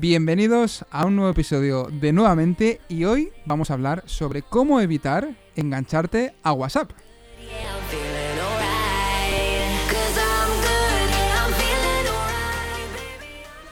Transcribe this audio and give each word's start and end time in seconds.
Bienvenidos 0.00 0.84
a 0.92 1.06
un 1.06 1.16
nuevo 1.16 1.32
episodio 1.32 1.88
de 1.90 2.12
Nuevamente 2.12 2.80
y 2.88 3.02
hoy 3.04 3.32
vamos 3.46 3.68
a 3.68 3.74
hablar 3.74 4.04
sobre 4.06 4.42
cómo 4.42 4.80
evitar 4.80 5.34
engancharte 5.56 6.36
a 6.44 6.52
WhatsApp. 6.52 6.92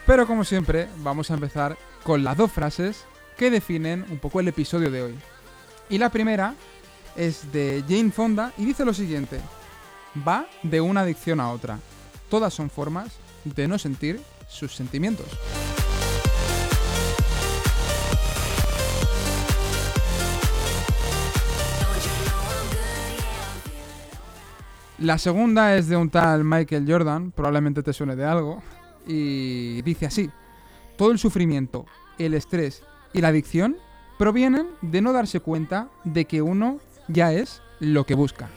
Pero 0.05 0.27
como 0.27 0.43
siempre, 0.43 0.89
vamos 0.97 1.31
a 1.31 1.35
empezar 1.35 1.77
con 2.03 2.25
las 2.25 2.35
dos 2.35 2.51
frases 2.51 3.05
que 3.37 3.49
definen 3.49 4.05
un 4.09 4.19
poco 4.19 4.41
el 4.41 4.49
episodio 4.49 4.91
de 4.91 5.03
hoy. 5.03 5.15
Y 5.89 5.97
la 5.97 6.09
primera 6.09 6.55
es 7.15 7.53
de 7.53 7.85
Jane 7.87 8.11
Fonda 8.11 8.51
y 8.57 8.65
dice 8.65 8.83
lo 8.83 8.93
siguiente. 8.93 9.39
Va 10.27 10.45
de 10.61 10.81
una 10.81 11.01
adicción 11.01 11.39
a 11.39 11.51
otra. 11.51 11.79
Todas 12.29 12.53
son 12.53 12.69
formas 12.69 13.13
de 13.45 13.69
no 13.69 13.79
sentir 13.79 14.19
sus 14.49 14.75
sentimientos. 14.75 15.27
La 24.99 25.19
segunda 25.19 25.75
es 25.75 25.87
de 25.87 25.95
un 25.95 26.09
tal 26.09 26.43
Michael 26.43 26.85
Jordan, 26.87 27.31
probablemente 27.31 27.83
te 27.83 27.93
suene 27.93 28.15
de 28.15 28.25
algo, 28.25 28.63
y 29.05 29.83
dice 29.83 30.07
así, 30.07 30.31
todo 30.97 31.11
el 31.11 31.19
sufrimiento, 31.19 31.85
el 32.17 32.33
estrés 32.33 32.81
y 33.13 33.21
la 33.21 33.27
adicción 33.27 33.77
provienen 34.17 34.65
de 34.81 35.01
no 35.01 35.13
darse 35.13 35.39
cuenta 35.39 35.89
de 36.03 36.25
que 36.25 36.41
uno 36.41 36.79
ya 37.07 37.31
es 37.31 37.61
lo 37.79 38.05
que 38.05 38.15
busca. 38.15 38.49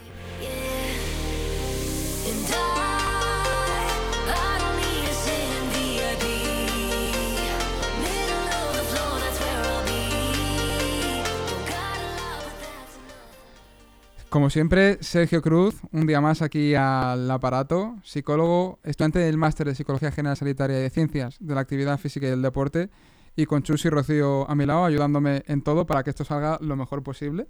Como 14.30 14.48
siempre, 14.48 14.96
Sergio 15.00 15.42
Cruz, 15.42 15.80
un 15.90 16.06
día 16.06 16.20
más 16.20 16.40
aquí 16.40 16.76
al 16.76 17.28
aparato, 17.28 17.96
psicólogo, 18.04 18.78
estudiante 18.84 19.18
del 19.18 19.36
máster 19.36 19.66
de 19.66 19.74
Psicología 19.74 20.12
General 20.12 20.36
Sanitaria 20.36 20.78
y 20.78 20.82
de 20.82 20.90
Ciencias 20.90 21.36
de 21.40 21.52
la 21.52 21.62
Actividad 21.62 21.98
Física 21.98 22.28
y 22.28 22.30
del 22.30 22.40
Deporte, 22.40 22.90
y 23.34 23.46
con 23.46 23.64
Chus 23.64 23.84
y 23.86 23.90
Rocío 23.90 24.48
a 24.48 24.54
mi 24.54 24.66
lado, 24.66 24.84
ayudándome 24.84 25.42
en 25.48 25.62
todo 25.62 25.84
para 25.84 26.04
que 26.04 26.10
esto 26.10 26.24
salga 26.24 26.58
lo 26.60 26.76
mejor 26.76 27.02
posible. 27.02 27.48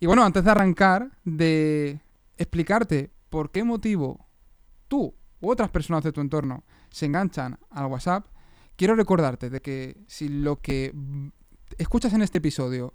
Y 0.00 0.06
bueno, 0.06 0.22
antes 0.22 0.44
de 0.44 0.50
arrancar, 0.50 1.12
de 1.24 1.98
explicarte 2.36 3.10
por 3.30 3.50
qué 3.50 3.64
motivo 3.64 4.28
tú 4.88 5.14
u 5.40 5.50
otras 5.50 5.70
personas 5.70 6.04
de 6.04 6.12
tu 6.12 6.20
entorno 6.20 6.62
se 6.90 7.06
enganchan 7.06 7.58
al 7.70 7.86
WhatsApp, 7.86 8.26
quiero 8.76 8.96
recordarte 8.96 9.48
de 9.48 9.62
que 9.62 9.96
si 10.08 10.28
lo 10.28 10.60
que 10.60 10.94
escuchas 11.78 12.12
en 12.12 12.20
este 12.20 12.36
episodio, 12.36 12.92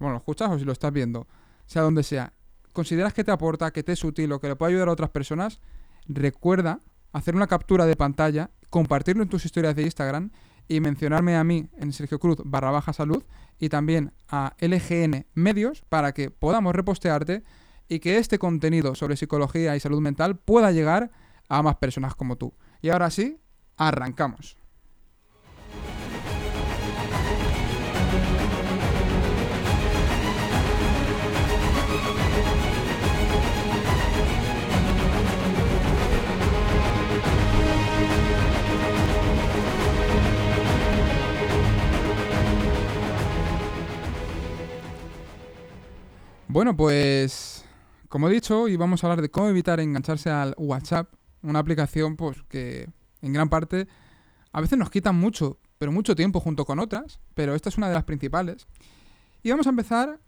bueno, 0.00 0.14
lo 0.14 0.18
escuchas 0.18 0.50
o 0.50 0.58
si 0.58 0.64
lo 0.64 0.72
estás 0.72 0.92
viendo, 0.92 1.28
sea 1.66 1.82
donde 1.82 2.02
sea, 2.02 2.32
consideras 2.78 3.12
que 3.12 3.24
te 3.24 3.32
aporta, 3.32 3.72
que 3.72 3.82
te 3.82 3.90
es 3.90 4.04
útil 4.04 4.30
o 4.30 4.38
que 4.38 4.46
le 4.46 4.54
puede 4.54 4.70
ayudar 4.70 4.86
a 4.86 4.92
otras 4.92 5.10
personas, 5.10 5.58
recuerda 6.06 6.78
hacer 7.12 7.34
una 7.34 7.48
captura 7.48 7.86
de 7.86 7.96
pantalla, 7.96 8.52
compartirlo 8.70 9.24
en 9.24 9.28
tus 9.28 9.44
historias 9.44 9.74
de 9.74 9.82
Instagram 9.82 10.30
y 10.68 10.78
mencionarme 10.78 11.34
a 11.34 11.42
mí 11.42 11.68
en 11.76 11.92
Sergio 11.92 12.20
Cruz 12.20 12.38
barra 12.44 12.70
baja 12.70 12.92
salud 12.92 13.24
y 13.58 13.68
también 13.68 14.12
a 14.28 14.54
LGN 14.60 15.26
Medios 15.34 15.82
para 15.88 16.12
que 16.12 16.30
podamos 16.30 16.72
repostearte 16.72 17.42
y 17.88 17.98
que 17.98 18.18
este 18.18 18.38
contenido 18.38 18.94
sobre 18.94 19.16
psicología 19.16 19.74
y 19.74 19.80
salud 19.80 20.00
mental 20.00 20.36
pueda 20.36 20.70
llegar 20.70 21.10
a 21.48 21.64
más 21.64 21.78
personas 21.78 22.14
como 22.14 22.36
tú. 22.36 22.54
Y 22.80 22.90
ahora 22.90 23.10
sí, 23.10 23.40
arrancamos. 23.76 24.56
Bueno, 46.50 46.74
pues 46.74 47.66
como 48.08 48.26
he 48.28 48.32
dicho, 48.32 48.62
hoy 48.62 48.76
vamos 48.76 49.04
a 49.04 49.06
hablar 49.06 49.20
de 49.20 49.30
cómo 49.30 49.48
evitar 49.48 49.80
engancharse 49.80 50.30
al 50.30 50.54
WhatsApp, 50.56 51.12
una 51.42 51.58
aplicación 51.58 52.16
pues 52.16 52.42
que 52.44 52.88
en 53.20 53.34
gran 53.34 53.50
parte 53.50 53.86
a 54.52 54.62
veces 54.62 54.78
nos 54.78 54.88
quita 54.88 55.12
mucho, 55.12 55.58
pero 55.76 55.92
mucho 55.92 56.16
tiempo 56.16 56.40
junto 56.40 56.64
con 56.64 56.78
otras, 56.78 57.20
pero 57.34 57.54
esta 57.54 57.68
es 57.68 57.76
una 57.76 57.88
de 57.88 57.94
las 57.94 58.04
principales. 58.04 58.66
Y 59.42 59.50
vamos 59.50 59.66
a 59.66 59.70
empezar 59.70 60.20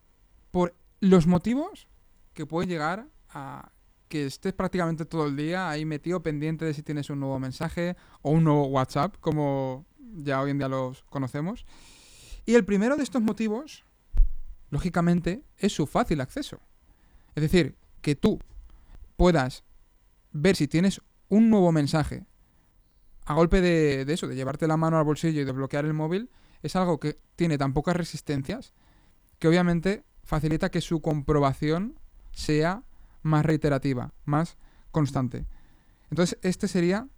por 0.51 0.77
los 1.01 1.27
motivos 1.27 1.89
que 2.35 2.45
pueden 2.45 2.69
llegar 2.69 3.07
a 3.31 3.73
que 4.09 4.27
estés 4.27 4.53
prácticamente 4.53 5.07
todo 5.07 5.27
el 5.27 5.37
día 5.37 5.71
ahí 5.71 5.87
metido 5.87 6.23
pendiente 6.23 6.67
de 6.67 6.75
si 6.75 6.83
tienes 6.83 7.09
un 7.09 7.21
nuevo 7.21 7.39
mensaje 7.39 7.97
o 8.21 8.31
un 8.33 8.45
nuevo 8.45 8.67
WhatsApp, 8.67 9.17
como 9.21 9.87
ya 10.17 10.43
hoy 10.43 10.51
en 10.51 10.59
día 10.59 10.69
los 10.69 11.03
conocemos. 11.05 11.65
Y 12.45 12.57
el 12.57 12.67
primero 12.67 12.99
de 12.99 13.05
estos 13.05 13.23
motivos 13.23 13.87
lógicamente, 14.71 15.45
es 15.59 15.73
su 15.73 15.87
fácil 15.87 16.21
acceso. 16.21 16.61
Es 17.35 17.43
decir, 17.43 17.77
que 18.01 18.15
tú 18.15 18.39
puedas 19.17 19.65
ver 20.33 20.57
si 20.57 20.69
tienes 20.69 21.01
un 21.29 21.51
nuevo 21.51 21.73
mensaje 21.73 22.27
a 23.27 23.35
golpe 23.35 23.61
de, 23.61 24.03
eso, 24.13 24.27
de 24.27 24.35
llevarte 24.35 24.67
la 24.67 24.77
mano 24.77 24.99
al 24.99 25.05
bolsillo 25.05 25.43
y 25.43 25.45
de 25.45 25.53
bloquear 25.53 25.85
el 25.85 25.95
móvil, 25.95 26.31
es 26.63 26.75
algo 26.77 26.99
que 26.99 27.19
tiene 27.37 27.59
tan 27.59 27.73
pocas 27.73 27.95
resistencias 27.95 28.73
que 29.39 29.49
obviamente 29.49 30.05
facilita 30.25 30.71
que 30.71 30.81
su 30.81 31.01
comprobación 31.01 31.99
sea 32.33 32.83
más 33.23 33.45
reiterativa, 33.45 34.13
más 34.25 34.57
constante. 34.91 35.47
Entonces, 36.11 36.39
este 36.43 36.67
sería 36.67 37.09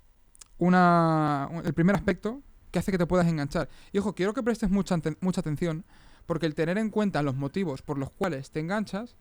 una, 0.59 1.49
el 1.65 1.73
primer 1.75 1.97
aspecto 1.97 2.43
que 2.71 2.79
hace 2.79 2.93
que 2.93 2.99
te 2.99 3.07
puedas 3.07 3.27
enganchar. 3.27 3.69
Y 3.93 3.99
ojo, 3.99 4.15
quiero 4.15 4.35
que 4.35 4.43
prestes 4.43 4.71
mucha, 4.71 4.99
mucha 5.21 5.41
atención 5.41 5.85
porque 6.27 6.47
el 6.47 6.55
tener 6.55 6.79
en 6.79 6.91
cuenta 6.91 7.23
los 7.23 7.37
motivos 7.37 7.83
por 7.83 7.99
los 7.99 8.11
cuales 8.11 8.51
te 8.51 8.61
enganchas 8.61 9.17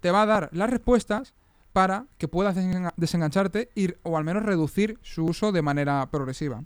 te 0.00 0.10
va 0.10 0.22
a 0.22 0.26
dar 0.26 0.48
las 0.52 0.70
respuestas 0.70 1.34
para 1.72 2.06
que 2.18 2.28
puedas 2.28 2.56
desengancharte 2.96 3.70
o 4.02 4.16
al 4.16 4.24
menos 4.24 4.42
reducir 4.42 4.98
su 5.02 5.24
uso 5.24 5.52
de 5.52 5.62
manera 5.62 6.08
progresiva. 6.10 6.64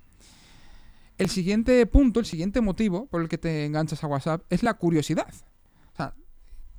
El 1.19 1.31
siguiente 1.31 1.87
punto, 1.87 2.21
el 2.21 2.27
siguiente 2.27 2.61
motivo 2.61 3.07
por 3.07 3.23
el 3.23 3.29
que 3.29 3.39
te 3.39 3.65
enganchas 3.65 4.03
a 4.05 4.07
WhatsApp 4.07 4.43
es 4.51 4.63
la 4.63 4.75
curiosidad. 4.75 5.33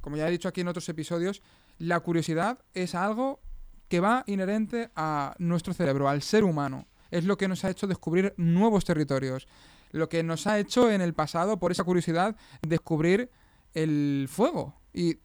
Como 0.02 0.16
ya 0.16 0.28
he 0.28 0.32
dicho 0.32 0.48
aquí 0.48 0.62
en 0.62 0.70
otros 0.70 0.88
episodios, 0.88 1.42
la 1.80 2.00
curiosidad 2.00 2.60
es 2.74 2.96
algo 2.96 3.42
que 3.90 4.00
va 4.00 4.24
inherente 4.28 4.90
a 4.96 5.36
nuestro 5.38 5.74
cerebro, 5.74 6.08
al 6.08 6.22
ser 6.22 6.44
humano. 6.44 6.88
Es 7.12 7.26
lo 7.26 7.38
que 7.38 7.48
nos 7.48 7.66
ha 7.66 7.70
hecho 7.70 7.88
descubrir 7.88 8.34
nuevos 8.38 8.86
territorios 8.86 9.48
lo 9.92 10.10
que 10.10 10.24
nos 10.24 10.48
ha 10.48 10.60
hecho 10.60 10.92
en 10.92 11.02
el 11.02 11.14
pasado, 11.14 11.60
por 11.60 11.72
esa 11.72 11.84
curiosidad, 11.84 12.36
descubrir 12.62 13.30
el 13.74 14.28
fuego 14.30 14.76
y 14.94 15.20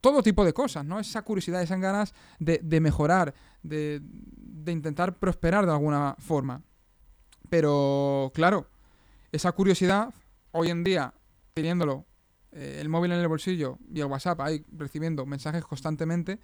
todo 0.00 0.22
tipo 0.22 0.44
de 0.44 0.52
cosas, 0.52 0.84
¿no? 0.84 1.00
Esa 1.00 1.22
curiosidad, 1.22 1.62
esas 1.62 1.80
ganas 1.80 2.14
de, 2.38 2.80
mejorar, 2.80 3.34
de, 3.62 4.00
intentar 4.66 5.18
prosperar 5.18 5.66
de 5.66 5.72
alguna 5.72 6.14
forma. 6.18 6.62
Pero, 7.48 8.30
claro, 8.34 8.68
esa 9.32 9.52
curiosidad, 9.52 10.14
hoy 10.52 10.68
en 10.68 10.84
día, 10.84 11.14
teniéndolo 11.54 12.06
eh, 12.52 12.78
el 12.80 12.88
móvil 12.88 13.12
en 13.12 13.18
el 13.18 13.28
bolsillo 13.28 13.78
y 13.92 14.00
el 14.00 14.06
WhatsApp 14.06 14.40
ahí 14.40 14.64
recibiendo 14.70 15.26
mensajes 15.26 15.64
constantemente, 15.64 16.38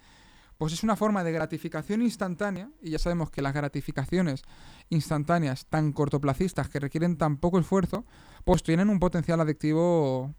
pues 0.57 0.73
es 0.73 0.83
una 0.83 0.95
forma 0.95 1.23
de 1.23 1.31
gratificación 1.31 2.01
instantánea, 2.01 2.69
y 2.81 2.91
ya 2.91 2.99
sabemos 2.99 3.29
que 3.29 3.41
las 3.41 3.53
gratificaciones 3.53 4.43
instantáneas 4.89 5.65
tan 5.65 5.91
cortoplacistas 5.91 6.69
que 6.69 6.79
requieren 6.79 7.17
tan 7.17 7.37
poco 7.37 7.59
esfuerzo, 7.59 8.05
pues 8.43 8.63
tienen 8.63 8.89
un 8.89 8.99
potencial 8.99 9.41
adictivo 9.41 10.33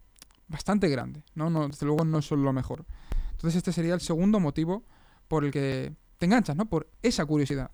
bastante 0.47 0.89
grande, 0.89 1.23
¿no? 1.35 1.67
desde 1.67 1.85
luego 1.85 2.05
no 2.05 2.21
son 2.21 2.43
lo 2.43 2.53
mejor. 2.53 2.85
Entonces 3.31 3.57
este 3.57 3.71
sería 3.71 3.93
el 3.93 4.01
segundo 4.01 4.39
motivo 4.39 4.83
por 5.27 5.45
el 5.45 5.51
que 5.51 5.93
te 6.17 6.25
enganchas, 6.25 6.55
¿no? 6.55 6.65
Por 6.65 6.89
esa 7.03 7.25
curiosidad. 7.25 7.69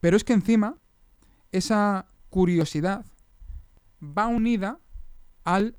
Pero 0.00 0.16
es 0.16 0.24
que 0.24 0.32
encima, 0.32 0.78
esa 1.52 2.06
curiosidad 2.30 3.04
va 4.02 4.28
unida 4.28 4.78
al, 5.44 5.76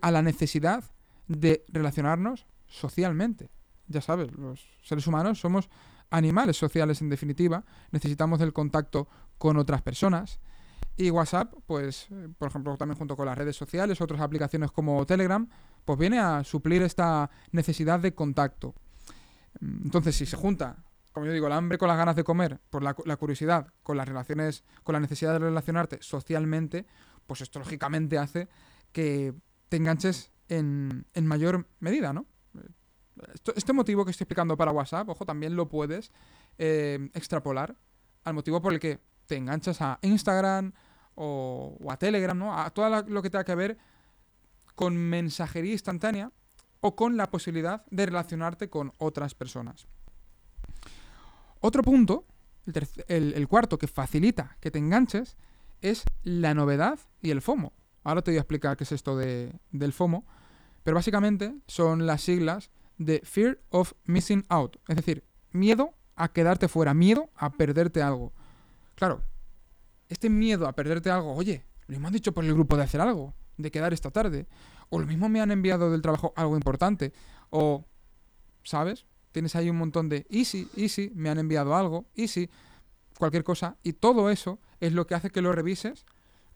a 0.00 0.10
la 0.12 0.22
necesidad 0.22 0.84
de 1.26 1.64
relacionarnos 1.68 2.46
socialmente 2.66 3.50
ya 3.88 4.00
sabes, 4.00 4.32
los 4.32 4.66
seres 4.82 5.06
humanos 5.06 5.40
somos 5.40 5.68
animales 6.10 6.56
sociales 6.56 7.00
en 7.02 7.08
definitiva, 7.08 7.64
necesitamos 7.90 8.38
del 8.38 8.52
contacto 8.52 9.08
con 9.36 9.56
otras 9.56 9.82
personas. 9.82 10.40
Y 10.96 11.10
WhatsApp, 11.10 11.54
pues, 11.66 12.08
por 12.38 12.48
ejemplo, 12.48 12.76
también 12.76 12.98
junto 12.98 13.16
con 13.16 13.26
las 13.26 13.38
redes 13.38 13.54
sociales, 13.54 14.00
otras 14.00 14.20
aplicaciones 14.20 14.72
como 14.72 15.06
Telegram, 15.06 15.48
pues 15.84 15.98
viene 15.98 16.18
a 16.18 16.42
suplir 16.42 16.82
esta 16.82 17.30
necesidad 17.52 18.00
de 18.00 18.14
contacto. 18.14 18.74
Entonces, 19.60 20.16
si 20.16 20.26
se 20.26 20.36
junta, 20.36 20.84
como 21.12 21.26
yo 21.26 21.32
digo, 21.32 21.46
el 21.46 21.52
hambre 21.52 21.78
con 21.78 21.88
las 21.88 21.96
ganas 21.96 22.16
de 22.16 22.24
comer, 22.24 22.60
por 22.68 22.82
la, 22.82 22.96
la 23.04 23.16
curiosidad, 23.16 23.68
con 23.84 23.96
las 23.96 24.08
relaciones, 24.08 24.64
con 24.82 24.94
la 24.94 25.00
necesidad 25.00 25.34
de 25.34 25.38
relacionarte 25.38 25.98
socialmente, 26.00 26.84
pues 27.28 27.42
esto 27.42 27.60
lógicamente 27.60 28.18
hace 28.18 28.48
que 28.90 29.34
te 29.68 29.76
enganches 29.76 30.32
en, 30.48 31.06
en 31.14 31.26
mayor 31.26 31.68
medida, 31.78 32.12
¿no? 32.12 32.26
Este 33.54 33.72
motivo 33.72 34.04
que 34.04 34.10
estoy 34.10 34.24
explicando 34.24 34.56
para 34.56 34.72
WhatsApp, 34.72 35.08
ojo, 35.08 35.24
también 35.24 35.56
lo 35.56 35.68
puedes 35.68 36.12
eh, 36.58 37.10
extrapolar 37.14 37.76
al 38.24 38.34
motivo 38.34 38.60
por 38.60 38.72
el 38.72 38.80
que 38.80 39.00
te 39.26 39.36
enganchas 39.36 39.80
a 39.80 39.98
Instagram 40.02 40.72
o, 41.14 41.76
a 41.88 41.96
Telegram, 41.96 42.38
¿no? 42.38 42.58
A 42.58 42.70
todo 42.70 43.02
lo 43.02 43.22
que 43.22 43.30
tenga 43.30 43.44
que 43.44 43.54
ver 43.54 43.78
con 44.74 44.96
mensajería 44.96 45.72
instantánea 45.72 46.30
o 46.80 46.94
con 46.94 47.16
la 47.16 47.30
posibilidad 47.30 47.84
de 47.90 48.06
relacionarte 48.06 48.70
con 48.70 48.92
otras 48.98 49.34
personas. 49.34 49.86
Otro 51.60 51.82
punto, 51.82 52.24
el, 53.08 53.48
cuarto 53.48 53.78
que 53.78 53.88
facilita 53.88 54.56
que 54.60 54.70
te 54.70 54.78
enganches, 54.78 55.36
es 55.80 56.04
la 56.22 56.54
novedad 56.54 56.98
y 57.20 57.30
el 57.30 57.42
FOMO. 57.42 57.72
Ahora 58.04 58.22
te 58.22 58.30
voy 58.30 58.38
a 58.38 58.40
explicar 58.40 58.76
qué 58.76 58.84
es 58.84 58.92
esto 58.92 59.16
del 59.16 59.92
FOMO, 59.92 60.24
pero 60.84 60.94
básicamente 60.94 61.54
son 61.66 62.06
las 62.06 62.22
siglas 62.22 62.70
de 62.98 63.20
Fear 63.24 63.60
of 63.70 63.92
Missing 64.04 64.44
Out, 64.48 64.76
es 64.88 64.96
decir, 64.96 65.24
miedo 65.52 65.94
a 66.16 66.28
quedarte 66.32 66.68
fuera, 66.68 66.94
miedo 66.94 67.30
a 67.36 67.50
perderte 67.50 68.02
algo. 68.02 68.32
Claro, 68.96 69.22
este 70.08 70.28
miedo 70.28 70.66
a 70.66 70.72
perderte 70.72 71.10
algo, 71.10 71.34
oye, 71.34 71.64
lo 71.86 72.04
han 72.04 72.12
dicho 72.12 72.32
por 72.32 72.44
el 72.44 72.52
grupo 72.52 72.76
de 72.76 72.82
hacer 72.82 73.00
algo, 73.00 73.34
de 73.56 73.70
quedar 73.70 73.92
esta 73.92 74.10
tarde, 74.10 74.46
o 74.90 74.98
lo 74.98 75.06
mismo 75.06 75.28
me 75.28 75.40
han 75.40 75.50
enviado 75.50 75.90
del 75.90 76.02
trabajo 76.02 76.32
algo 76.36 76.56
importante, 76.56 77.12
o, 77.50 77.84
¿sabes? 78.64 79.06
Tienes 79.32 79.54
ahí 79.54 79.70
un 79.70 79.76
montón 79.76 80.08
de 80.08 80.26
easy, 80.28 80.68
easy, 80.76 81.12
me 81.14 81.30
han 81.30 81.38
enviado 81.38 81.76
algo, 81.76 82.06
easy, 82.14 82.50
cualquier 83.16 83.44
cosa, 83.44 83.76
y 83.82 83.92
todo 83.92 84.30
eso 84.30 84.58
es 84.80 84.92
lo 84.92 85.06
que 85.06 85.14
hace 85.14 85.30
que 85.30 85.42
lo 85.42 85.52
revises 85.52 86.04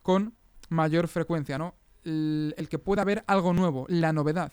con 0.01 0.35
mayor 0.69 1.07
frecuencia, 1.07 1.57
¿no? 1.57 1.75
El, 2.03 2.53
el 2.57 2.67
que 2.67 2.79
pueda 2.79 3.03
haber 3.03 3.23
algo 3.27 3.53
nuevo, 3.53 3.85
la 3.87 4.11
novedad. 4.11 4.51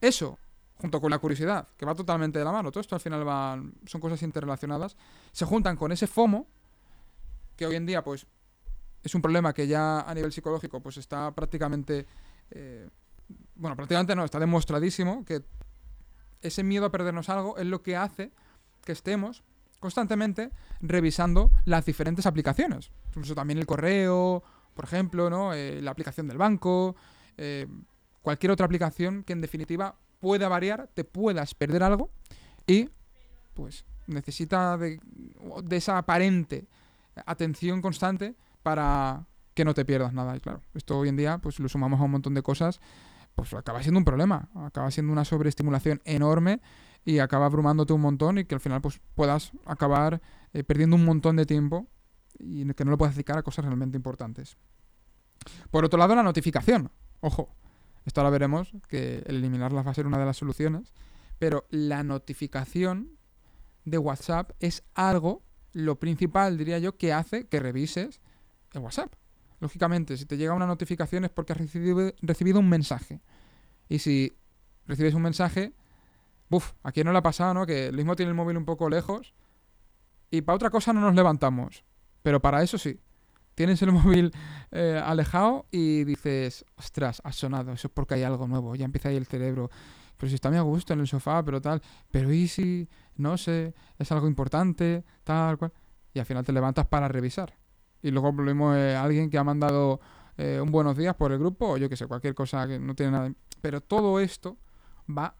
Eso, 0.00 0.38
junto 0.78 1.00
con 1.00 1.10
la 1.10 1.18
curiosidad, 1.18 1.68
que 1.76 1.86
va 1.86 1.94
totalmente 1.94 2.38
de 2.38 2.44
la 2.44 2.52
mano, 2.52 2.70
todo 2.70 2.80
esto 2.80 2.94
al 2.94 3.00
final 3.00 3.24
van, 3.24 3.74
son 3.86 4.00
cosas 4.00 4.22
interrelacionadas, 4.22 4.96
se 5.32 5.44
juntan 5.44 5.76
con 5.76 5.92
ese 5.92 6.06
FOMO, 6.06 6.46
que 7.56 7.66
hoy 7.66 7.76
en 7.76 7.86
día 7.86 8.04
pues 8.04 8.26
es 9.02 9.14
un 9.14 9.22
problema 9.22 9.54
que 9.54 9.66
ya 9.66 10.00
a 10.00 10.14
nivel 10.14 10.32
psicológico 10.32 10.80
pues 10.80 10.98
está 10.98 11.32
prácticamente, 11.32 12.06
eh, 12.50 12.88
bueno, 13.54 13.76
prácticamente 13.76 14.14
no, 14.14 14.24
está 14.24 14.38
demostradísimo 14.38 15.24
que 15.24 15.44
ese 16.42 16.62
miedo 16.62 16.86
a 16.86 16.90
perdernos 16.90 17.28
algo 17.28 17.56
es 17.56 17.66
lo 17.66 17.82
que 17.82 17.96
hace 17.96 18.32
que 18.84 18.92
estemos 18.92 19.42
constantemente 19.80 20.50
revisando 20.80 21.50
las 21.64 21.84
diferentes 21.84 22.26
aplicaciones. 22.26 22.90
Incluso 23.08 23.34
también 23.34 23.58
el 23.58 23.66
correo, 23.66 24.42
por 24.74 24.84
ejemplo, 24.84 25.30
¿no? 25.30 25.54
Eh, 25.54 25.80
la 25.80 25.90
aplicación 25.90 26.28
del 26.28 26.38
banco, 26.38 26.96
eh, 27.36 27.66
cualquier 28.22 28.52
otra 28.52 28.66
aplicación 28.66 29.22
que 29.22 29.32
en 29.32 29.40
definitiva 29.40 29.96
pueda 30.20 30.48
variar, 30.48 30.88
te 30.94 31.04
puedas 31.04 31.54
perder 31.54 31.82
algo 31.82 32.10
y 32.66 32.88
pues 33.54 33.84
necesita 34.06 34.76
de, 34.76 35.00
esa 35.70 35.98
aparente 35.98 36.66
atención 37.24 37.80
constante 37.80 38.34
para 38.62 39.26
que 39.54 39.64
no 39.64 39.74
te 39.74 39.84
pierdas 39.84 40.12
nada. 40.12 40.36
Y 40.36 40.40
claro, 40.40 40.60
esto 40.74 40.98
hoy 40.98 41.08
en 41.08 41.16
día 41.16 41.38
pues 41.38 41.58
lo 41.58 41.68
sumamos 41.68 42.00
a 42.00 42.04
un 42.04 42.10
montón 42.10 42.34
de 42.34 42.42
cosas, 42.42 42.80
pues 43.34 43.52
acaba 43.54 43.82
siendo 43.82 43.98
un 43.98 44.04
problema, 44.04 44.48
acaba 44.54 44.90
siendo 44.90 45.12
una 45.12 45.24
sobreestimulación 45.24 46.00
enorme 46.04 46.60
y 47.04 47.20
acaba 47.20 47.46
abrumándote 47.46 47.92
un 47.92 48.00
montón 48.00 48.38
y 48.38 48.44
que 48.44 48.54
al 48.54 48.60
final 48.60 48.80
pues 48.80 49.00
puedas 49.14 49.52
acabar 49.64 50.20
eh, 50.52 50.64
perdiendo 50.64 50.96
un 50.96 51.04
montón 51.04 51.36
de 51.36 51.46
tiempo 51.46 51.86
y 52.38 52.70
que 52.74 52.84
no 52.84 52.90
lo 52.90 52.98
puedas 52.98 53.14
dedicar 53.14 53.38
a 53.38 53.42
cosas 53.42 53.64
realmente 53.64 53.96
importantes. 53.96 54.56
Por 55.70 55.84
otro 55.84 55.98
lado, 55.98 56.14
la 56.14 56.22
notificación. 56.22 56.90
Ojo, 57.20 57.54
esto 58.06 58.20
ahora 58.20 58.30
veremos 58.30 58.72
que 58.88 59.24
eliminarlas 59.26 59.84
va 59.84 59.90
a 59.90 59.94
ser 59.94 60.06
una 60.06 60.18
de 60.18 60.24
las 60.24 60.36
soluciones. 60.36 60.94
Pero 61.38 61.66
la 61.70 62.02
notificación 62.04 63.18
de 63.84 63.98
WhatsApp 63.98 64.52
es 64.60 64.84
algo, 64.94 65.42
lo 65.72 65.98
principal 65.98 66.56
diría 66.56 66.78
yo, 66.78 66.96
que 66.96 67.12
hace 67.12 67.46
que 67.48 67.60
revises 67.60 68.20
el 68.72 68.80
WhatsApp. 68.80 69.12
Lógicamente, 69.58 70.16
si 70.16 70.24
te 70.24 70.36
llega 70.36 70.54
una 70.54 70.66
notificación 70.66 71.24
es 71.24 71.30
porque 71.30 71.52
has 71.52 71.58
recibido, 71.58 72.60
un 72.60 72.68
mensaje. 72.68 73.20
Y 73.88 73.98
si 73.98 74.36
recibes 74.86 75.14
un 75.14 75.22
mensaje, 75.22 75.74
Buf, 76.48 76.74
aquí 76.84 77.02
no 77.02 77.10
le 77.10 77.18
ha 77.18 77.22
pasado, 77.22 77.54
¿no? 77.54 77.66
Que 77.66 77.86
el 77.86 77.96
mismo 77.96 78.14
tiene 78.14 78.30
el 78.30 78.36
móvil 78.36 78.56
un 78.56 78.64
poco 78.64 78.88
lejos. 78.88 79.34
Y 80.30 80.42
para 80.42 80.54
otra 80.54 80.70
cosa 80.70 80.92
no 80.92 81.00
nos 81.00 81.14
levantamos. 81.16 81.84
Pero 82.22 82.40
para 82.40 82.62
eso 82.62 82.78
sí 82.78 83.00
tienes 83.56 83.82
el 83.82 83.90
móvil 83.92 84.32
eh, 84.70 85.02
alejado 85.04 85.66
y 85.72 86.04
dices, 86.04 86.64
ostras, 86.76 87.20
ha 87.24 87.32
sonado, 87.32 87.72
eso 87.72 87.88
es 87.88 87.92
porque 87.92 88.14
hay 88.14 88.22
algo 88.22 88.46
nuevo, 88.46 88.76
ya 88.76 88.84
empieza 88.84 89.08
ahí 89.08 89.16
el 89.16 89.26
cerebro. 89.26 89.68
Pero 90.16 90.30
si 90.30 90.36
está 90.36 90.48
muy 90.48 90.58
a 90.58 90.62
gusto 90.62 90.92
en 90.92 91.00
el 91.00 91.08
sofá, 91.08 91.42
pero 91.42 91.60
tal, 91.60 91.82
pero 92.10 92.32
¿y 92.32 92.46
si, 92.46 92.88
no 93.16 93.36
sé, 93.36 93.74
es 93.98 94.12
algo 94.12 94.28
importante, 94.28 95.04
tal 95.24 95.58
cual? 95.58 95.72
Y 96.14 96.20
al 96.20 96.24
final 96.24 96.44
te 96.44 96.52
levantas 96.52 96.86
para 96.86 97.08
revisar. 97.08 97.54
Y 98.00 98.10
luego 98.10 98.32
volvemos 98.32 98.76
a 98.76 99.02
alguien 99.02 99.28
que 99.28 99.36
ha 99.36 99.44
mandado 99.44 100.00
eh, 100.38 100.60
un 100.62 100.70
buenos 100.70 100.96
días 100.96 101.14
por 101.16 101.32
el 101.32 101.38
grupo, 101.38 101.72
o 101.72 101.76
yo 101.76 101.90
que 101.90 101.96
sé, 101.96 102.06
cualquier 102.06 102.34
cosa 102.34 102.66
que 102.66 102.78
no 102.78 102.94
tiene 102.94 103.12
nada. 103.12 103.32
Pero 103.60 103.82
todo 103.82 104.20
esto 104.20 104.56
va, 105.06 105.36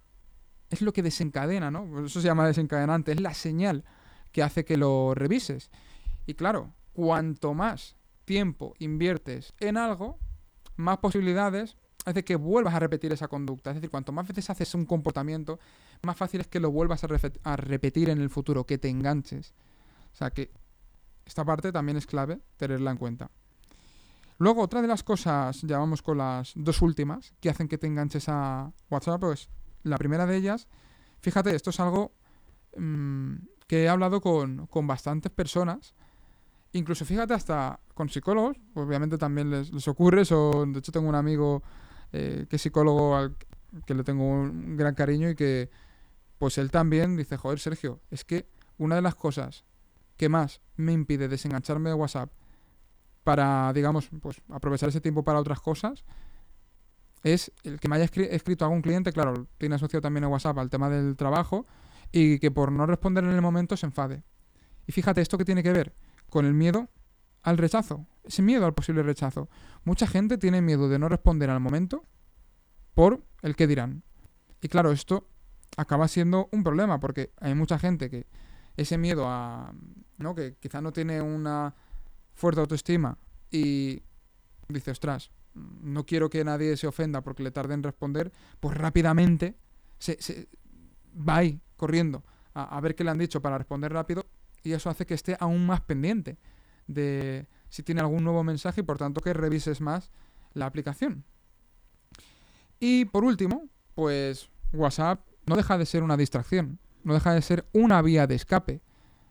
es 0.69 0.83
lo 0.83 0.93
que 0.93 1.03
desencadena, 1.03 1.71
¿no? 1.71 2.05
Eso 2.05 2.21
se 2.21 2.27
llama 2.27 2.47
desencadenante, 2.47 3.13
es 3.13 3.21
la 3.21 3.33
señal 3.33 3.85
que 4.31 4.43
hace 4.43 4.67
que 4.67 4.77
lo 4.77 5.15
revises. 5.15 5.71
Y 6.27 6.35
claro, 6.35 6.75
cuanto 6.93 7.55
más 7.55 7.96
tiempo 8.27 8.75
inviertes 8.79 9.55
en 9.59 9.79
algo, 9.79 10.19
más 10.77 10.99
posibilidades 10.99 11.79
hace 12.05 12.25
que 12.25 12.37
vuelvas 12.37 12.75
a 12.75 12.79
repetir 12.79 13.13
esa 13.13 13.29
conducta. 13.29 13.71
Es 13.71 13.77
decir, 13.77 13.91
cuanto 13.91 14.13
más 14.13 14.29
veces 14.29 14.51
haces 14.51 14.75
un 14.75 14.85
comportamiento, 14.85 15.59
más 16.03 16.17
fácil 16.17 16.41
es 16.41 16.47
que 16.47 16.61
lo 16.61 16.71
vuelvas 16.71 17.03
a, 17.03 17.57
repetir 17.57 18.11
en 18.11 18.21
el 18.21 18.31
futuro, 18.31 18.65
que 18.65 18.79
te 18.79 18.89
enganches. 18.89 19.55
O 20.13 20.17
sea 20.17 20.31
que 20.31 20.51
esta 21.25 21.45
parte 21.45 21.73
también 21.73 21.97
es 21.97 22.07
clave 22.07 22.41
tenerla 22.57 22.93
en 22.93 22.97
cuenta. 22.99 23.31
Luego, 24.39 24.63
otra 24.63 24.83
de 24.83 24.89
las 24.89 25.03
cosas, 25.03 25.63
ya 25.63 25.79
vamos 25.79 26.03
con 26.03 26.19
las 26.19 26.53
dos 26.55 26.83
últimas, 26.83 27.33
que 27.41 27.49
hacen 27.49 27.69
que 27.69 27.79
te 27.79 27.87
enganches 27.87 28.29
a 28.29 28.73
WhatsApp, 28.91 29.21
pues 29.21 29.49
la 29.83 29.97
primera 29.97 30.27
de 30.27 30.37
ellas, 30.37 30.69
fíjate, 31.21 31.55
esto 31.57 31.71
es 31.71 31.81
algo 31.81 32.13
mmm, 32.77 33.35
que 33.67 33.85
he 33.85 33.89
hablado 33.89 34.21
con, 34.21 34.67
con 34.67 34.87
bastantes 34.87 35.33
personas 35.33 35.95
Incluso 36.73 37.05
fíjate 37.05 37.35
hasta 37.35 37.81
con 37.95 38.09
psicólogos, 38.09 38.57
obviamente 38.75 39.17
también 39.17 39.51
les, 39.51 39.89
ocurre, 39.89 40.23
eso, 40.23 40.67
de 40.67 40.79
hecho 40.79 40.93
tengo 40.93 41.09
un 41.09 41.15
amigo 41.15 41.63
eh, 42.13 42.47
que 42.49 42.57
es 42.57 42.63
psicólogo 42.63 43.17
al 43.17 43.37
que 43.85 43.95
le 43.95 44.05
tengo 44.05 44.25
un 44.25 44.77
gran 44.77 44.95
cariño 44.95 45.29
y 45.31 45.35
que 45.35 45.71
pues 46.39 46.59
él 46.59 46.71
también 46.71 47.17
dice, 47.17 47.37
joder 47.37 47.59
Sergio, 47.59 48.01
es 48.11 48.25
que 48.25 48.49
una 48.79 48.95
de 48.97 49.03
las 49.03 49.15
cosas 49.15 49.65
que 50.17 50.29
más 50.29 50.61
me 50.77 50.93
impide 50.93 51.29
desengancharme 51.29 51.91
de 51.91 51.95
WhatsApp 51.95 52.31
para, 53.25 53.73
digamos, 53.73 54.09
pues 54.21 54.41
aprovechar 54.51 54.89
ese 54.89 55.01
tiempo 55.01 55.25
para 55.25 55.41
otras 55.41 55.61
cosas, 55.61 56.05
es 57.25 57.53
el 57.65 57.81
que 57.81 57.89
me 57.89 57.97
haya 57.97 58.05
escrito 58.05 58.65
algún 58.65 58.83
cliente, 58.83 59.13
claro, 59.13 59.49
tiene 59.59 59.75
asociado 59.75 60.03
también 60.03 60.25
a 60.25 60.29
WhatsApp 60.29 60.59
al 60.59 60.71
tema 60.71 60.89
del 60.89 61.17
trabajo, 61.17 61.67
y 62.13 62.39
que 62.39 62.51
por 62.51 62.71
no 62.71 62.87
responder 62.87 63.25
en 63.25 63.33
el 63.33 63.43
momento 63.43 63.77
se 63.77 63.87
enfade. 63.87 64.23
Y 64.87 64.93
fíjate, 64.93 65.21
¿esto 65.21 65.37
que 65.37 65.45
tiene 65.45 65.63
que 65.63 65.73
ver? 65.73 65.93
Con 66.37 66.45
el 66.45 66.53
miedo 66.53 66.91
al 67.45 67.57
rechazo, 67.57 68.05
ese 68.23 68.43
miedo 68.43 68.67
al 68.67 68.75
posible 68.75 69.03
rechazo. 69.03 69.49
Mucha 69.85 70.07
gente 70.07 70.37
tiene 70.37 70.61
miedo 70.61 70.87
de 70.91 70.99
no 70.99 71.09
responder 71.09 71.49
al 71.49 71.61
momento 71.61 72.05
por 72.93 73.25
el 73.41 73.57
que 73.57 73.67
dirán. 73.67 74.03
Y 74.61 74.69
claro, 74.69 74.93
esto 74.93 75.31
acaba 75.79 76.09
siendo 76.09 76.51
un 76.53 76.63
problema 76.63 77.01
porque 77.01 77.33
hay 77.41 77.55
mucha 77.55 77.79
gente 77.79 78.11
que 78.11 78.27
ese 78.77 78.99
miedo 78.99 79.27
a, 79.27 79.73
¿no? 80.19 80.35
que 80.35 80.57
quizá 80.61 80.83
no 80.83 80.93
tiene 80.93 81.23
una 81.23 81.75
fuerte 82.35 82.61
autoestima 82.61 83.17
y 83.51 84.03
dice, 84.69 84.91
ostras, 84.91 85.31
no 85.55 86.05
quiero 86.05 86.29
que 86.29 86.45
nadie 86.45 86.77
se 86.77 86.87
ofenda 86.87 87.23
porque 87.23 87.45
le 87.45 87.51
tarde 87.51 87.73
en 87.73 87.83
responder, 87.83 88.31
pues 88.61 88.77
rápidamente 88.77 89.57
se, 89.99 90.49
va 91.17 91.37
ahí 91.37 91.63
corriendo 91.79 92.27
a 92.53 92.79
ver 92.83 92.95
qué 92.95 93.05
le 93.05 93.11
han 93.11 93.19
dicho 93.19 93.41
para 93.41 93.57
responder 93.57 93.91
rápido 93.91 94.27
y 94.67 94.73
eso 94.73 94.91
hace 94.91 95.07
que 95.07 95.15
esté 95.15 95.37
aún 95.39 95.65
más 95.65 95.81
pendiente 95.81 96.39
de 96.89 97.47
si 97.69 97.85
tiene 97.85 98.01
algún 98.01 98.25
nuevo 98.25 98.43
mensaje 98.43 98.81
y 98.81 98.85
por 98.85 98.99
tanto 98.99 99.21
que 99.21 99.33
revises 99.33 99.81
más 99.81 100.11
la 100.55 100.67
aplicación. 100.67 101.25
Y 102.81 103.05
por 103.05 103.23
último, 103.23 103.69
pues 103.95 104.51
WhatsApp 104.73 105.21
no 105.47 105.55
deja 105.55 105.79
de 105.79 105.87
ser 105.87 106.03
una 106.03 106.17
distracción, 106.17 106.81
no 107.05 107.15
deja 107.15 107.33
de 107.33 107.43
ser 107.43 107.65
una 107.73 108.03
vía 108.03 108.27
de 108.27 108.35
escape, 108.35 108.83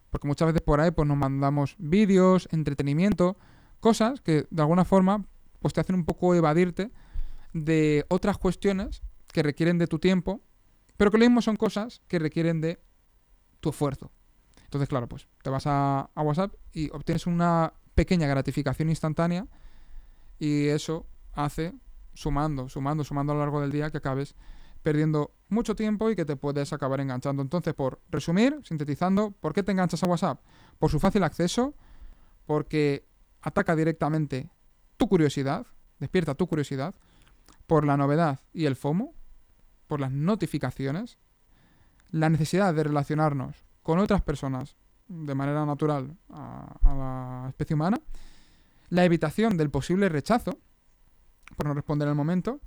porque 0.10 0.27
muchas 0.27 0.48
veces 0.48 0.62
por 0.62 0.80
ahí 0.80 0.92
pues 0.92 1.06
nos 1.06 1.18
mandamos 1.18 1.75
vídeos, 1.80 2.48
entretenimiento, 2.51 3.36
cosas 3.82 4.22
que 4.22 4.48
de 4.50 4.62
alguna 4.62 4.86
forma 4.86 5.25
pues 5.60 5.74
te 5.74 5.82
hacen 5.82 5.96
un 5.96 6.06
poco 6.06 6.34
evadirte 6.34 6.92
de 7.51 8.06
otras 8.08 8.38
cuestiones 8.38 9.01
que 9.34 9.44
requieren 9.44 9.80
de 9.80 9.88
tu 9.88 10.00
tiempo, 10.00 10.39
pero 10.96 11.12
que 11.12 11.18
lo 11.18 11.25
mismo 11.25 11.42
son 11.42 11.58
cosas 11.58 12.01
que 12.08 12.20
requieren 12.20 12.62
de 12.62 12.80
tu 13.60 13.72
esfuerzo. 13.72 14.12
Entonces, 14.65 14.89
claro, 14.89 15.07
pues 15.07 15.27
te 15.41 15.50
vas 15.50 15.63
a, 15.65 16.10
WhatsApp 16.15 16.53
y 16.74 16.89
obtienes 16.91 17.27
una 17.27 17.74
pequeña 17.93 18.27
gratificación 18.27 18.89
instantánea 18.89 19.48
Y 20.38 20.67
eso 20.67 21.07
hace, 21.34 21.74
sumando, 22.13 22.67
sumando, 22.67 23.03
sumando 23.03 23.31
a 23.34 23.36
lo 23.36 23.41
largo 23.41 23.62
del 23.62 23.72
día, 23.72 23.89
que 23.89 23.98
acabes 23.98 24.36
perdiendo 24.84 25.34
mucho 25.50 25.75
tiempo 25.75 26.10
y 26.12 26.15
que 26.15 26.25
te 26.25 26.36
puedes 26.36 26.72
acabar 26.74 27.00
enganchando. 27.00 27.41
Entonces, 27.41 27.74
por 27.74 28.01
resumir, 28.10 28.60
sintetizando, 28.63 29.31
¿por 29.31 29.53
qué 29.53 29.63
te 29.63 29.72
enganchas 29.72 30.03
a 30.03 30.07
WhatsApp? 30.07 30.41
Por 30.77 30.91
su 30.91 31.00
fácil 31.00 31.24
acceso, 31.24 31.75
porque 32.45 33.07
ataca 33.41 33.75
directamente 33.75 34.51
tu 34.98 35.07
curiosidad, 35.07 35.65
despierta 36.00 36.36
tu 36.36 36.48
curiosidad, 36.48 36.93
por 37.67 37.86
la 37.86 37.98
novedad 37.98 38.41
y 38.53 38.65
el 38.65 38.75
FOMO, 38.75 39.15
por 39.88 40.00
las 40.00 40.12
notificaciones, 40.12 41.17
la 42.12 42.29
necesidad 42.29 42.74
de 42.74 42.84
relacionarnos 42.84 43.65
con 43.86 44.00
otras 44.00 44.24
personas 44.24 44.75
de 45.08 45.36
manera 45.36 45.63
natural 45.63 46.18
a, 46.32 46.75
la 46.84 47.50
especie 47.50 47.75
humana, 47.75 48.01
la 48.89 49.06
evitación 49.06 49.58
del 49.58 49.70
posible 49.70 50.10
rechazo, 50.10 50.58
por 51.56 51.68
no 51.68 51.75
responder 51.75 52.08
el 52.08 52.15
momento, 52.15 52.60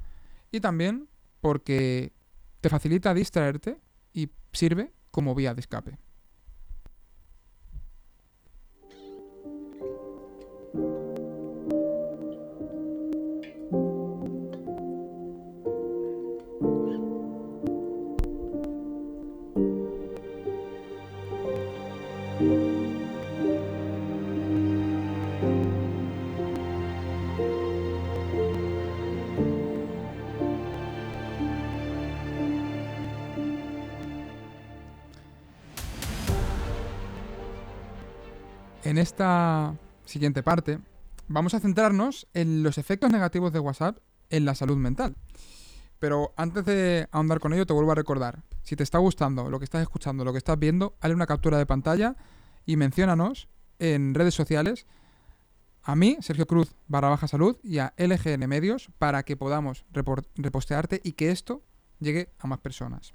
y 0.53 0.61
también 0.61 1.09
porque 1.41 2.13
te 2.61 2.69
facilita 2.69 3.15
distraerte 3.15 3.81
y 4.13 4.31
sirve 4.53 4.93
como 5.11 5.35
vía 5.35 5.55
de 5.55 5.61
escape. 5.61 5.99
En 38.89 38.97
esta 38.97 39.77
siguiente 40.07 40.43
parte 40.43 40.79
vamos 41.27 41.53
a 41.53 41.61
centrarnos 41.61 42.27
en 42.33 42.63
los 42.63 42.79
efectos 42.79 43.13
negativos 43.13 43.53
de 43.53 43.59
WhatsApp 43.59 43.99
en 44.31 44.47
la 44.47 44.55
salud 44.55 44.79
mental. 44.79 45.15
Pero 45.99 46.33
antes 46.39 46.65
de 46.65 47.07
ahondar 47.13 47.39
con 47.39 47.53
ello, 47.53 47.67
te 47.67 47.75
vuelvo 47.75 47.93
a 47.93 47.95
recordar, 47.95 48.45
si 48.63 48.77
te 48.77 48.83
está 48.83 48.97
gustando 48.97 49.51
lo 49.51 49.59
que 49.59 49.67
estás 49.67 49.83
escuchando, 49.83 50.25
lo 50.25 50.33
que 50.33 50.39
estás 50.39 50.59
viendo, 50.59 50.97
hazle 51.03 51.17
una 51.17 51.27
captura 51.27 51.59
de 51.59 51.67
pantalla 51.67 52.17
y 52.65 52.77
menciónanos 52.77 53.51
en 53.79 54.15
redes 54.15 54.33
sociales 54.33 54.87
a 55.83 55.95
mí, 55.95 56.17
Sergio 56.23 56.47
Cruz 56.47 56.75
barra 56.87 57.11
baja 57.11 57.29
salud 57.29 57.59
y 57.63 57.81
a 57.81 57.93
LGN 57.99 58.49
Medios 58.49 58.89
para 58.97 59.23
que 59.23 59.37
podamos 59.37 59.85
repostearte 60.35 61.03
y 61.05 61.13
que 61.13 61.31
esto 61.31 61.63
llegue 62.01 62.31
a 62.39 62.47
más 62.47 62.61
personas. 62.61 63.13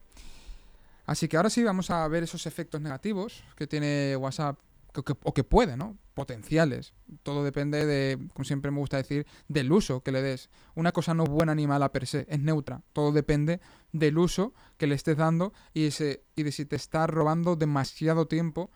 Así 1.07 1.27
que 1.27 1.37
ahora 1.37 1.49
sí 1.49 1.63
vamos 1.63 1.89
a 1.89 2.07
ver 2.07 2.21
esos 2.21 2.45
efectos 2.45 2.79
negativos 2.79 3.43
que 3.57 3.65
tiene 3.65 4.15
WhatsApp 4.17 4.59
o 5.01 5.33
que 5.33 5.43
puede, 5.43 5.77
¿no? 5.77 5.97
Potenciales. 6.13 6.93
Todo 7.23 7.43
depende 7.43 7.85
de, 7.85 8.29
como 8.33 8.45
siempre 8.45 8.71
me 8.71 8.79
gusta 8.79 8.97
decir, 8.97 9.25
del 9.47 9.71
uso 9.71 10.03
que 10.03 10.11
le 10.11 10.21
des. 10.21 10.49
Una 10.75 10.91
cosa 10.91 11.13
no 11.13 11.23
es 11.23 11.29
buena 11.29 11.55
ni 11.55 11.67
mala 11.67 11.91
per 11.91 12.05
se, 12.05 12.25
es 12.29 12.39
neutra. 12.39 12.81
Todo 12.93 13.11
depende 13.11 13.59
del 13.91 14.17
uso 14.17 14.53
que 14.77 14.87
le 14.87 14.95
estés 14.95 15.17
dando 15.17 15.53
y 15.73 15.89
de 15.89 16.51
si 16.51 16.65
te 16.65 16.75
está 16.75 17.07
robando 17.07 17.55
demasiado 17.55 18.27
tiempo 18.27 18.71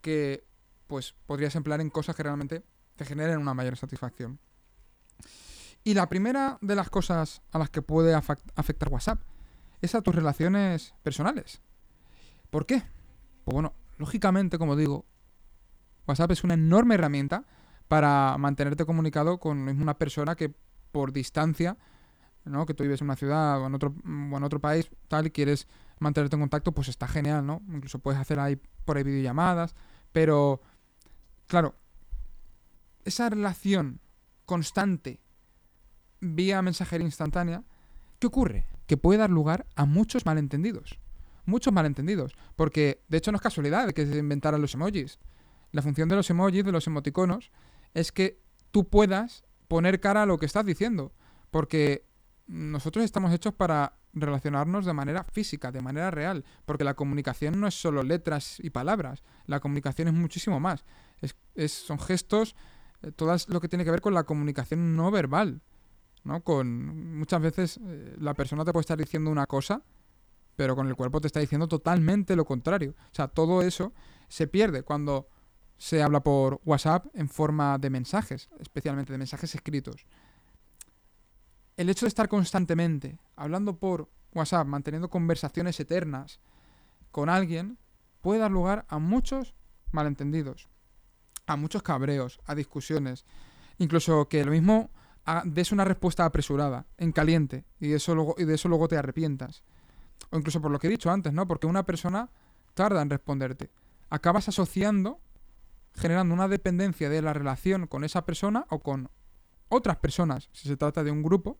que 0.00 0.44
pues 0.86 1.14
podrías 1.26 1.54
emplear 1.54 1.80
en 1.80 1.90
cosas 1.90 2.16
que 2.16 2.24
realmente 2.24 2.64
te 2.96 3.04
generen 3.04 3.38
una 3.38 3.54
mayor 3.54 3.76
satisfacción. 3.76 4.40
Y 5.84 5.94
la 5.94 6.08
primera 6.08 6.58
de 6.60 6.74
las 6.74 6.90
cosas 6.90 7.42
a 7.52 7.58
las 7.58 7.70
que 7.70 7.80
puede 7.80 8.14
afectar 8.14 8.88
WhatsApp 8.88 9.22
es 9.80 9.94
a 9.94 10.02
tus 10.02 10.14
relaciones 10.14 10.94
personales. 11.02 11.62
¿Por 12.50 12.66
qué? 12.66 12.82
Pues 13.44 13.54
bueno, 13.54 13.72
lógicamente, 13.96 14.58
como 14.58 14.76
digo, 14.76 15.06
WhatsApp 16.10 16.32
es 16.32 16.44
una 16.44 16.54
enorme 16.54 16.94
herramienta 16.94 17.44
para 17.88 18.36
mantenerte 18.38 18.84
comunicado 18.84 19.38
con 19.38 19.68
una 19.68 19.98
persona 19.98 20.34
que 20.34 20.52
por 20.92 21.12
distancia, 21.12 21.76
¿no? 22.44 22.66
que 22.66 22.74
tú 22.74 22.82
vives 22.82 23.00
en 23.00 23.06
una 23.06 23.16
ciudad 23.16 23.60
o 23.60 23.66
en 23.66 23.74
otro, 23.74 23.94
en 24.04 24.42
otro 24.42 24.60
país, 24.60 24.90
tal, 25.08 25.26
y 25.26 25.30
quieres 25.30 25.66
mantenerte 25.98 26.36
en 26.36 26.42
contacto, 26.42 26.72
pues 26.72 26.88
está 26.88 27.06
genial, 27.06 27.46
¿no? 27.46 27.62
Incluso 27.68 27.98
puedes 27.98 28.20
hacer 28.20 28.40
ahí 28.40 28.56
por 28.84 28.96
ahí 28.96 29.02
videollamadas, 29.02 29.74
pero 30.12 30.62
claro, 31.46 31.74
esa 33.04 33.28
relación 33.28 34.00
constante 34.46 35.20
vía 36.20 36.62
mensajería 36.62 37.06
instantánea, 37.06 37.64
¿qué 38.18 38.26
ocurre? 38.26 38.66
Que 38.86 38.96
puede 38.96 39.18
dar 39.18 39.30
lugar 39.30 39.66
a 39.76 39.84
muchos 39.84 40.26
malentendidos. 40.26 40.98
Muchos 41.44 41.72
malentendidos. 41.72 42.36
Porque, 42.56 43.02
de 43.08 43.18
hecho, 43.18 43.32
no 43.32 43.36
es 43.36 43.42
casualidad 43.42 43.90
que 43.92 44.06
se 44.06 44.18
inventaran 44.18 44.60
los 44.60 44.74
emojis. 44.74 45.18
La 45.72 45.82
función 45.82 46.08
de 46.08 46.16
los 46.16 46.28
emojis, 46.30 46.64
de 46.64 46.72
los 46.72 46.86
emoticonos, 46.86 47.50
es 47.94 48.12
que 48.12 48.40
tú 48.70 48.88
puedas 48.88 49.44
poner 49.68 50.00
cara 50.00 50.22
a 50.22 50.26
lo 50.26 50.38
que 50.38 50.46
estás 50.46 50.64
diciendo. 50.64 51.12
Porque 51.50 52.04
nosotros 52.46 53.04
estamos 53.04 53.32
hechos 53.32 53.54
para 53.54 53.96
relacionarnos 54.12 54.84
de 54.84 54.92
manera 54.92 55.24
física, 55.24 55.70
de 55.70 55.80
manera 55.80 56.10
real. 56.10 56.44
Porque 56.64 56.84
la 56.84 56.94
comunicación 56.94 57.60
no 57.60 57.66
es 57.66 57.80
solo 57.80 58.02
letras 58.02 58.58
y 58.60 58.70
palabras. 58.70 59.22
La 59.46 59.60
comunicación 59.60 60.08
es 60.08 60.14
muchísimo 60.14 60.58
más. 60.60 60.84
Es, 61.54 61.72
son 61.72 61.98
gestos, 61.98 62.56
eh, 63.02 63.12
todo 63.12 63.34
lo 63.48 63.60
que 63.60 63.68
tiene 63.68 63.84
que 63.84 63.90
ver 63.90 64.00
con 64.00 64.14
la 64.14 64.24
comunicación 64.24 64.96
no 64.96 65.10
verbal. 65.10 65.62
¿no? 66.24 66.42
Con 66.42 67.18
muchas 67.18 67.40
veces 67.40 67.80
eh, 67.82 68.16
la 68.18 68.34
persona 68.34 68.64
te 68.64 68.72
puede 68.72 68.82
estar 68.82 68.98
diciendo 68.98 69.30
una 69.30 69.46
cosa, 69.46 69.82
pero 70.56 70.76
con 70.76 70.88
el 70.88 70.96
cuerpo 70.96 71.20
te 71.20 71.26
está 71.26 71.40
diciendo 71.40 71.68
totalmente 71.68 72.36
lo 72.36 72.44
contrario. 72.44 72.94
O 72.98 73.14
sea, 73.14 73.28
todo 73.28 73.62
eso 73.62 73.92
se 74.28 74.46
pierde 74.46 74.82
cuando 74.82 75.28
se 75.80 76.02
habla 76.02 76.20
por 76.20 76.60
WhatsApp 76.66 77.06
en 77.14 77.30
forma 77.30 77.78
de 77.78 77.88
mensajes, 77.88 78.50
especialmente 78.58 79.12
de 79.12 79.18
mensajes 79.18 79.54
escritos. 79.54 80.04
El 81.78 81.88
hecho 81.88 82.04
de 82.04 82.08
estar 82.08 82.28
constantemente 82.28 83.18
hablando 83.34 83.78
por 83.78 84.10
WhatsApp, 84.34 84.66
manteniendo 84.66 85.08
conversaciones 85.08 85.80
eternas 85.80 86.38
con 87.10 87.30
alguien, 87.30 87.78
puede 88.20 88.40
dar 88.40 88.50
lugar 88.50 88.84
a 88.90 88.98
muchos 88.98 89.54
malentendidos, 89.90 90.68
a 91.46 91.56
muchos 91.56 91.82
cabreos, 91.82 92.40
a 92.44 92.54
discusiones, 92.54 93.24
incluso 93.78 94.28
que 94.28 94.44
lo 94.44 94.50
mismo 94.50 94.90
des 95.44 95.72
una 95.72 95.86
respuesta 95.86 96.26
apresurada, 96.26 96.84
en 96.98 97.12
caliente, 97.12 97.64
y 97.80 97.88
de, 97.88 97.96
eso 97.96 98.14
luego, 98.14 98.34
y 98.36 98.44
de 98.44 98.56
eso 98.56 98.68
luego 98.68 98.86
te 98.86 98.98
arrepientas. 98.98 99.62
O 100.28 100.36
incluso 100.36 100.60
por 100.60 100.70
lo 100.70 100.78
que 100.78 100.88
he 100.88 100.90
dicho 100.90 101.10
antes, 101.10 101.32
¿no? 101.32 101.48
Porque 101.48 101.66
una 101.66 101.86
persona 101.86 102.28
tarda 102.74 103.00
en 103.00 103.08
responderte. 103.08 103.70
Acabas 104.10 104.46
asociando 104.46 105.20
generando 106.00 106.34
una 106.34 106.48
dependencia 106.48 107.10
de 107.10 107.22
la 107.22 107.32
relación 107.32 107.86
con 107.86 108.04
esa 108.04 108.24
persona 108.24 108.66
o 108.70 108.80
con 108.80 109.10
otras 109.68 109.98
personas, 109.98 110.48
si 110.52 110.66
se 110.68 110.76
trata 110.76 111.04
de 111.04 111.10
un 111.10 111.22
grupo, 111.22 111.58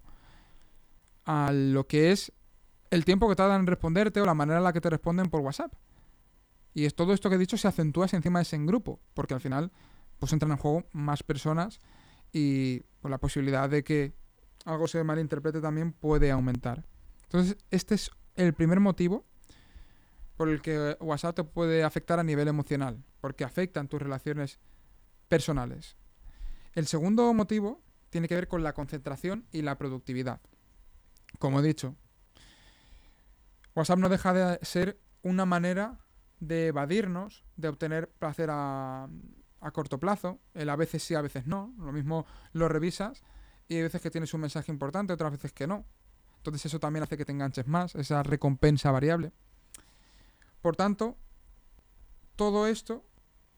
a 1.24 1.52
lo 1.52 1.86
que 1.86 2.10
es 2.10 2.32
el 2.90 3.04
tiempo 3.04 3.28
que 3.28 3.36
tardan 3.36 3.60
en 3.60 3.66
responderte 3.66 4.20
o 4.20 4.26
la 4.26 4.34
manera 4.34 4.58
en 4.58 4.64
la 4.64 4.72
que 4.72 4.80
te 4.80 4.90
responden 4.90 5.30
por 5.30 5.42
WhatsApp. 5.42 5.74
Y 6.72 6.86
es 6.86 6.94
todo 6.94 7.12
esto 7.12 7.28
que 7.28 7.36
he 7.36 7.38
dicho 7.38 7.56
se 7.56 7.68
acentúa 7.68 8.06
encima 8.10 8.38
de 8.38 8.44
ese 8.44 8.58
grupo, 8.58 9.00
porque 9.14 9.34
al 9.34 9.40
final 9.40 9.70
pues 10.18 10.32
entran 10.32 10.52
en 10.52 10.58
juego 10.58 10.84
más 10.92 11.22
personas 11.22 11.78
y 12.32 12.80
pues, 13.00 13.10
la 13.10 13.18
posibilidad 13.18 13.68
de 13.68 13.84
que 13.84 14.14
algo 14.64 14.88
se 14.88 15.04
malinterprete 15.04 15.60
también 15.60 15.92
puede 15.92 16.30
aumentar. 16.30 16.86
Entonces, 17.24 17.56
este 17.70 17.94
es 17.94 18.10
el 18.36 18.54
primer 18.54 18.80
motivo 18.80 19.24
por 20.40 20.48
el 20.48 20.62
que 20.62 20.96
WhatsApp 21.00 21.36
te 21.36 21.44
puede 21.44 21.84
afectar 21.84 22.18
a 22.18 22.22
nivel 22.22 22.48
emocional, 22.48 23.04
porque 23.20 23.44
afectan 23.44 23.88
tus 23.88 24.00
relaciones 24.00 24.58
personales. 25.28 25.98
El 26.72 26.86
segundo 26.86 27.34
motivo 27.34 27.82
tiene 28.08 28.26
que 28.26 28.36
ver 28.36 28.48
con 28.48 28.62
la 28.62 28.72
concentración 28.72 29.44
y 29.52 29.60
la 29.60 29.76
productividad. 29.76 30.40
Como 31.38 31.60
he 31.60 31.62
dicho, 31.62 31.94
WhatsApp 33.74 33.98
no 33.98 34.08
deja 34.08 34.32
de 34.32 34.58
ser 34.64 34.98
una 35.20 35.44
manera 35.44 35.98
de 36.38 36.68
evadirnos, 36.68 37.44
de 37.56 37.68
obtener 37.68 38.08
placer 38.08 38.48
a, 38.50 39.10
a, 39.60 39.70
corto 39.72 40.00
plazo. 40.00 40.40
El 40.54 40.70
a 40.70 40.76
veces 40.76 41.02
sí, 41.02 41.14
a 41.14 41.20
veces 41.20 41.46
no. 41.46 41.74
Lo 41.76 41.92
mismo 41.92 42.24
lo 42.54 42.66
revisas 42.66 43.22
y 43.68 43.74
hay 43.74 43.82
veces 43.82 44.00
que 44.00 44.10
tienes 44.10 44.32
un 44.32 44.40
mensaje 44.40 44.72
importante, 44.72 45.12
otras 45.12 45.32
veces 45.32 45.52
que 45.52 45.66
no. 45.66 45.84
Entonces 46.38 46.64
eso 46.64 46.80
también 46.80 47.02
hace 47.02 47.18
que 47.18 47.26
te 47.26 47.32
enganches 47.32 47.66
más, 47.66 47.94
esa 47.94 48.22
recompensa 48.22 48.90
variable. 48.90 49.34
Por 50.60 50.76
tanto, 50.76 51.16
todo 52.36 52.66
esto 52.66 53.04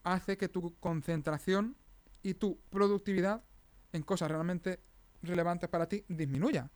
hace 0.05 0.37
que 0.37 0.49
tu 0.49 0.75
concentración 0.81 1.77
y 2.23 2.35
tu 2.35 2.59
productividad 2.71 3.43
en 3.93 4.03
cosas 4.03 4.31
realmente 4.31 4.81
relevantes 5.23 5.69
para 5.69 5.87
ti 5.89 6.05
disminuya. 6.09 6.71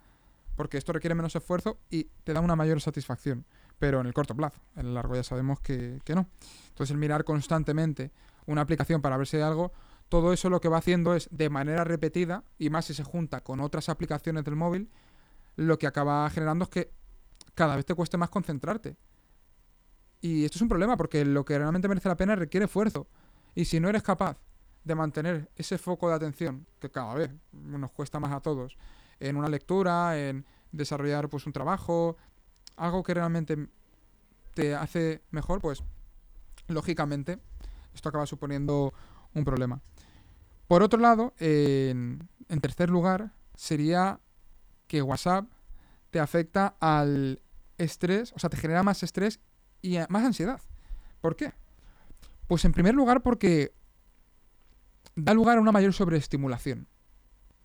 Porque 0.56 0.78
esto 0.78 0.92
requiere 0.92 1.14
menos 1.14 1.36
esfuerzo 1.36 1.78
y 1.90 2.04
te 2.24 2.32
da 2.32 2.40
una 2.40 2.56
mayor 2.56 2.80
satisfacción. 2.80 3.44
Pero 3.78 4.00
en 4.00 4.06
el 4.06 4.14
corto 4.14 4.34
plazo. 4.34 4.60
En 4.74 4.86
el 4.86 4.94
largo 4.94 5.14
ya 5.14 5.22
sabemos 5.22 5.60
que, 5.60 6.00
no. 6.14 6.26
Entonces 6.68 6.90
el 6.92 6.96
mirar 6.96 7.24
constantemente 7.24 8.10
una 8.46 8.62
aplicación 8.62 9.02
para 9.02 9.16
ver 9.16 9.26
si 9.26 9.36
hay 9.36 9.42
algo, 9.42 9.72
todo 10.08 10.32
eso 10.32 10.48
lo 10.48 10.60
que 10.60 10.68
va 10.68 10.78
haciendo 10.78 11.14
es, 11.14 11.28
de 11.30 11.50
manera 11.50 11.84
repetida, 11.84 12.44
y 12.58 12.70
más 12.70 12.86
si 12.86 12.94
se 12.94 13.02
junta 13.02 13.42
con 13.42 13.60
otras 13.60 13.88
aplicaciones 13.88 14.44
del 14.44 14.56
móvil, 14.56 14.88
lo 15.56 15.78
que 15.78 15.86
acaba 15.86 16.28
generando 16.30 16.64
es 16.64 16.70
que 16.70 16.92
cada 17.54 17.76
vez 17.76 17.84
te 17.84 17.94
cueste 17.94 18.16
más 18.16 18.30
concentrarte. 18.30 18.96
Y 20.26 20.44
esto 20.44 20.58
es 20.58 20.62
un 20.62 20.68
problema 20.68 20.96
porque 20.96 21.24
lo 21.24 21.44
que 21.44 21.56
realmente 21.56 21.86
merece 21.86 22.08
la 22.08 22.16
pena 22.16 22.34
requiere 22.34 22.66
esfuerzo. 22.66 23.06
Y 23.54 23.64
si 23.64 23.78
no 23.78 23.88
eres 23.88 24.02
capaz 24.02 24.36
de 24.82 24.96
mantener 24.96 25.48
ese 25.54 25.78
foco 25.78 26.08
de 26.08 26.16
atención, 26.16 26.66
que 26.80 26.90
cada 26.90 27.14
vez 27.14 27.30
nos 27.52 27.92
cuesta 27.92 28.18
más 28.18 28.32
a 28.32 28.40
todos, 28.40 28.76
en 29.20 29.36
una 29.36 29.48
lectura, 29.48 30.18
en 30.18 30.44
desarrollar 30.72 31.28
pues 31.28 31.46
un 31.46 31.52
trabajo, 31.52 32.16
algo 32.74 33.04
que 33.04 33.14
realmente 33.14 33.68
te 34.54 34.74
hace 34.74 35.22
mejor, 35.30 35.60
pues 35.60 35.84
lógicamente 36.66 37.38
esto 37.94 38.08
acaba 38.08 38.26
suponiendo 38.26 38.92
un 39.32 39.44
problema. 39.44 39.80
Por 40.66 40.82
otro 40.82 40.98
lado, 40.98 41.34
en, 41.38 42.28
en 42.48 42.60
tercer 42.60 42.90
lugar, 42.90 43.30
sería 43.54 44.18
que 44.88 45.02
WhatsApp 45.02 45.46
te 46.10 46.18
afecta 46.18 46.74
al 46.80 47.40
estrés, 47.78 48.32
o 48.32 48.40
sea, 48.40 48.50
te 48.50 48.56
genera 48.56 48.82
más 48.82 49.04
estrés 49.04 49.38
y 49.86 49.98
más 50.08 50.24
ansiedad. 50.24 50.60
¿Por 51.20 51.36
qué? 51.36 51.52
Pues 52.48 52.64
en 52.64 52.72
primer 52.72 52.94
lugar 52.94 53.22
porque 53.22 53.72
da 55.14 55.32
lugar 55.32 55.58
a 55.58 55.60
una 55.60 55.72
mayor 55.72 55.92
sobreestimulación. 55.92 56.88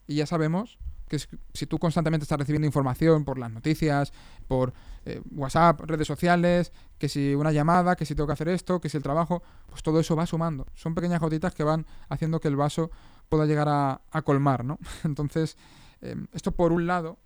Y 0.07 0.15
ya 0.15 0.25
sabemos 0.25 0.77
que 1.07 1.19
si 1.53 1.65
tú 1.65 1.77
constantemente 1.77 2.23
estás 2.23 2.39
recibiendo 2.39 2.65
información 2.65 3.25
por 3.25 3.37
las 3.37 3.51
noticias, 3.51 4.13
por 4.47 4.73
eh, 5.05 5.21
WhatsApp, 5.31 5.81
redes 5.81 6.07
sociales, 6.07 6.71
que 6.97 7.09
si 7.09 7.35
una 7.35 7.51
llamada, 7.51 7.97
que 7.97 8.05
si 8.05 8.15
tengo 8.15 8.27
que 8.27 8.33
hacer 8.33 8.47
esto, 8.47 8.79
que 8.79 8.87
si 8.87 8.95
el 8.95 9.03
trabajo, 9.03 9.43
pues 9.67 9.83
todo 9.83 9.99
eso 9.99 10.15
va 10.15 10.25
sumando. 10.25 10.67
Son 10.73 10.95
pequeñas 10.95 11.19
gotitas 11.19 11.53
que 11.53 11.65
van 11.65 11.85
haciendo 12.07 12.39
que 12.39 12.47
el 12.47 12.55
vaso 12.55 12.91
pueda 13.27 13.45
llegar 13.45 13.67
a, 13.67 14.21
colmar, 14.23 14.63
¿no? 14.63 14.79
Entonces, 15.03 15.57
em, 15.99 16.27
esto 16.31 16.53
por 16.53 16.71
un 16.71 16.87
lado, 16.87 17.17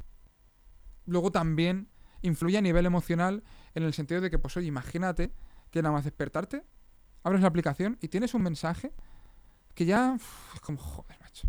luego 1.05 1.31
también 1.31 1.89
influye 2.23 2.57
a 2.57 2.61
nivel 2.61 2.87
emocional 2.87 3.43
en 3.75 3.83
el 3.83 3.93
sentido 3.93 4.21
de 4.21 4.29
que, 4.31 4.39
pues 4.39 4.57
oye, 4.57 4.67
imagínate 4.67 5.31
que 5.69 5.81
nada 5.81 5.93
más 5.93 6.05
despertarte, 6.05 6.63
abres 7.23 7.41
la 7.41 7.47
aplicación 7.47 7.97
y 8.01 8.07
tienes 8.07 8.33
un 8.33 8.41
mensaje 8.41 8.91
que 9.73 9.85
ya 9.85 10.17
es 10.53 10.61
como, 10.61 10.77
joder, 10.79 11.17
macho. 11.21 11.47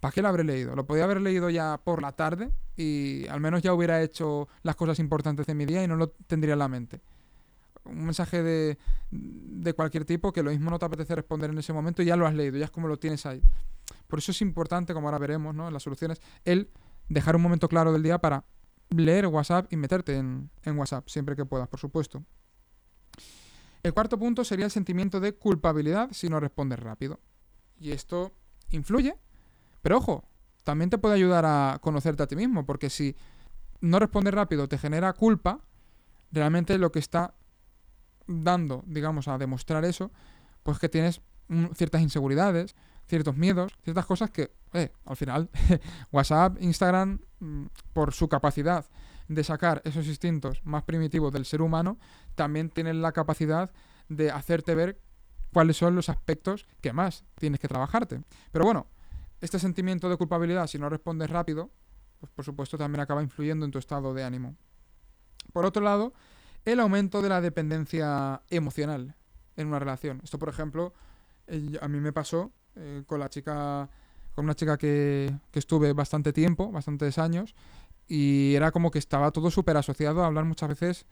¿Para 0.00 0.12
qué 0.12 0.22
lo 0.22 0.28
habré 0.28 0.44
leído? 0.44 0.74
Lo 0.74 0.86
podía 0.86 1.04
haber 1.04 1.20
leído 1.20 1.50
ya 1.50 1.78
por 1.84 2.00
la 2.00 2.12
tarde 2.12 2.50
y 2.74 3.26
al 3.28 3.40
menos 3.40 3.60
ya 3.60 3.74
hubiera 3.74 4.02
hecho 4.02 4.48
las 4.62 4.74
cosas 4.74 4.98
importantes 4.98 5.46
de 5.46 5.54
mi 5.54 5.66
día 5.66 5.84
y 5.84 5.88
no 5.88 5.96
lo 5.96 6.08
tendría 6.08 6.54
en 6.54 6.58
la 6.58 6.68
mente. 6.68 7.02
Un 7.84 8.06
mensaje 8.06 8.42
de, 8.42 8.78
de 9.10 9.74
cualquier 9.74 10.06
tipo 10.06 10.32
que 10.32 10.42
lo 10.42 10.50
mismo 10.50 10.70
no 10.70 10.78
te 10.78 10.86
apetece 10.86 11.14
responder 11.14 11.50
en 11.50 11.58
ese 11.58 11.74
momento 11.74 12.02
y 12.02 12.06
ya 12.06 12.16
lo 12.16 12.26
has 12.26 12.34
leído, 12.34 12.56
ya 12.56 12.64
es 12.64 12.70
como 12.70 12.88
lo 12.88 12.98
tienes 12.98 13.26
ahí. 13.26 13.42
Por 14.06 14.20
eso 14.20 14.32
es 14.32 14.40
importante, 14.40 14.94
como 14.94 15.08
ahora 15.08 15.18
veremos 15.18 15.54
¿no? 15.54 15.68
en 15.68 15.74
las 15.74 15.82
soluciones, 15.82 16.20
el 16.44 16.70
dejar 17.08 17.36
un 17.36 17.42
momento 17.42 17.68
claro 17.68 17.92
del 17.92 18.02
día 18.02 18.18
para 18.18 18.44
leer 18.90 19.26
WhatsApp 19.26 19.72
y 19.72 19.76
meterte 19.76 20.16
en, 20.16 20.50
en 20.64 20.78
WhatsApp 20.78 21.08
siempre 21.08 21.36
que 21.36 21.44
puedas, 21.44 21.68
por 21.68 21.80
supuesto. 21.80 22.24
El 23.82 23.94
cuarto 23.94 24.18
punto 24.18 24.44
sería 24.44 24.66
el 24.66 24.70
sentimiento 24.70 25.20
de 25.20 25.34
culpabilidad 25.34 26.10
si 26.12 26.28
no 26.28 26.38
respondes 26.38 26.78
rápido. 26.78 27.20
Y 27.78 27.92
esto 27.92 28.32
influye, 28.70 29.16
pero 29.80 29.96
ojo, 29.98 30.24
también 30.64 30.90
te 30.90 30.98
puede 30.98 31.14
ayudar 31.14 31.44
a 31.46 31.78
conocerte 31.80 32.22
a 32.22 32.26
ti 32.26 32.36
mismo, 32.36 32.66
porque 32.66 32.90
si 32.90 33.16
no 33.80 33.98
respondes 33.98 34.34
rápido 34.34 34.68
te 34.68 34.76
genera 34.76 35.12
culpa, 35.14 35.60
realmente 36.30 36.76
lo 36.78 36.92
que 36.92 36.98
está 36.98 37.34
dando, 38.26 38.84
digamos, 38.86 39.28
a 39.28 39.38
demostrar 39.38 39.84
eso, 39.84 40.10
pues 40.62 40.78
que 40.78 40.88
tienes 40.88 41.22
ciertas 41.74 42.02
inseguridades, 42.02 42.76
ciertos 43.10 43.36
miedos, 43.36 43.76
ciertas 43.82 44.06
cosas 44.06 44.30
que, 44.30 44.52
al 45.04 45.16
final, 45.16 45.50
WhatsApp, 46.12 46.56
Instagram, 46.60 47.20
mm, 47.40 47.66
por 47.92 48.14
su 48.14 48.28
capacidad 48.28 48.86
de 49.28 49.44
sacar 49.44 49.82
esos 49.84 50.06
instintos 50.06 50.60
más 50.64 50.84
primitivos 50.84 51.32
del 51.32 51.44
ser 51.44 51.60
humano, 51.60 51.98
también 52.34 52.70
tienen 52.70 53.02
la 53.02 53.12
capacidad 53.12 53.70
de 54.08 54.30
hacerte 54.30 54.74
ver 54.74 55.00
cuáles 55.52 55.76
son 55.76 55.94
los 55.94 56.08
aspectos 56.08 56.66
que 56.80 56.92
más 56.92 57.24
tienes 57.36 57.60
que 57.60 57.68
trabajarte. 57.68 58.22
Pero 58.50 58.64
bueno, 58.64 58.86
este 59.40 59.58
sentimiento 59.58 60.08
de 60.08 60.16
culpabilidad, 60.16 60.66
si 60.66 60.78
no 60.78 60.88
respondes 60.88 61.30
rápido, 61.30 61.70
pues 62.18 62.30
por 62.32 62.44
supuesto 62.44 62.78
también 62.78 63.00
acaba 63.00 63.22
influyendo 63.22 63.64
en 63.64 63.70
tu 63.70 63.78
estado 63.78 64.14
de 64.14 64.24
ánimo. 64.24 64.56
Por 65.52 65.64
otro 65.64 65.82
lado, 65.82 66.12
el 66.64 66.80
aumento 66.80 67.22
de 67.22 67.28
la 67.28 67.40
dependencia 67.40 68.42
emocional 68.50 69.16
en 69.56 69.68
una 69.68 69.78
relación. 69.78 70.20
Esto, 70.22 70.38
por 70.38 70.48
ejemplo, 70.48 70.92
a 71.80 71.88
mí 71.88 72.00
me 72.00 72.12
pasó 72.12 72.52
eh, 72.76 73.02
con 73.06 73.20
la 73.20 73.28
chica, 73.28 73.88
con 74.34 74.44
una 74.44 74.54
chica 74.54 74.76
que, 74.76 75.32
que 75.50 75.58
estuve 75.58 75.92
bastante 75.92 76.32
tiempo, 76.32 76.70
bastantes 76.70 77.18
años, 77.18 77.54
y 78.06 78.54
era 78.54 78.72
como 78.72 78.90
que 78.90 78.98
estaba 78.98 79.30
todo 79.30 79.50
súper 79.50 79.76
asociado 79.76 80.22
a 80.22 80.26
hablar 80.26 80.44
muchas 80.44 80.68
veces 80.68 81.06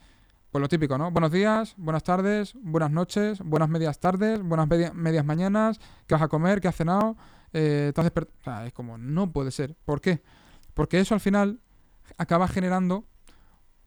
pues 0.51 0.63
lo 0.63 0.69
típico, 0.69 0.97
¿no? 0.97 1.11
Buenos 1.11 1.31
días, 1.31 1.75
buenas 1.77 2.03
tardes, 2.03 2.55
buenas 2.55 2.91
noches, 2.91 3.41
buenas 3.41 3.69
medias 3.69 4.01
tardes, 4.01 4.43
buenas 4.43 4.67
medias 4.95 5.25
mañanas, 5.25 5.79
¿qué 6.07 6.15
vas 6.15 6.23
a 6.23 6.29
comer? 6.29 6.63
¿Qué 6.63 6.69
has 6.69 6.77
cenado? 6.77 7.17
Eh, 7.53 7.93
¿te 7.95 8.01
o 8.01 8.43
sea, 8.43 8.67
es 8.67 8.73
como, 8.73 8.97
no 8.97 9.31
puede 9.31 9.51
ser. 9.51 9.77
¿Por 9.85 10.01
qué? 10.01 10.23
Porque 10.73 11.01
eso 11.01 11.15
al 11.15 11.21
final 11.21 11.61
acaba 12.17 12.49
generando 12.49 13.07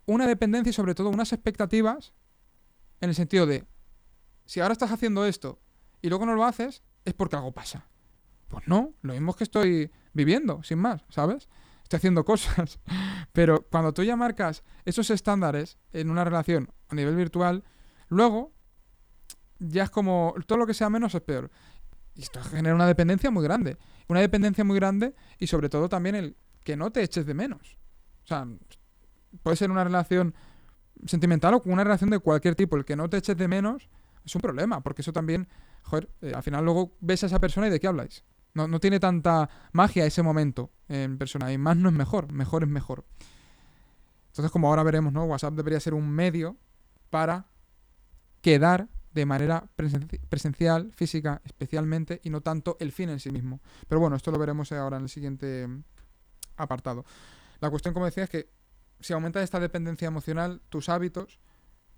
una 0.05 0.27
dependencia 0.27 0.69
y 0.69 0.73
sobre 0.73 0.93
todo 0.93 1.09
unas 1.09 1.33
expectativas 1.33 2.13
en 2.99 3.09
el 3.09 3.15
sentido 3.15 3.47
de, 3.47 3.65
si 4.45 4.59
ahora 4.59 4.73
estás 4.73 4.91
haciendo 4.91 5.25
esto 5.25 5.59
y 6.01 6.09
luego 6.09 6.27
no 6.27 6.35
lo 6.35 6.45
haces, 6.45 6.83
es 7.05 7.13
porque 7.13 7.35
algo 7.35 7.51
pasa. 7.51 7.85
Pues 8.47 8.67
no, 8.67 8.93
lo 9.01 9.13
mismo 9.13 9.33
que 9.33 9.43
estoy 9.43 9.91
viviendo, 10.13 10.61
sin 10.63 10.79
más, 10.79 11.05
¿sabes? 11.09 11.47
estoy 11.91 11.97
haciendo 11.97 12.25
cosas. 12.25 12.79
Pero 13.33 13.67
cuando 13.69 13.93
tú 13.93 14.03
ya 14.03 14.15
marcas 14.15 14.63
esos 14.85 15.09
estándares 15.09 15.77
en 15.93 16.09
una 16.09 16.23
relación 16.23 16.71
a 16.89 16.95
nivel 16.95 17.15
virtual, 17.15 17.63
luego 18.07 18.53
ya 19.59 19.83
es 19.83 19.89
como 19.89 20.33
todo 20.47 20.57
lo 20.57 20.67
que 20.67 20.73
sea 20.73 20.89
menos 20.89 21.13
es 21.15 21.21
peor. 21.21 21.51
Y 22.15 22.23
esto 22.23 22.41
genera 22.43 22.75
una 22.75 22.87
dependencia 22.87 23.31
muy 23.31 23.43
grande. 23.43 23.77
Una 24.07 24.19
dependencia 24.19 24.63
muy 24.63 24.75
grande 24.75 25.15
y 25.37 25.47
sobre 25.47 25.69
todo 25.69 25.87
también 25.87 26.15
el 26.15 26.35
que 26.63 26.75
no 26.75 26.91
te 26.91 27.03
eches 27.03 27.25
de 27.25 27.33
menos. 27.33 27.77
O 28.23 28.27
sea, 28.27 28.47
puede 29.43 29.57
ser 29.57 29.71
una 29.71 29.83
relación 29.83 30.33
sentimental 31.05 31.53
o 31.53 31.61
una 31.65 31.83
relación 31.83 32.09
de 32.09 32.19
cualquier 32.19 32.55
tipo. 32.55 32.75
El 32.75 32.85
que 32.85 32.95
no 32.95 33.09
te 33.09 33.17
eches 33.17 33.37
de 33.37 33.47
menos 33.47 33.89
es 34.25 34.35
un 34.35 34.41
problema, 34.41 34.81
porque 34.81 35.01
eso 35.01 35.13
también, 35.13 35.47
joder, 35.83 36.09
eh, 36.21 36.33
al 36.35 36.43
final 36.43 36.63
luego 36.63 36.95
ves 36.99 37.23
a 37.23 37.27
esa 37.27 37.39
persona 37.39 37.67
y 37.67 37.69
de 37.69 37.79
qué 37.79 37.87
habláis. 37.87 38.23
No, 38.53 38.67
no 38.67 38.79
tiene 38.79 38.99
tanta 38.99 39.49
magia 39.71 40.05
ese 40.05 40.23
momento 40.23 40.71
en 40.89 41.17
persona. 41.17 41.51
Y 41.51 41.57
más 41.57 41.77
no 41.77 41.89
es 41.89 41.95
mejor, 41.95 42.31
mejor 42.31 42.63
es 42.63 42.69
mejor. 42.69 43.05
Entonces, 44.27 44.51
como 44.51 44.69
ahora 44.69 44.83
veremos, 44.83 45.13
¿no? 45.13 45.25
WhatsApp 45.25 45.53
debería 45.53 45.79
ser 45.79 45.93
un 45.93 46.09
medio 46.09 46.57
para 47.09 47.47
quedar 48.41 48.87
de 49.13 49.25
manera 49.25 49.69
presencial, 50.29 50.91
física 50.93 51.41
especialmente, 51.43 52.21
y 52.23 52.29
no 52.29 52.41
tanto 52.41 52.77
el 52.79 52.91
fin 52.91 53.09
en 53.09 53.19
sí 53.19 53.29
mismo. 53.29 53.59
Pero 53.87 53.99
bueno, 53.99 54.15
esto 54.15 54.31
lo 54.31 54.39
veremos 54.39 54.71
ahora 54.71 54.97
en 54.97 55.03
el 55.03 55.09
siguiente 55.09 55.67
apartado. 56.55 57.05
La 57.59 57.69
cuestión, 57.69 57.93
como 57.93 58.05
decía, 58.05 58.23
es 58.23 58.29
que 58.29 58.49
si 59.01 59.13
aumenta 59.13 59.41
esta 59.41 59.59
dependencia 59.59 60.07
emocional, 60.07 60.61
tus 60.69 60.87
hábitos 60.89 61.39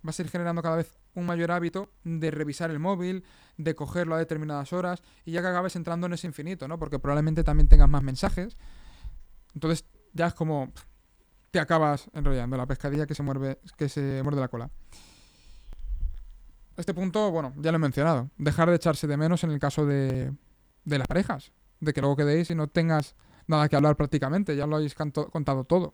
vas 0.03 0.19
a 0.19 0.21
ir 0.21 0.29
generando 0.29 0.61
cada 0.61 0.75
vez 0.75 0.99
un 1.15 1.25
mayor 1.25 1.51
hábito 1.51 1.91
de 2.03 2.29
revisar 2.29 2.69
el 2.69 2.79
móvil, 2.79 3.23
de 3.57 3.75
cogerlo 3.75 4.15
a 4.15 4.19
determinadas 4.19 4.73
horas 4.73 5.01
y 5.25 5.31
ya 5.31 5.41
que 5.41 5.47
acabes 5.47 5.75
entrando 5.75 6.07
en 6.07 6.13
ese 6.13 6.27
infinito, 6.27 6.67
¿no? 6.67 6.77
Porque 6.77 6.99
probablemente 6.99 7.43
también 7.43 7.67
tengas 7.67 7.89
más 7.89 8.03
mensajes. 8.03 8.57
Entonces 9.55 9.85
ya 10.13 10.27
es 10.27 10.33
como 10.33 10.71
te 11.51 11.59
acabas 11.59 12.09
enrollando 12.13 12.57
la 12.57 12.65
pescadilla 12.65 13.05
que 13.05 13.13
se 13.13 13.21
muerde, 13.21 13.59
que 13.77 13.87
se 13.87 14.21
muerde 14.23 14.41
la 14.41 14.47
cola. 14.47 14.71
Este 16.75 16.95
punto, 16.95 17.29
bueno, 17.29 17.53
ya 17.57 17.71
lo 17.71 17.75
he 17.75 17.79
mencionado. 17.79 18.31
Dejar 18.37 18.69
de 18.69 18.75
echarse 18.75 19.05
de 19.05 19.17
menos 19.17 19.43
en 19.43 19.51
el 19.51 19.59
caso 19.59 19.85
de, 19.85 20.33
las 20.85 21.07
parejas. 21.07 21.51
De 21.79 21.93
que 21.93 22.01
luego 22.01 22.15
quedéis 22.15 22.49
y 22.49 22.55
no 22.55 22.67
tengas 22.67 23.15
nada 23.45 23.69
que 23.69 23.75
hablar 23.75 23.95
prácticamente. 23.95 24.55
Ya 24.55 24.65
lo 24.65 24.77
habéis 24.77 24.95
contado 24.95 25.63
todo. 25.65 25.93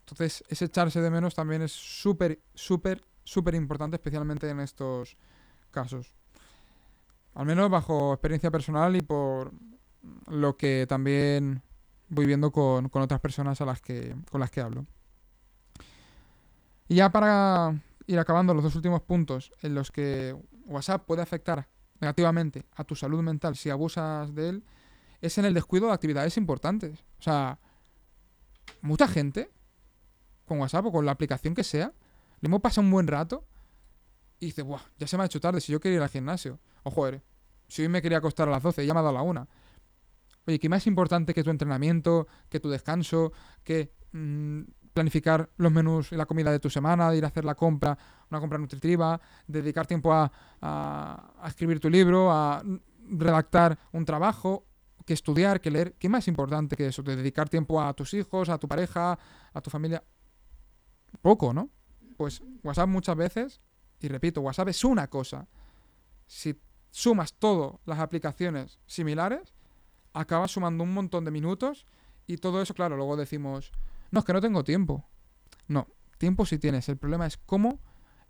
Entonces, 0.00 0.44
ese 0.48 0.66
echarse 0.66 1.00
de 1.00 1.10
menos 1.10 1.34
también 1.34 1.62
es 1.62 1.72
súper, 1.72 2.40
súper, 2.54 3.02
súper 3.28 3.54
importante, 3.54 3.96
especialmente 3.96 4.48
en 4.48 4.60
estos 4.60 5.16
casos. 5.70 6.14
Al 7.34 7.46
menos 7.46 7.70
bajo 7.70 8.12
experiencia 8.12 8.50
personal 8.50 8.96
y 8.96 9.00
por 9.00 9.52
lo 10.26 10.56
que 10.56 10.86
también 10.88 11.62
voy 12.08 12.26
viendo 12.26 12.50
con, 12.50 12.90
otras 12.92 13.20
personas 13.20 13.60
a 13.60 13.66
las 13.66 13.80
que, 13.80 14.16
con 14.30 14.40
las 14.40 14.50
que 14.50 14.60
hablo. 14.60 14.86
Y 16.88 16.96
ya 16.96 17.10
para 17.10 17.78
ir 18.06 18.18
acabando 18.18 18.54
los 18.54 18.64
dos 18.64 18.74
últimos 18.74 19.02
puntos 19.02 19.52
en 19.60 19.74
los 19.74 19.92
que 19.92 20.34
WhatsApp 20.64 21.04
puede 21.04 21.22
afectar 21.22 21.68
negativamente 22.00 22.64
a 22.74 22.84
tu 22.84 22.94
salud 22.94 23.22
mental 23.22 23.56
si 23.56 23.68
abusas 23.70 24.34
de 24.34 24.48
él, 24.48 24.64
es 25.20 25.36
en 25.36 25.44
el 25.44 25.54
descuido 25.54 25.88
de 25.88 25.92
actividades 25.92 26.36
importantes. 26.36 27.04
O 27.18 27.22
sea, 27.22 27.58
mucha 28.80 29.06
gente 29.06 29.50
con 30.46 30.60
WhatsApp 30.60 30.86
o 30.86 30.92
con 30.92 31.04
la 31.04 31.12
aplicación 31.12 31.54
que 31.54 31.64
sea, 31.64 31.92
le 32.40 32.46
hemos 32.46 32.60
pasado 32.60 32.84
un 32.84 32.90
buen 32.90 33.06
rato 33.06 33.46
y 34.40 34.46
dice, 34.46 34.62
Buah, 34.62 34.80
ya 34.98 35.06
se 35.06 35.16
me 35.16 35.22
ha 35.22 35.26
hecho 35.26 35.40
tarde 35.40 35.60
si 35.60 35.72
yo 35.72 35.80
quería 35.80 35.96
ir 35.96 36.02
al 36.02 36.08
gimnasio. 36.08 36.60
O 36.82 36.90
joder, 36.90 37.22
Si 37.66 37.82
hoy 37.82 37.88
me 37.88 38.00
quería 38.00 38.18
acostar 38.18 38.48
a 38.48 38.50
las 38.50 38.62
12, 38.62 38.82
he 38.82 38.86
llamado 38.86 39.08
a 39.08 39.12
la 39.12 39.22
1. 39.22 39.46
Oye, 40.46 40.58
¿qué 40.58 40.68
más 40.68 40.86
importante 40.86 41.34
que 41.34 41.44
tu 41.44 41.50
entrenamiento, 41.50 42.26
que 42.48 42.60
tu 42.60 42.70
descanso, 42.70 43.32
que 43.62 43.92
mm, 44.12 44.62
planificar 44.94 45.50
los 45.56 45.70
menús 45.70 46.12
y 46.12 46.16
la 46.16 46.24
comida 46.24 46.50
de 46.50 46.60
tu 46.60 46.70
semana, 46.70 47.10
de 47.10 47.18
ir 47.18 47.24
a 47.24 47.28
hacer 47.28 47.44
la 47.44 47.54
compra, 47.54 47.98
una 48.30 48.40
compra 48.40 48.58
nutritiva, 48.58 49.20
dedicar 49.46 49.86
tiempo 49.86 50.14
a, 50.14 50.32
a 50.60 51.46
escribir 51.46 51.78
tu 51.78 51.90
libro, 51.90 52.32
a 52.32 52.62
redactar 53.10 53.78
un 53.92 54.04
trabajo, 54.06 54.66
que 55.04 55.14
estudiar, 55.14 55.60
que 55.60 55.70
leer. 55.70 55.94
¿Qué 55.98 56.08
más 56.08 56.28
importante 56.28 56.76
que 56.76 56.86
eso? 56.86 57.02
De 57.02 57.16
dedicar 57.16 57.48
tiempo 57.48 57.80
a 57.80 57.94
tus 57.94 58.12
hijos, 58.12 58.50
a 58.50 58.58
tu 58.58 58.68
pareja, 58.68 59.18
a 59.54 59.60
tu 59.62 59.70
familia. 59.70 60.04
Poco, 61.22 61.54
¿no? 61.54 61.70
Pues 62.18 62.42
WhatsApp 62.64 62.88
muchas 62.88 63.16
veces, 63.16 63.60
y 64.00 64.08
repito, 64.08 64.40
WhatsApp 64.40 64.68
es 64.68 64.84
una 64.84 65.08
cosa. 65.08 65.46
Si 66.26 66.60
sumas 66.90 67.32
todas 67.32 67.78
las 67.86 68.00
aplicaciones 68.00 68.80
similares, 68.86 69.54
acabas 70.12 70.50
sumando 70.50 70.82
un 70.82 70.92
montón 70.92 71.24
de 71.24 71.30
minutos 71.30 71.86
y 72.26 72.38
todo 72.38 72.60
eso, 72.60 72.74
claro, 72.74 72.96
luego 72.96 73.16
decimos, 73.16 73.70
no, 74.10 74.18
es 74.18 74.24
que 74.24 74.32
no 74.32 74.40
tengo 74.40 74.64
tiempo. 74.64 75.08
No, 75.68 75.86
tiempo 76.18 76.44
sí 76.44 76.58
tienes. 76.58 76.88
El 76.88 76.96
problema 76.96 77.24
es 77.24 77.36
cómo 77.36 77.78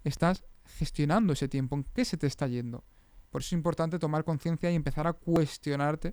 estás 0.04 0.44
gestionando 0.66 1.32
ese 1.32 1.48
tiempo, 1.48 1.74
en 1.74 1.84
qué 1.94 2.04
se 2.04 2.18
te 2.18 2.26
está 2.26 2.46
yendo. 2.46 2.84
Por 3.30 3.40
eso 3.40 3.48
es 3.48 3.52
importante 3.54 3.98
tomar 3.98 4.22
conciencia 4.22 4.70
y 4.70 4.74
empezar 4.74 5.06
a 5.06 5.14
cuestionarte 5.14 6.12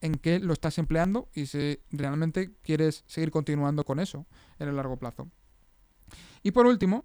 en 0.00 0.16
qué 0.16 0.40
lo 0.40 0.52
estás 0.52 0.78
empleando 0.78 1.28
y 1.34 1.46
si 1.46 1.78
realmente 1.92 2.56
quieres 2.62 3.04
seguir 3.06 3.30
continuando 3.30 3.84
con 3.84 4.00
eso 4.00 4.26
en 4.58 4.68
el 4.68 4.74
largo 4.74 4.96
plazo. 4.96 5.28
Y 6.48 6.50
por 6.50 6.64
último, 6.64 7.04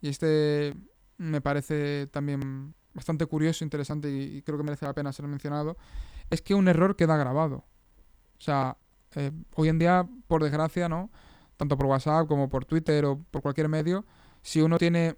y 0.00 0.08
este 0.08 0.74
me 1.18 1.42
parece 1.42 2.06
también 2.06 2.74
bastante 2.94 3.26
curioso, 3.26 3.64
interesante 3.64 4.10
y, 4.10 4.40
creo 4.40 4.56
que 4.56 4.64
merece 4.64 4.86
la 4.86 4.94
pena 4.94 5.12
ser 5.12 5.26
mencionado, 5.26 5.76
es 6.30 6.40
que 6.40 6.54
un 6.54 6.66
error 6.66 6.96
queda 6.96 7.18
grabado. 7.18 7.56
O 8.38 8.40
sea, 8.40 8.78
eh, 9.14 9.30
hoy 9.56 9.68
en 9.68 9.78
día, 9.78 10.08
por 10.26 10.42
desgracia, 10.42 10.88
¿no? 10.88 11.10
Tanto 11.58 11.76
por 11.76 11.84
WhatsApp 11.84 12.28
como 12.28 12.48
por 12.48 12.64
Twitter 12.64 13.04
o 13.04 13.18
por 13.30 13.42
cualquier 13.42 13.68
medio, 13.68 14.06
si 14.40 14.62
uno 14.62 14.78
tiene 14.78 15.16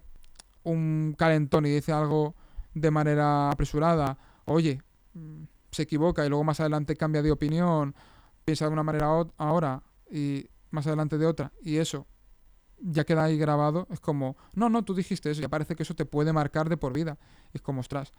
un 0.63 1.15
calentón 1.17 1.65
y 1.65 1.69
dice 1.69 1.93
algo 1.93 2.35
de 2.73 2.91
manera 2.91 3.51
apresurada, 3.51 4.17
oye, 4.43 4.81
mm, 5.13 5.43
se 5.71 5.83
equivoca 5.83 6.25
y 6.25 6.27
luego 6.27 6.43
más 6.43 6.59
adelante 6.59 6.97
cambia 6.97 7.21
de 7.21 7.31
opinión, 7.31 7.95
piensa 8.43 8.65
de 8.65 8.73
una 8.73 8.83
manera 8.83 9.07
ahora 9.37 9.81
y 10.11 10.45
más 10.71 10.87
adelante 10.87 11.17
de 11.17 11.25
otra, 11.25 11.53
y 11.61 11.77
eso 11.77 12.05
ya 12.79 13.03
queda 13.03 13.23
ahí 13.23 13.37
grabado, 13.37 13.87
es 13.91 13.99
como, 13.99 14.35
no, 14.53 14.69
no, 14.69 14.83
tú 14.83 14.93
dijiste 14.93 15.31
eso, 15.31 15.41
y 15.41 15.47
parece 15.47 15.75
que 15.75 15.83
eso 15.83 15.95
te 15.95 16.05
puede 16.05 16.33
marcar 16.33 16.69
de 16.69 16.77
por 16.77 16.93
vida. 16.93 17.17
es 17.53 17.61
como, 17.61 17.79
ostras, 17.81 18.13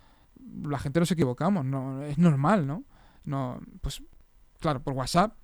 la 0.62 0.78
gente 0.78 1.00
nos 1.00 1.10
equivocamos, 1.10 1.64
no, 1.64 2.02
es 2.02 2.18
normal, 2.18 2.66
¿no? 2.66 2.84
No, 3.24 3.60
pues, 3.80 4.02
claro, 4.60 4.82
por 4.82 4.94
WhatsApp, 4.94 5.36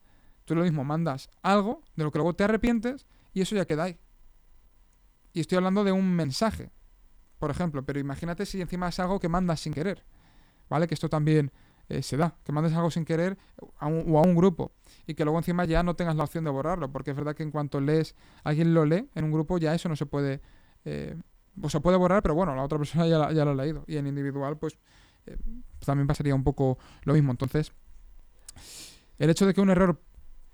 tú 0.44 0.54
lo 0.54 0.62
mismo 0.62 0.84
mandas 0.84 1.28
algo 1.42 1.82
de 1.96 2.04
lo 2.04 2.10
que 2.10 2.18
luego 2.18 2.34
te 2.34 2.44
arrepientes 2.44 3.06
y 3.32 3.40
eso 3.40 3.54
ya 3.54 3.64
queda 3.64 3.84
ahí. 3.84 3.98
Y 5.32 5.40
estoy 5.40 5.56
hablando 5.56 5.84
de 5.84 5.92
un 5.92 6.14
mensaje, 6.14 6.70
por 7.38 7.50
ejemplo, 7.50 7.84
pero 7.84 8.00
imagínate 8.00 8.44
si 8.46 8.60
encima 8.60 8.88
es 8.88 8.98
algo 8.98 9.20
que 9.20 9.28
mandas 9.28 9.60
sin 9.60 9.72
querer, 9.72 10.04
¿vale? 10.68 10.86
Que 10.86 10.94
esto 10.94 11.08
también 11.08 11.52
eh, 11.90 12.02
se 12.02 12.16
da, 12.16 12.36
que 12.44 12.52
mandes 12.52 12.72
algo 12.72 12.90
sin 12.90 13.04
querer 13.04 13.36
o 13.58 13.72
a 13.78 13.86
un 14.22 14.34
grupo 14.36 14.72
y 15.06 15.14
que 15.14 15.24
luego 15.24 15.38
encima 15.38 15.64
ya 15.64 15.82
no 15.82 15.96
tengas 15.96 16.14
la 16.14 16.22
opción 16.22 16.44
de 16.44 16.50
borrarlo, 16.50 16.92
porque 16.92 17.10
es 17.10 17.16
verdad 17.16 17.34
que 17.34 17.42
en 17.42 17.50
cuanto 17.50 17.80
lees, 17.80 18.14
alguien 18.44 18.74
lo 18.74 18.84
lee 18.84 19.08
en 19.14 19.24
un 19.24 19.32
grupo, 19.32 19.58
ya 19.58 19.74
eso 19.74 19.88
no 19.88 19.96
se 19.96 20.06
puede, 20.06 20.40
eh, 20.84 21.16
o 21.60 21.68
se 21.68 21.80
puede 21.80 21.96
borrar, 21.96 22.22
pero 22.22 22.36
bueno, 22.36 22.54
la 22.54 22.62
otra 22.62 22.78
persona 22.78 23.08
ya, 23.08 23.44
lo 23.44 23.50
ha 23.50 23.54
leído, 23.54 23.84
y 23.88 23.96
en 23.96 24.06
individual 24.06 24.56
pues 24.56 24.78
eh, 25.26 25.36
también 25.84 26.06
pasaría 26.06 26.32
un 26.32 26.44
poco 26.44 26.78
lo 27.02 27.12
mismo. 27.12 27.32
Entonces, 27.32 27.72
el 29.18 29.28
hecho 29.28 29.44
de 29.44 29.52
que 29.52 29.60
un 29.60 29.70
error 29.70 30.00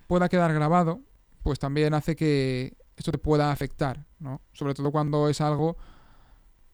pueda 0.07 0.31
quedar 0.31 0.55
grabado, 0.55 1.01
pues 1.43 1.59
también 1.59 1.93
hace 1.93 2.17
que 2.17 2.79
esto 2.97 3.13
te 3.13 3.19
pueda 3.19 3.53
afectar, 3.53 4.07
¿no? 4.19 4.41
Sobre 4.53 4.73
todo 4.73 4.91
cuando 4.91 5.29
es 5.29 5.43
algo, 5.43 5.77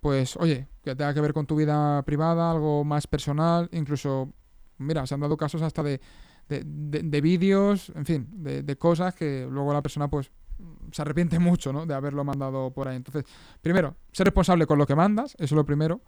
pues, 0.00 0.36
oye, 0.36 0.68
que 0.84 0.94
tenga 0.94 1.12
que 1.14 1.20
ver 1.20 1.32
con 1.32 1.46
tu 1.46 1.56
vida 1.56 2.02
privada, 2.04 2.52
algo 2.52 2.84
más 2.84 3.08
personal, 3.08 3.68
incluso, 3.72 4.32
mira, 4.78 5.06
se 5.06 5.14
han 5.14 5.20
dado 5.20 5.36
casos 5.36 5.62
hasta 5.62 5.82
de 5.82 6.00
de, 6.48 7.20
vídeos, 7.20 7.92
en 7.94 8.04
fin, 8.04 8.28
de, 8.30 8.76
cosas 8.76 9.14
que 9.14 9.46
luego 9.50 9.72
la 9.72 9.82
persona 9.82 10.08
pues 10.08 10.30
se 10.92 11.02
arrepiente 11.02 11.38
mucho, 11.38 11.72
¿no? 11.72 11.86
De 11.86 11.94
haberlo 11.94 12.24
mandado 12.24 12.70
por 12.72 12.88
ahí. 12.88 12.96
Entonces, 12.96 13.24
primero, 13.60 13.96
ser 14.12 14.26
responsable 14.26 14.66
con 14.66 14.78
lo 14.78 14.86
que 14.86 14.94
mandas, 14.94 15.34
eso 15.34 15.44
es 15.44 15.52
lo 15.52 15.64
primero. 15.64 16.02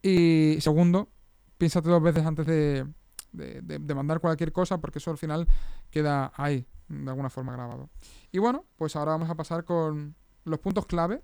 Y 0.00 0.56
segundo, 0.60 1.10
piénsate 1.58 1.88
dos 1.88 2.02
veces 2.02 2.24
antes 2.24 2.46
de, 2.46 2.86
de, 3.32 3.94
mandar 3.94 4.20
cualquier 4.20 4.52
cosa, 4.52 4.78
porque 4.78 4.98
eso 4.98 5.10
al 5.10 5.18
final 5.18 5.46
queda 5.90 6.32
ahí, 6.36 6.66
de 6.88 7.10
alguna 7.10 7.30
forma 7.30 7.52
grabado. 7.52 7.90
Y 8.32 8.38
bueno, 8.38 8.64
pues 8.76 8.96
ahora 8.96 9.12
vamos 9.12 9.30
a 9.30 9.34
pasar 9.34 9.64
con 9.64 10.16
los 10.44 10.58
puntos 10.58 10.86
clave 10.86 11.22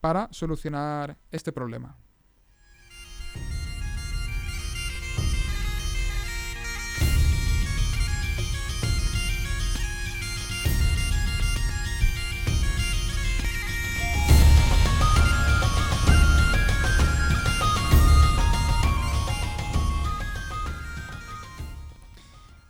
para 0.00 0.28
solucionar 0.30 1.18
este 1.30 1.52
problema. 1.52 1.96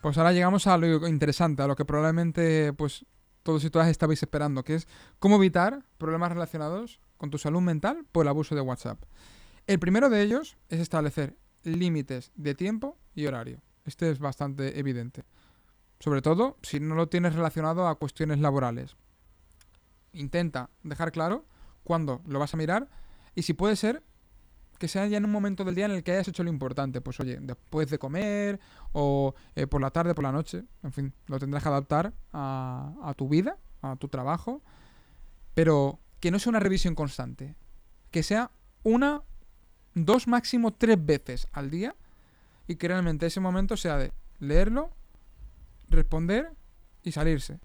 Pues 0.04 0.18
ahora 0.18 0.34
llegamos 0.34 0.66
a 0.66 0.76
lo 0.76 1.08
interesante, 1.08 1.62
a 1.62 1.66
lo 1.66 1.76
que 1.76 1.86
probablemente 1.86 2.74
pues 2.74 3.06
todos 3.42 3.64
y 3.64 3.70
todas 3.70 3.88
estabais 3.88 4.22
esperando, 4.22 4.62
que 4.62 4.74
es 4.74 4.86
cómo 5.18 5.36
evitar 5.36 5.82
problemas 5.96 6.30
relacionados 6.30 7.00
con 7.16 7.30
tu 7.30 7.38
salud 7.38 7.62
mental 7.62 8.04
por 8.12 8.26
el 8.26 8.28
abuso 8.28 8.54
de 8.54 8.60
WhatsApp. 8.60 9.02
El 9.66 9.78
primero 9.78 10.10
de 10.10 10.20
ellos 10.20 10.58
es 10.68 10.80
establecer 10.80 11.38
límites 11.62 12.32
de 12.34 12.54
tiempo 12.54 12.98
y 13.14 13.24
horario. 13.24 13.62
Este 13.86 14.10
es 14.10 14.18
bastante 14.18 14.78
evidente. 14.78 15.24
Sobre 16.00 16.20
todo 16.20 16.58
si 16.60 16.80
no 16.80 16.96
lo 16.96 17.08
tienes 17.08 17.34
relacionado 17.34 17.88
a 17.88 17.94
cuestiones 17.94 18.40
laborales. 18.40 18.96
Intenta 20.12 20.68
dejar 20.82 21.12
claro 21.12 21.46
cuándo 21.82 22.20
lo 22.26 22.38
vas 22.38 22.52
a 22.52 22.58
mirar 22.58 22.90
y 23.34 23.44
si 23.44 23.54
puede 23.54 23.74
ser 23.74 24.02
que 24.78 24.88
sea 24.88 25.06
ya 25.06 25.18
en 25.18 25.24
un 25.24 25.32
momento 25.32 25.64
del 25.64 25.74
día 25.74 25.86
en 25.86 25.92
el 25.92 26.02
que 26.02 26.12
hayas 26.12 26.28
hecho 26.28 26.42
lo 26.42 26.50
importante. 26.50 27.00
Pues 27.00 27.18
oye, 27.20 27.38
después 27.40 27.88
de 27.90 27.98
comer 27.98 28.60
o 28.92 29.34
eh, 29.54 29.66
por 29.66 29.80
la 29.80 29.90
tarde, 29.90 30.14
por 30.14 30.24
la 30.24 30.32
noche. 30.32 30.64
En 30.82 30.92
fin, 30.92 31.12
lo 31.26 31.38
tendrás 31.38 31.62
que 31.62 31.68
adaptar 31.68 32.12
a, 32.32 32.94
a 33.02 33.14
tu 33.14 33.28
vida, 33.28 33.58
a 33.82 33.96
tu 33.96 34.08
trabajo. 34.08 34.62
Pero 35.54 36.00
que 36.20 36.30
no 36.30 36.38
sea 36.38 36.50
una 36.50 36.60
revisión 36.60 36.94
constante. 36.94 37.54
Que 38.10 38.22
sea 38.22 38.50
una, 38.82 39.22
dos, 39.94 40.26
máximo 40.28 40.72
tres 40.72 41.04
veces 41.04 41.48
al 41.52 41.70
día. 41.70 41.94
Y 42.66 42.76
que 42.76 42.88
realmente 42.88 43.26
ese 43.26 43.40
momento 43.40 43.76
sea 43.76 43.98
de 43.98 44.12
leerlo, 44.38 44.90
responder 45.88 46.52
y 47.02 47.12
salirse. 47.12 47.60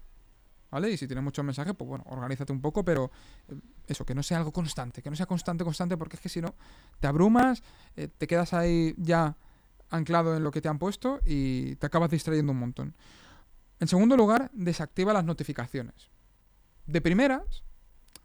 ¿Vale? 0.70 0.90
Y 0.90 0.96
si 0.96 1.06
tienes 1.06 1.24
muchos 1.24 1.44
mensajes, 1.44 1.74
pues 1.74 1.88
bueno, 1.88 2.04
organízate 2.06 2.52
un 2.52 2.60
poco, 2.60 2.84
pero 2.84 3.10
eh, 3.48 3.54
eso, 3.90 4.04
que 4.04 4.14
no 4.14 4.22
sea 4.22 4.38
algo 4.38 4.52
constante, 4.52 5.02
que 5.02 5.10
no 5.10 5.16
sea 5.16 5.26
constante, 5.26 5.64
constante, 5.64 5.96
porque 5.96 6.16
es 6.16 6.22
que 6.22 6.28
si 6.28 6.40
no, 6.40 6.54
te 7.00 7.06
abrumas, 7.06 7.62
eh, 7.96 8.08
te 8.08 8.26
quedas 8.26 8.52
ahí 8.54 8.94
ya 8.96 9.36
anclado 9.90 10.36
en 10.36 10.44
lo 10.44 10.50
que 10.50 10.60
te 10.60 10.68
han 10.68 10.78
puesto 10.78 11.20
y 11.24 11.76
te 11.76 11.86
acabas 11.86 12.10
distrayendo 12.10 12.52
un 12.52 12.58
montón. 12.58 12.94
En 13.80 13.88
segundo 13.88 14.16
lugar, 14.16 14.50
desactiva 14.52 15.12
las 15.12 15.24
notificaciones. 15.24 16.10
De 16.86 17.00
primeras, 17.00 17.64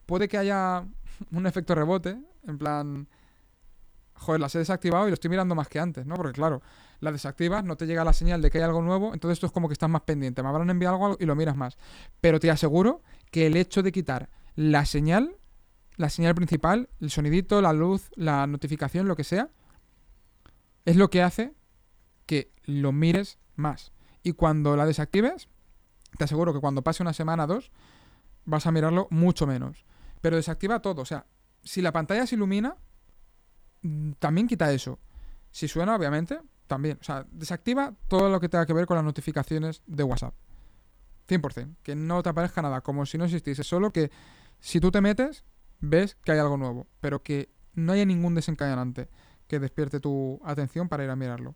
puede 0.06 0.28
que 0.28 0.38
haya 0.38 0.86
un 1.32 1.48
efecto 1.48 1.76
rebote, 1.76 2.18
en 2.48 2.58
plan, 2.58 3.08
joder, 4.14 4.42
las 4.42 4.56
he 4.56 4.60
desactivado 4.60 5.08
y 5.08 5.10
lo 5.10 5.16
estoy 5.16 5.30
mirando 5.30 5.56
más 5.56 5.68
que 5.68 5.80
antes, 5.80 6.06
¿no? 6.06 6.16
Porque 6.16 6.34
claro, 6.34 6.62
las 7.00 7.14
desactivas, 7.14 7.64
no 7.64 7.76
te 7.76 7.86
llega 7.86 8.04
la 8.04 8.14
señal 8.14 8.42
de 8.42 8.50
que 8.50 8.60
hay 8.60 8.64
algo 8.64 8.82
nuevo, 8.82 9.14
entonces 9.14 9.38
esto 9.38 9.48
es 9.48 9.52
como 9.52 9.68
que 9.68 9.74
estás 9.74 9.90
más 9.90 10.02
pendiente, 10.02 10.42
me 10.42 10.50
habrán 10.50 10.70
enviado 10.70 10.96
algo 10.96 11.18
y 11.20 11.26
lo 11.26 11.36
miras 11.36 11.56
más. 11.56 11.78
Pero 12.22 12.40
te 12.40 12.50
aseguro 12.52 13.02
que 13.32 13.48
el 13.48 13.58
hecho 13.58 13.84
de 13.84 13.92
quitar 13.92 14.30
la 14.56 14.86
señal, 14.86 15.36
la 15.98 16.10
señal 16.10 16.36
principal, 16.36 16.90
el 17.00 17.10
sonidito, 17.10 17.62
la 17.62 17.74
luz, 17.74 18.10
la 18.16 18.48
notificación, 18.48 19.08
lo 19.08 19.16
que 19.16 19.24
sea, 19.24 19.50
es 20.86 20.96
lo 20.96 21.10
que 21.10 21.24
hace 21.24 21.54
que 22.26 22.52
lo 22.64 22.92
mires 22.92 23.40
más. 23.56 23.92
Y 24.24 24.34
cuando 24.34 24.76
la 24.76 24.86
desactives, 24.86 25.48
te 26.18 26.24
aseguro 26.24 26.54
que 26.54 26.60
cuando 26.60 26.84
pase 26.84 27.04
una 27.04 27.14
semana 27.14 27.46
o 27.46 27.48
dos, 27.48 27.72
vas 28.46 28.66
a 28.66 28.72
mirarlo 28.72 29.08
mucho 29.10 29.48
menos. 29.48 29.86
Pero 30.22 30.36
desactiva 30.36 30.82
todo, 30.82 31.02
o 31.02 31.06
sea, 31.06 31.26
si 31.64 31.82
la 31.82 31.92
pantalla 31.92 32.26
se 32.28 32.36
ilumina, 32.36 32.78
mm, 33.82 34.14
también 34.14 34.48
quita 34.48 34.72
eso. 34.72 35.00
Si 35.52 35.68
suena, 35.68 35.96
obviamente, 35.96 36.40
también. 36.68 36.98
O 37.02 37.04
sea, 37.04 37.26
desactiva 37.32 37.94
todo 38.08 38.30
lo 38.30 38.40
que 38.40 38.50
tenga 38.50 38.66
que 38.66 38.74
ver 38.74 38.86
con 38.86 38.96
las 38.96 39.06
notificaciones 39.06 39.82
de 39.86 40.04
WhatsApp. 40.04 40.34
100%. 41.28 41.76
Que 41.82 41.96
no 41.96 42.22
te 42.22 42.30
aparezca 42.30 42.62
nada, 42.62 42.82
como 42.82 43.06
si 43.06 43.18
no 43.18 43.26
existiese. 43.26 43.64
Solo 43.64 43.92
que 43.92 44.12
si 44.60 44.80
tú 44.80 44.92
te 44.92 45.02
metes, 45.02 45.44
ves 45.80 46.16
que 46.24 46.32
hay 46.32 46.40
algo 46.40 46.58
nuevo. 46.58 46.88
Pero 47.02 47.24
que 47.24 47.50
no 47.74 47.94
haya 47.94 48.06
ningún 48.06 48.36
desencadenante. 48.36 49.10
que 49.48 49.60
despierte 49.60 50.00
tu 50.00 50.42
atención 50.44 50.90
para 50.90 51.04
ir 51.04 51.10
a 51.12 51.16
mirarlo. 51.16 51.54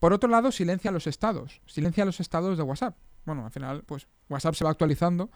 Por 0.00 0.12
otro 0.12 0.28
lado, 0.28 0.50
silencia 0.50 0.90
los 0.90 1.06
estados. 1.06 1.60
Silencia 1.64 2.04
los 2.04 2.18
estados 2.18 2.58
de 2.58 2.64
WhatsApp. 2.64 2.96
Bueno, 3.24 3.46
al 3.46 3.52
final, 3.52 3.84
pues 3.84 4.06
WhatsApp 4.28 4.54
se 4.54 4.64
va 4.64 4.70
actualizando, 4.70 5.30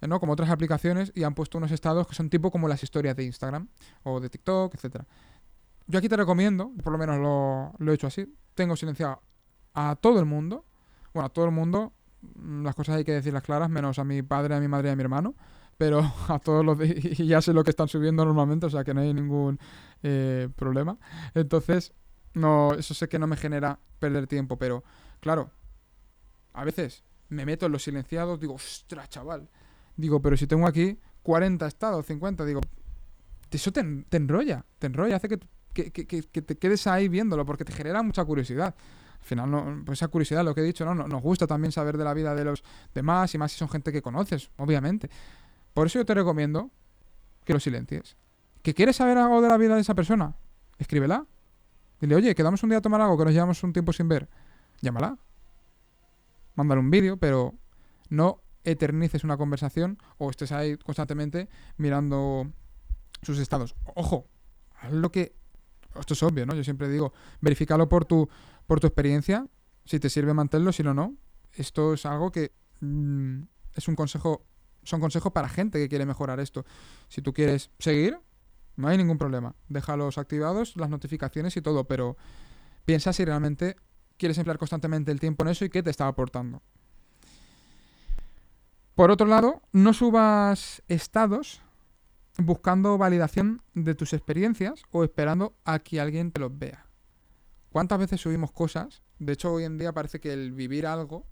eh, 0.00 0.08
¿no? 0.08 0.18
Como 0.18 0.32
otras 0.32 0.50
aplicaciones, 0.50 1.12
y 1.14 1.22
han 1.22 1.34
puesto 1.34 1.58
unos 1.58 1.70
estados 1.70 2.06
que 2.06 2.14
son 2.14 2.30
tipo 2.30 2.50
como 2.50 2.66
las 2.66 2.82
historias 2.82 3.14
de 3.14 3.24
Instagram 3.24 3.68
o 4.02 4.20
de 4.20 4.28
TikTok, 4.28 4.74
etcétera. 4.74 5.06
Yo 5.86 5.98
aquí 5.98 6.08
te 6.08 6.16
recomiendo, 6.16 6.72
por 6.82 6.92
lo 6.92 6.98
menos 6.98 7.18
lo, 7.18 7.74
lo 7.78 7.92
he 7.92 7.94
hecho 7.94 8.06
así, 8.06 8.34
tengo 8.54 8.74
silenciado 8.76 9.22
a 9.74 9.96
todo 9.96 10.18
el 10.18 10.26
mundo, 10.26 10.64
bueno, 11.12 11.26
a 11.26 11.28
todo 11.28 11.44
el 11.44 11.50
mundo, 11.50 11.92
mm, 12.22 12.64
las 12.64 12.74
cosas 12.74 12.96
hay 12.96 13.04
que 13.04 13.12
decirlas 13.12 13.42
claras, 13.42 13.70
menos 13.70 13.98
a 13.98 14.04
mi 14.04 14.22
padre, 14.22 14.54
a 14.54 14.60
mi 14.60 14.68
madre 14.68 14.88
y 14.88 14.92
a 14.92 14.96
mi 14.96 15.02
hermano, 15.02 15.34
pero 15.82 16.00
a 16.28 16.38
todos 16.38 16.64
los... 16.64 16.78
y 17.18 17.26
ya 17.26 17.42
sé 17.42 17.52
lo 17.52 17.64
que 17.64 17.70
están 17.70 17.88
subiendo 17.88 18.24
normalmente, 18.24 18.66
o 18.66 18.70
sea 18.70 18.84
que 18.84 18.94
no 18.94 19.00
hay 19.00 19.12
ningún 19.12 19.58
eh, 20.04 20.48
problema. 20.54 20.96
Entonces, 21.34 21.92
no, 22.34 22.72
eso 22.74 22.94
sé 22.94 23.08
que 23.08 23.18
no 23.18 23.26
me 23.26 23.36
genera 23.36 23.80
perder 23.98 24.28
tiempo, 24.28 24.56
pero 24.56 24.84
claro, 25.18 25.50
a 26.52 26.62
veces 26.62 27.02
me 27.30 27.44
meto 27.44 27.66
en 27.66 27.72
los 27.72 27.82
silenciados, 27.82 28.38
digo, 28.38 28.54
ostras, 28.54 29.10
chaval. 29.10 29.50
Digo, 29.96 30.22
pero 30.22 30.36
si 30.36 30.46
tengo 30.46 30.68
aquí 30.68 31.00
40 31.24 31.66
estados, 31.66 32.06
50, 32.06 32.44
digo, 32.44 32.60
eso 33.50 33.72
te, 33.72 33.80
enrolla, 33.80 34.64
te 34.78 34.86
enrolla, 34.86 35.16
hace 35.16 35.28
que, 35.28 35.40
te 36.42 36.58
quedes 36.58 36.86
ahí 36.86 37.08
viéndolo, 37.08 37.44
porque 37.44 37.64
te 37.64 37.72
genera 37.72 38.04
mucha 38.04 38.24
curiosidad. 38.24 38.72
Al 39.18 39.26
final, 39.26 39.50
no, 39.50 39.82
pues 39.84 39.98
esa 39.98 40.06
curiosidad, 40.06 40.44
lo 40.44 40.54
que 40.54 40.60
he 40.60 40.64
dicho, 40.64 40.84
¿no? 40.84 40.94
Nos 40.94 41.22
gusta 41.22 41.48
también 41.48 41.72
saber 41.72 41.96
de 41.96 42.04
la 42.04 42.14
vida 42.14 42.36
de 42.36 42.44
los 42.44 42.62
demás 42.94 43.34
y 43.34 43.38
más 43.38 43.50
si 43.50 43.58
son 43.58 43.68
gente 43.68 43.90
que 43.90 44.00
conoces, 44.00 44.48
obviamente. 44.58 45.10
Por 45.74 45.86
eso 45.86 45.98
yo 45.98 46.04
te 46.04 46.14
recomiendo 46.14 46.70
que 47.44 47.52
lo 47.52 47.60
silencies. 47.60 48.16
¿Que 48.62 48.74
quieres 48.74 48.96
saber 48.96 49.18
algo 49.18 49.40
de 49.40 49.48
la 49.48 49.56
vida 49.56 49.74
de 49.74 49.80
esa 49.80 49.94
persona? 49.94 50.36
Escríbela. 50.78 51.26
Dile, 52.00 52.14
oye, 52.14 52.34
quedamos 52.34 52.62
un 52.62 52.70
día 52.70 52.78
a 52.78 52.82
tomar 52.82 53.00
algo 53.00 53.16
que 53.18 53.24
nos 53.24 53.32
llevamos 53.32 53.62
un 53.62 53.72
tiempo 53.72 53.92
sin 53.92 54.08
ver. 54.08 54.28
Llámala. 54.80 55.18
Mándale 56.54 56.80
un 56.80 56.90
vídeo, 56.90 57.16
pero 57.16 57.54
no 58.08 58.42
eternices 58.64 59.24
una 59.24 59.36
conversación 59.36 59.98
o 60.18 60.30
estés 60.30 60.52
ahí 60.52 60.76
constantemente 60.76 61.48
mirando 61.76 62.52
sus 63.22 63.38
estados. 63.38 63.74
Ojo, 63.94 64.26
haz 64.80 64.92
lo 64.92 65.10
que... 65.10 65.34
Esto 65.98 66.14
es 66.14 66.22
obvio, 66.22 66.46
¿no? 66.46 66.54
Yo 66.54 66.64
siempre 66.64 66.88
digo, 66.88 67.12
verifícalo 67.40 67.88
por 67.88 68.04
tu, 68.04 68.28
por 68.66 68.80
tu 68.80 68.86
experiencia. 68.86 69.46
Si 69.84 70.00
te 70.00 70.08
sirve, 70.08 70.32
manténlo. 70.32 70.72
Si 70.72 70.82
no, 70.82 70.94
no. 70.94 71.14
Esto 71.52 71.94
es 71.94 72.06
algo 72.06 72.32
que 72.32 72.52
mm, 72.80 73.42
es 73.74 73.88
un 73.88 73.94
consejo 73.94 74.46
son 74.82 75.00
consejos 75.00 75.32
para 75.32 75.48
gente 75.48 75.78
que 75.78 75.88
quiere 75.88 76.06
mejorar 76.06 76.40
esto. 76.40 76.64
Si 77.08 77.22
tú 77.22 77.32
quieres 77.32 77.70
seguir, 77.78 78.18
no 78.76 78.88
hay 78.88 78.96
ningún 78.96 79.18
problema. 79.18 79.54
Déjalos 79.68 80.18
activados, 80.18 80.76
las 80.76 80.90
notificaciones 80.90 81.56
y 81.56 81.62
todo, 81.62 81.84
pero 81.84 82.16
piensa 82.84 83.12
si 83.12 83.24
realmente 83.24 83.76
quieres 84.16 84.38
emplear 84.38 84.58
constantemente 84.58 85.12
el 85.12 85.20
tiempo 85.20 85.44
en 85.44 85.50
eso 85.50 85.64
y 85.64 85.70
qué 85.70 85.82
te 85.82 85.90
está 85.90 86.06
aportando. 86.06 86.62
Por 88.94 89.10
otro 89.10 89.26
lado, 89.26 89.62
no 89.72 89.94
subas 89.94 90.82
estados 90.88 91.62
buscando 92.38 92.98
validación 92.98 93.62
de 93.74 93.94
tus 93.94 94.12
experiencias 94.12 94.82
o 94.90 95.04
esperando 95.04 95.54
a 95.64 95.78
que 95.78 96.00
alguien 96.00 96.32
te 96.32 96.40
los 96.40 96.56
vea. 96.56 96.86
¿Cuántas 97.70 97.98
veces 97.98 98.20
subimos 98.20 98.52
cosas? 98.52 99.02
De 99.18 99.32
hecho, 99.32 99.52
hoy 99.52 99.64
en 99.64 99.78
día 99.78 99.92
parece 99.92 100.20
que 100.20 100.32
el 100.32 100.52
vivir 100.52 100.86
algo 100.86 101.26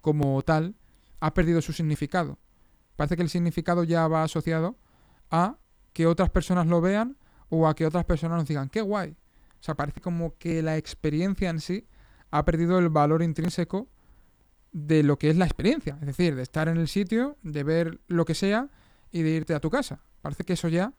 como 0.00 0.40
tal 0.42 0.74
ha 1.20 1.32
perdido 1.32 1.62
su 1.62 1.72
significado. 1.72 2.38
Parece 2.96 3.16
que 3.16 3.22
el 3.22 3.28
significado 3.28 3.84
ya 3.84 4.08
va 4.08 4.22
asociado 4.22 4.76
a 5.30 5.58
que 5.92 6.06
otras 6.06 6.30
personas 6.30 6.66
lo 6.66 6.80
vean 6.80 7.16
o 7.48 7.68
a 7.68 7.74
que 7.74 7.86
otras 7.86 8.04
personas 8.04 8.38
nos 8.38 8.48
digan, 8.48 8.68
qué 8.68 8.80
guay. 8.80 9.16
O 9.60 9.62
sea, 9.62 9.74
parece 9.74 10.00
como 10.00 10.36
que 10.38 10.62
la 10.62 10.76
experiencia 10.76 11.50
en 11.50 11.60
sí 11.60 11.86
ha 12.30 12.44
perdido 12.44 12.78
el 12.78 12.88
valor 12.88 13.22
intrínseco 13.22 13.88
de 14.72 15.02
lo 15.02 15.18
que 15.18 15.30
es 15.30 15.36
la 15.36 15.44
experiencia. 15.44 15.96
Es 16.00 16.06
decir, 16.06 16.34
de 16.34 16.42
estar 16.42 16.68
en 16.68 16.76
el 16.76 16.88
sitio, 16.88 17.36
de 17.42 17.62
ver 17.62 18.00
lo 18.08 18.24
que 18.24 18.34
sea 18.34 18.68
y 19.10 19.22
de 19.22 19.30
irte 19.30 19.54
a 19.54 19.60
tu 19.60 19.70
casa. 19.70 20.02
Parece 20.20 20.44
que 20.44 20.54
eso 20.54 20.68
ya 20.68 20.92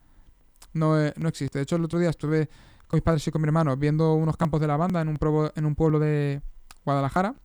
no, 0.74 1.00
eh, 1.00 1.14
no 1.18 1.30
existe. 1.30 1.60
De 1.60 1.64
hecho, 1.64 1.76
el 1.76 1.84
otro 1.84 2.00
día 2.00 2.10
estuve 2.10 2.50
con 2.88 2.98
mis 2.98 3.04
padres 3.04 3.28
y 3.28 3.32
con 3.32 3.42
mi 3.42 3.48
hermano 3.48 3.76
viendo 3.76 4.14
unos 4.14 4.38
campos 4.38 4.62
de 4.62 4.68
lavanda 4.68 5.02
en 5.02 5.10
un, 5.10 5.18
en 5.56 5.66
un 5.66 5.76
pueblo 5.76 6.00
de 6.00 6.42
Guadalajara 6.86 7.36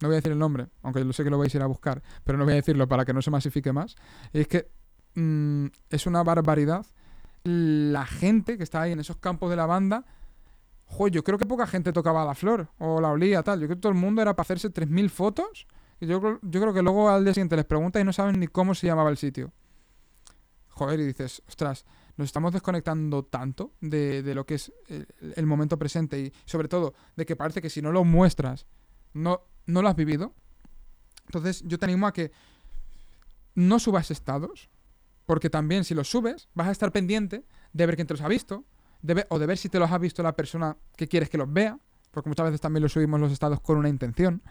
no 0.00 0.08
voy 0.08 0.14
a 0.14 0.16
decir 0.16 0.32
el 0.32 0.38
nombre, 0.38 0.68
aunque 0.82 1.04
lo 1.04 1.12
sé 1.12 1.24
que 1.24 1.30
lo 1.30 1.38
vais 1.38 1.54
a 1.54 1.58
ir 1.58 1.62
a 1.62 1.66
buscar, 1.66 2.02
pero 2.24 2.38
no 2.38 2.44
voy 2.44 2.52
a 2.52 2.56
decirlo 2.56 2.88
para 2.88 3.04
que 3.04 3.12
no 3.12 3.22
se 3.22 3.30
masifique 3.30 3.72
más. 3.72 3.96
Es 4.32 4.48
que 4.48 4.70
mm, 5.14 5.66
es 5.90 6.06
una 6.06 6.22
barbaridad 6.22 6.86
la 7.44 8.04
gente 8.04 8.56
que 8.56 8.64
está 8.64 8.82
ahí 8.82 8.92
en 8.92 9.00
esos 9.00 9.16
campos 9.16 9.50
de 9.50 9.56
lavanda. 9.56 10.04
Joder, 10.84 11.12
yo 11.12 11.24
creo 11.24 11.38
que 11.38 11.46
poca 11.46 11.66
gente 11.66 11.92
tocaba 11.92 12.24
la 12.24 12.34
flor 12.34 12.68
o 12.78 13.00
la 13.00 13.08
olía, 13.10 13.42
tal. 13.42 13.60
Yo 13.60 13.66
creo 13.66 13.76
que 13.76 13.82
todo 13.82 13.92
el 13.92 13.98
mundo 13.98 14.22
era 14.22 14.34
para 14.34 14.44
hacerse 14.44 14.72
3.000 14.72 15.08
fotos. 15.08 15.66
Y 16.00 16.06
yo, 16.06 16.20
yo 16.42 16.60
creo 16.60 16.72
que 16.72 16.82
luego 16.82 17.08
al 17.08 17.24
día 17.24 17.34
siguiente 17.34 17.56
les 17.56 17.64
preguntas 17.64 18.00
y 18.00 18.04
no 18.04 18.12
saben 18.12 18.38
ni 18.38 18.46
cómo 18.46 18.74
se 18.74 18.86
llamaba 18.86 19.10
el 19.10 19.16
sitio. 19.16 19.52
Joder, 20.68 21.00
y 21.00 21.06
dices, 21.06 21.42
ostras, 21.48 21.84
nos 22.16 22.26
estamos 22.26 22.52
desconectando 22.52 23.24
tanto 23.24 23.72
de, 23.80 24.22
lo 24.34 24.44
que 24.44 24.54
es 24.54 24.72
el, 25.36 25.46
momento 25.46 25.78
presente 25.78 26.18
y 26.18 26.32
sobre 26.44 26.68
todo 26.68 26.94
de 27.16 27.24
que 27.24 27.36
parece 27.36 27.62
que 27.62 27.70
si 27.70 27.80
no 27.80 27.92
lo 27.92 28.04
muestras, 28.04 28.66
no, 29.12 29.42
no 29.66 29.82
lo 29.82 29.88
has 29.88 29.96
vivido. 29.96 30.34
Entonces 31.26 31.62
yo 31.66 31.78
te 31.78 31.84
animo 31.84 32.06
a 32.06 32.12
que 32.12 32.32
no 33.54 33.78
subas 33.78 34.10
estados, 34.10 34.68
porque 35.26 35.50
también 35.50 35.84
si 35.84 35.94
los 35.94 36.08
subes 36.08 36.48
vas 36.54 36.68
a 36.68 36.72
estar 36.72 36.92
pendiente 36.92 37.44
de 37.72 37.86
ver 37.86 37.96
quién 37.96 38.06
te 38.06 38.14
los 38.14 38.22
ha 38.22 38.28
visto, 38.28 38.64
o 39.28 39.38
de 39.38 39.46
ver 39.46 39.58
si 39.58 39.68
te 39.68 39.78
los 39.78 39.90
ha 39.90 39.98
visto 39.98 40.22
la 40.22 40.34
persona 40.34 40.76
que 40.96 41.06
quieres 41.06 41.28
que 41.28 41.38
los 41.38 41.52
vea, 41.52 41.78
porque 42.10 42.28
muchas 42.28 42.46
veces 42.46 42.60
también 42.60 42.82
los 42.82 42.92
subimos 42.92 43.20
los 43.20 43.32
estados 43.32 43.60
con 43.60 43.76
una 43.76 43.88
intención. 43.88 44.42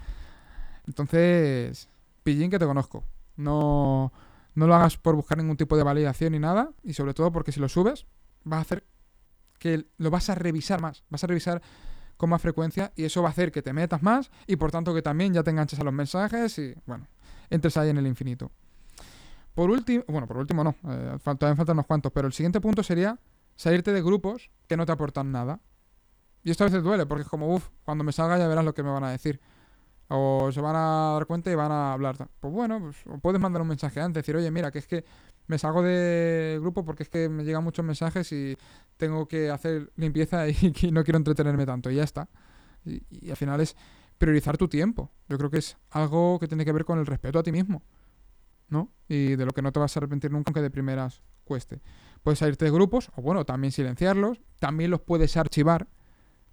Entonces, 0.86 1.89
pillín 2.24 2.50
que 2.50 2.60
te 2.60 2.65
conozco. 2.65 3.04
No, 3.36 4.13
no 4.56 4.67
lo 4.67 4.76
hagas 4.76 4.98
por 4.98 5.15
buscar 5.15 5.38
ningún 5.38 5.58
tipo 5.58 5.76
de 5.78 5.84
validación 5.84 6.34
ni 6.34 6.39
nada, 6.39 6.72
y 6.84 6.93
sobre 6.93 7.13
todo 7.13 7.32
porque 7.32 7.52
si 7.52 7.60
lo 7.60 7.70
subes, 7.70 8.06
vas 8.43 8.60
a 8.60 8.62
hacer 8.62 8.86
que 9.60 9.88
lo 9.98 10.12
vas 10.12 10.30
a 10.30 10.36
revisar 10.36 10.82
más, 10.82 11.04
vas 11.10 11.24
a 11.24 11.28
revisar 11.28 11.62
con 12.17 12.30
más 12.30 12.41
frecuencia 12.41 12.91
y 12.95 13.06
eso 13.06 13.21
va 13.21 13.30
a 13.30 13.32
hacer 13.32 13.51
que 13.51 13.62
te 13.62 13.73
metas 13.73 14.03
más 14.03 14.30
y 14.47 14.56
por 14.56 14.71
tanto 14.71 14.93
que 14.93 15.01
también 15.01 15.34
ya 15.34 15.43
te 15.43 15.51
enganches 15.51 15.80
a 15.80 15.84
los 15.84 15.93
mensajes 15.93 16.58
y 16.60 16.73
bueno, 16.86 17.08
entres 17.49 17.77
ahí 17.77 17.89
en 17.89 17.97
el 17.97 18.08
infinito. 18.08 18.51
Por 19.53 19.71
último, 19.71 20.03
bueno, 20.08 20.27
por 20.27 20.38
último 20.38 20.63
no, 20.63 20.75
eh, 20.88 21.17
todavía 21.23 21.56
faltan 21.56 21.75
unos 21.75 21.86
cuantos, 21.86 22.12
pero 22.12 22.27
el 22.27 22.34
siguiente 22.34 22.62
punto 22.62 22.84
sería 22.84 23.19
salirte 23.56 23.91
de 23.91 24.01
grupos 24.01 24.51
que 24.67 24.77
no 24.77 24.86
te 24.86 24.91
aportan 24.91 25.32
nada. 25.32 25.60
Y 26.43 26.51
esto 26.51 26.63
a 26.63 26.67
veces 26.67 26.84
duele 26.84 27.06
porque 27.06 27.23
es 27.23 27.27
como, 27.27 27.53
uff, 27.53 27.69
cuando 27.84 28.03
me 28.03 28.12
salga 28.12 28.38
ya 28.38 28.47
verás 28.47 28.63
lo 28.63 28.73
que 28.73 28.84
me 28.84 28.91
van 28.91 29.03
a 29.03 29.12
decir. 29.12 29.41
O 30.10 30.51
se 30.51 30.62
van 30.62 30.75
a 30.75 31.13
dar 31.13 31.25
cuenta 31.25 31.51
y 31.51 31.56
van 31.56 31.71
a 31.71 31.93
hablar. 31.93 32.15
Pues 32.39 32.53
bueno, 32.53 32.80
pues, 32.80 33.19
puedes 33.21 33.41
mandar 33.41 33.62
un 33.62 33.67
mensaje 33.67 33.99
antes, 33.99 34.23
decir, 34.23 34.36
oye, 34.36 34.49
mira, 34.51 34.71
que 34.71 34.80
es 34.80 34.88
que 34.88 35.03
me 35.48 35.58
salgo 35.58 35.82
de 35.82 36.58
grupo 36.62 36.84
porque 36.84 37.04
es 37.04 37.10
que 37.10 37.30
me 37.30 37.44
llegan 37.44 37.64
muchos 37.64 37.84
mensajes 37.84 38.32
y 38.32 38.58
tengo 38.98 39.28
que 39.28 39.50
hacer 39.50 39.92
limpieza 39.96 40.48
y, 40.50 40.92
no 40.92 41.04
quiero 41.04 41.18
entretenerme 41.18 41.66
tanto. 41.66 41.90
Y 41.90 41.96
ya 41.96 42.04
está. 42.04 42.30
Y, 42.86 43.30
al 43.30 43.38
final 43.38 43.62
es 43.62 43.76
priorizar 44.18 44.58
tu 44.58 44.68
tiempo. 44.68 45.12
Yo 45.30 45.38
creo 45.38 45.50
que 45.50 45.60
es 45.60 45.78
algo 45.92 46.40
que 46.40 46.48
tiene 46.48 46.66
que 46.66 46.72
ver 46.72 46.86
con 46.86 47.00
el 47.00 47.06
respeto 47.06 47.40
a 47.40 47.44
ti 47.44 47.52
mismo. 47.52 47.82
¿No? 48.70 48.92
Y 49.08 49.38
de 49.38 49.46
lo 49.46 49.52
que 49.52 49.62
no 49.62 49.72
te 49.72 49.80
vas 49.80 49.96
a 49.96 50.00
arrepentir 50.02 50.32
nunca, 50.32 50.50
aunque 50.50 50.62
de 50.62 50.70
primeras 50.70 51.22
cueste. 51.46 51.82
Puedes 52.22 52.40
salirte 52.40 52.66
de 52.66 52.72
grupos, 52.72 53.10
o 53.16 53.22
bueno, 53.22 53.46
también 53.46 53.72
silenciarlos. 53.72 54.42
También 54.60 54.92
los 54.92 55.00
puedes 55.02 55.38
archivar 55.38 55.88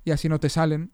y 0.05 0.13
así 0.13 0.29
no 0.29 0.39
te 0.39 0.49
salen 0.49 0.93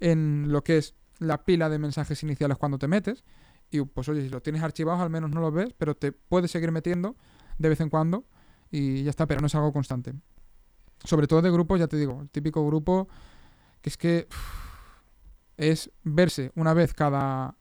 en 0.00 0.50
lo 0.50 0.64
que 0.64 0.78
es 0.78 0.94
la 1.18 1.44
pila 1.44 1.68
de 1.68 1.78
mensajes 1.78 2.22
iniciales 2.22 2.56
cuando 2.56 2.78
te 2.78 2.88
metes. 2.88 3.24
Y 3.70 3.82
pues 3.82 4.08
oye, 4.08 4.22
si 4.22 4.30
los 4.30 4.42
tienes 4.42 4.62
archivados 4.62 5.02
al 5.02 5.10
menos 5.10 5.30
no 5.30 5.40
los 5.40 5.52
ves, 5.52 5.74
pero 5.76 5.94
te 5.94 6.12
puedes 6.12 6.50
seguir 6.50 6.72
metiendo 6.72 7.16
de 7.58 7.68
vez 7.68 7.80
en 7.80 7.90
cuando 7.90 8.24
y 8.70 9.04
ya 9.04 9.10
está, 9.10 9.26
pero 9.26 9.40
no 9.40 9.46
es 9.46 9.54
algo 9.54 9.72
constante. 9.72 10.14
Sobre 11.04 11.26
todo 11.26 11.42
de 11.42 11.50
grupos, 11.50 11.78
ya 11.78 11.86
te 11.86 11.96
digo, 11.96 12.22
el 12.22 12.30
típico 12.30 12.66
grupo 12.66 13.08
que 13.80 13.90
es 13.90 13.96
que 13.96 14.28
es 15.56 15.90
verse 16.02 16.50
una 16.54 16.72
vez 16.72 16.94
cada 16.94 17.54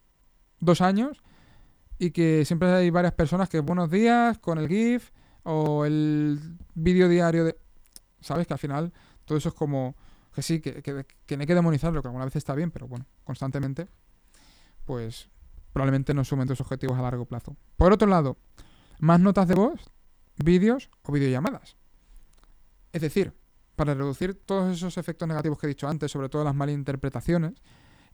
dos 0.60 0.82
años 0.82 1.22
y 2.00 2.12
que 2.12 2.46
siempre 2.46 2.72
hay 2.72 2.90
varias 2.90 3.14
personas 3.14 3.50
que 3.50 3.60
buenos 3.60 3.92
días 3.92 4.40
con 4.40 4.58
el 4.58 4.68
GIF 4.68 5.12
o 5.44 5.86
el 5.86 6.58
vídeo 6.74 7.08
diario 7.10 7.46
de... 7.46 7.58
¿Sabes? 8.22 8.48
Que 8.48 8.54
al 8.54 8.60
final 8.60 8.94
todo 9.26 9.38
eso 9.38 9.50
es 9.50 9.56
como... 9.56 9.96
Que 10.34 10.42
sí, 10.42 10.62
que, 10.62 10.82
que, 10.82 10.94
no 11.38 11.42
hay 11.42 11.48
que 11.48 11.54
demonizarlo, 11.56 12.02
que 12.02 12.08
alguna 12.08 12.26
vez 12.26 12.36
está 12.36 12.56
bien, 12.56 12.72
pero 12.72 12.88
bueno, 12.88 13.06
constantemente, 13.24 13.88
pues 14.86 15.30
probablemente 15.74 16.14
no 16.14 16.24
sumen 16.24 16.48
tus 16.48 16.60
objetivos 16.60 16.98
a 16.98 17.04
largo 17.04 17.26
plazo. 17.26 17.56
Por 17.78 17.94
otro 17.94 18.08
lado, 18.08 18.38
más 19.04 19.20
notas 19.20 19.50
de 19.50 19.56
voz, 19.56 19.92
vídeos 20.38 20.90
o 21.02 21.12
videollamadas. 21.12 21.76
Es 22.94 23.02
decir, 23.02 23.34
para 23.76 23.94
reducir 23.94 24.34
todos 24.34 24.78
esos 24.78 24.98
efectos 24.98 25.28
negativos 25.28 25.60
que 25.60 25.66
he 25.66 25.70
dicho 25.70 25.90
antes, 25.90 26.10
sobre 26.10 26.30
todo 26.30 26.46
las 26.46 26.56
malinterpretaciones, 26.56 27.62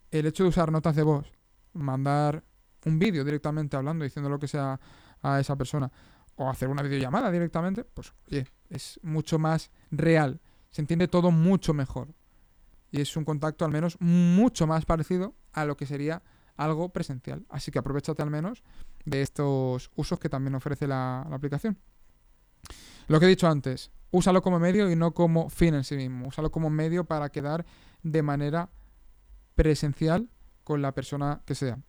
el 0.09 0.25
hecho 0.25 0.41
de 0.43 0.49
usar 0.49 0.71
notas 0.71 0.95
de 0.95 1.03
voz, 1.03 1.31
mandar 1.73 2.43
un 2.85 2.97
vídeo 2.97 3.23
directamente 3.23 3.77
hablando, 3.77 4.03
diciendo 4.03 4.31
lo 4.31 4.39
que 4.39 4.47
sea 4.47 4.79
a 5.21 5.39
esa 5.39 5.55
persona, 5.55 5.91
o 6.37 6.49
hacer 6.49 6.69
una 6.69 6.81
videollamada 6.81 7.29
directamente, 7.29 7.83
pues 7.83 8.11
oye, 8.27 8.47
es 8.71 8.99
mucho 9.03 9.37
más 9.37 9.69
real 9.91 10.41
Se 10.71 10.81
entiende 10.81 11.07
todo 11.07 11.29
mucho 11.29 11.75
mejor. 11.75 12.15
Y 12.89 13.01
es 13.01 13.15
un 13.15 13.25
contacto 13.25 13.63
al 13.63 13.71
menos 13.71 13.95
mucho 13.99 14.65
más 14.65 14.85
parecido 14.85 15.35
a 15.53 15.65
lo 15.65 15.77
que 15.77 15.85
sería 15.85 16.23
algo 16.57 16.89
presencial. 16.89 17.45
Así 17.47 17.69
que 17.69 17.77
aprovechate 17.77 18.23
al 18.23 18.31
menos 18.31 18.63
de 19.09 19.21
estos 19.21 19.91
usos 19.95 20.19
que 20.19 20.29
también 20.29 20.55
ofrece 20.55 20.87
la, 20.87 21.21
aplicación. 21.21 21.77
Lo 23.07 23.19
que 23.19 23.25
he 23.25 23.29
dicho 23.29 23.47
antes, 23.47 23.91
úsalo 24.11 24.41
como 24.41 24.59
medio 24.59 24.89
y 24.91 24.95
no 24.95 25.13
como 25.13 25.49
fin 25.49 25.73
en 25.73 25.83
sí 25.83 25.95
mismo. 25.95 26.27
Úsalo 26.27 26.51
como 26.51 26.69
medio 26.69 27.05
para 27.05 27.29
quedar 27.29 27.65
de 28.03 28.21
manera 28.21 28.69
presencial 29.55 30.29
con 30.63 30.81
la 30.81 30.93
persona 30.93 31.41
que 31.45 31.55
sea. 31.55 31.79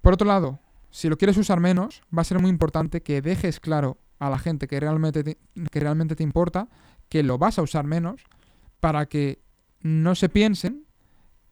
Por 0.00 0.14
otro 0.14 0.26
lado, 0.26 0.58
si 0.90 1.08
lo 1.08 1.16
quieres 1.16 1.36
usar 1.36 1.60
menos, 1.60 2.02
va 2.16 2.22
a 2.22 2.24
ser 2.24 2.40
muy 2.40 2.50
importante 2.50 3.02
que 3.02 3.22
dejes 3.22 3.60
claro 3.60 3.98
a 4.18 4.30
la 4.30 4.38
gente 4.38 4.66
que 4.66 4.80
realmente 4.80 5.22
te, 5.22 5.38
que 5.70 5.80
realmente 5.80 6.16
te 6.16 6.22
importa 6.22 6.68
que 7.08 7.22
lo 7.22 7.38
vas 7.38 7.58
a 7.58 7.62
usar 7.62 7.84
menos 7.84 8.24
para 8.80 9.06
que 9.06 9.40
no 9.80 10.14
se 10.14 10.28
piensen 10.28 10.87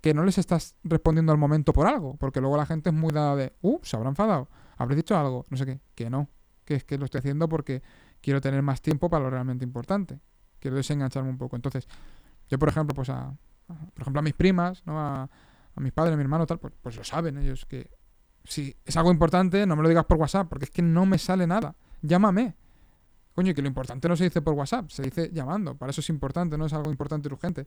que 0.01 0.15
no 0.15 0.25
les 0.25 0.39
estás 0.39 0.77
respondiendo 0.85 1.33
al 1.33 1.39
momento 1.39 1.73
por 1.73 1.87
algo, 1.87 2.17
porque 2.17 2.41
luego 2.41 2.57
la 2.57 2.67
gente 2.67 2.91
es 2.91 2.95
muy 2.95 3.13
dada 3.13 3.37
de, 3.37 3.53
uh, 3.63 3.79
se 3.83 3.97
habrá 3.97 4.09
enfadado, 4.09 4.49
habré 4.77 4.97
dicho 4.97 5.17
algo, 5.17 5.45
no 5.51 5.57
sé 5.57 5.67
qué, 5.67 5.81
que 5.95 6.11
no, 6.11 6.29
que 6.65 6.75
es 6.75 6.85
que 6.85 6.99
lo 6.99 7.05
estoy 7.05 7.21
haciendo 7.21 7.49
porque 7.49 7.83
quiero 8.21 8.41
tener 8.41 8.63
más 8.63 8.83
tiempo 8.83 9.09
para 9.11 9.25
lo 9.25 9.31
realmente 9.31 9.65
importante, 9.65 10.21
quiero 10.59 10.77
desengancharme 10.77 11.31
un 11.31 11.39
poco. 11.39 11.57
Entonces, 11.57 11.89
yo 12.49 12.59
por 12.59 12.69
ejemplo, 12.69 12.95
pues 12.95 13.09
a, 13.11 13.37
por 13.67 14.03
ejemplo 14.03 14.21
a 14.21 14.23
mis 14.23 14.35
primas, 14.35 14.83
¿no? 14.87 14.99
A, 15.01 15.23
a 15.23 15.81
mis 15.81 15.93
padres, 15.93 16.15
a 16.15 16.17
mi 16.17 16.23
hermano, 16.23 16.47
tal, 16.47 16.59
pues, 16.59 16.75
pues 16.81 16.97
lo 16.97 17.05
saben 17.05 17.39
ellos 17.39 17.67
que 17.67 17.91
si 18.45 18.77
es 18.85 18.97
algo 18.97 19.11
importante, 19.11 19.67
no 19.67 19.77
me 19.77 19.83
lo 19.83 19.89
digas 19.89 20.05
por 20.05 20.19
WhatsApp, 20.19 20.49
porque 20.49 20.67
es 20.67 20.71
que 20.71 20.83
no 20.83 21.05
me 21.07 21.19
sale 21.19 21.47
nada. 21.47 21.75
Llámame. 22.03 22.55
Coño, 23.35 23.53
que 23.53 23.61
lo 23.61 23.69
importante 23.69 24.09
no 24.09 24.17
se 24.17 24.25
dice 24.25 24.41
por 24.41 24.55
WhatsApp, 24.55 24.89
se 24.91 25.03
dice 25.03 25.31
llamando. 25.33 25.77
Para 25.77 25.91
eso 25.91 26.01
es 26.01 26.09
importante, 26.09 26.57
no 26.57 26.67
es 26.67 26.73
algo 26.73 26.91
importante 26.91 27.29
y 27.29 27.33
urgente. 27.33 27.67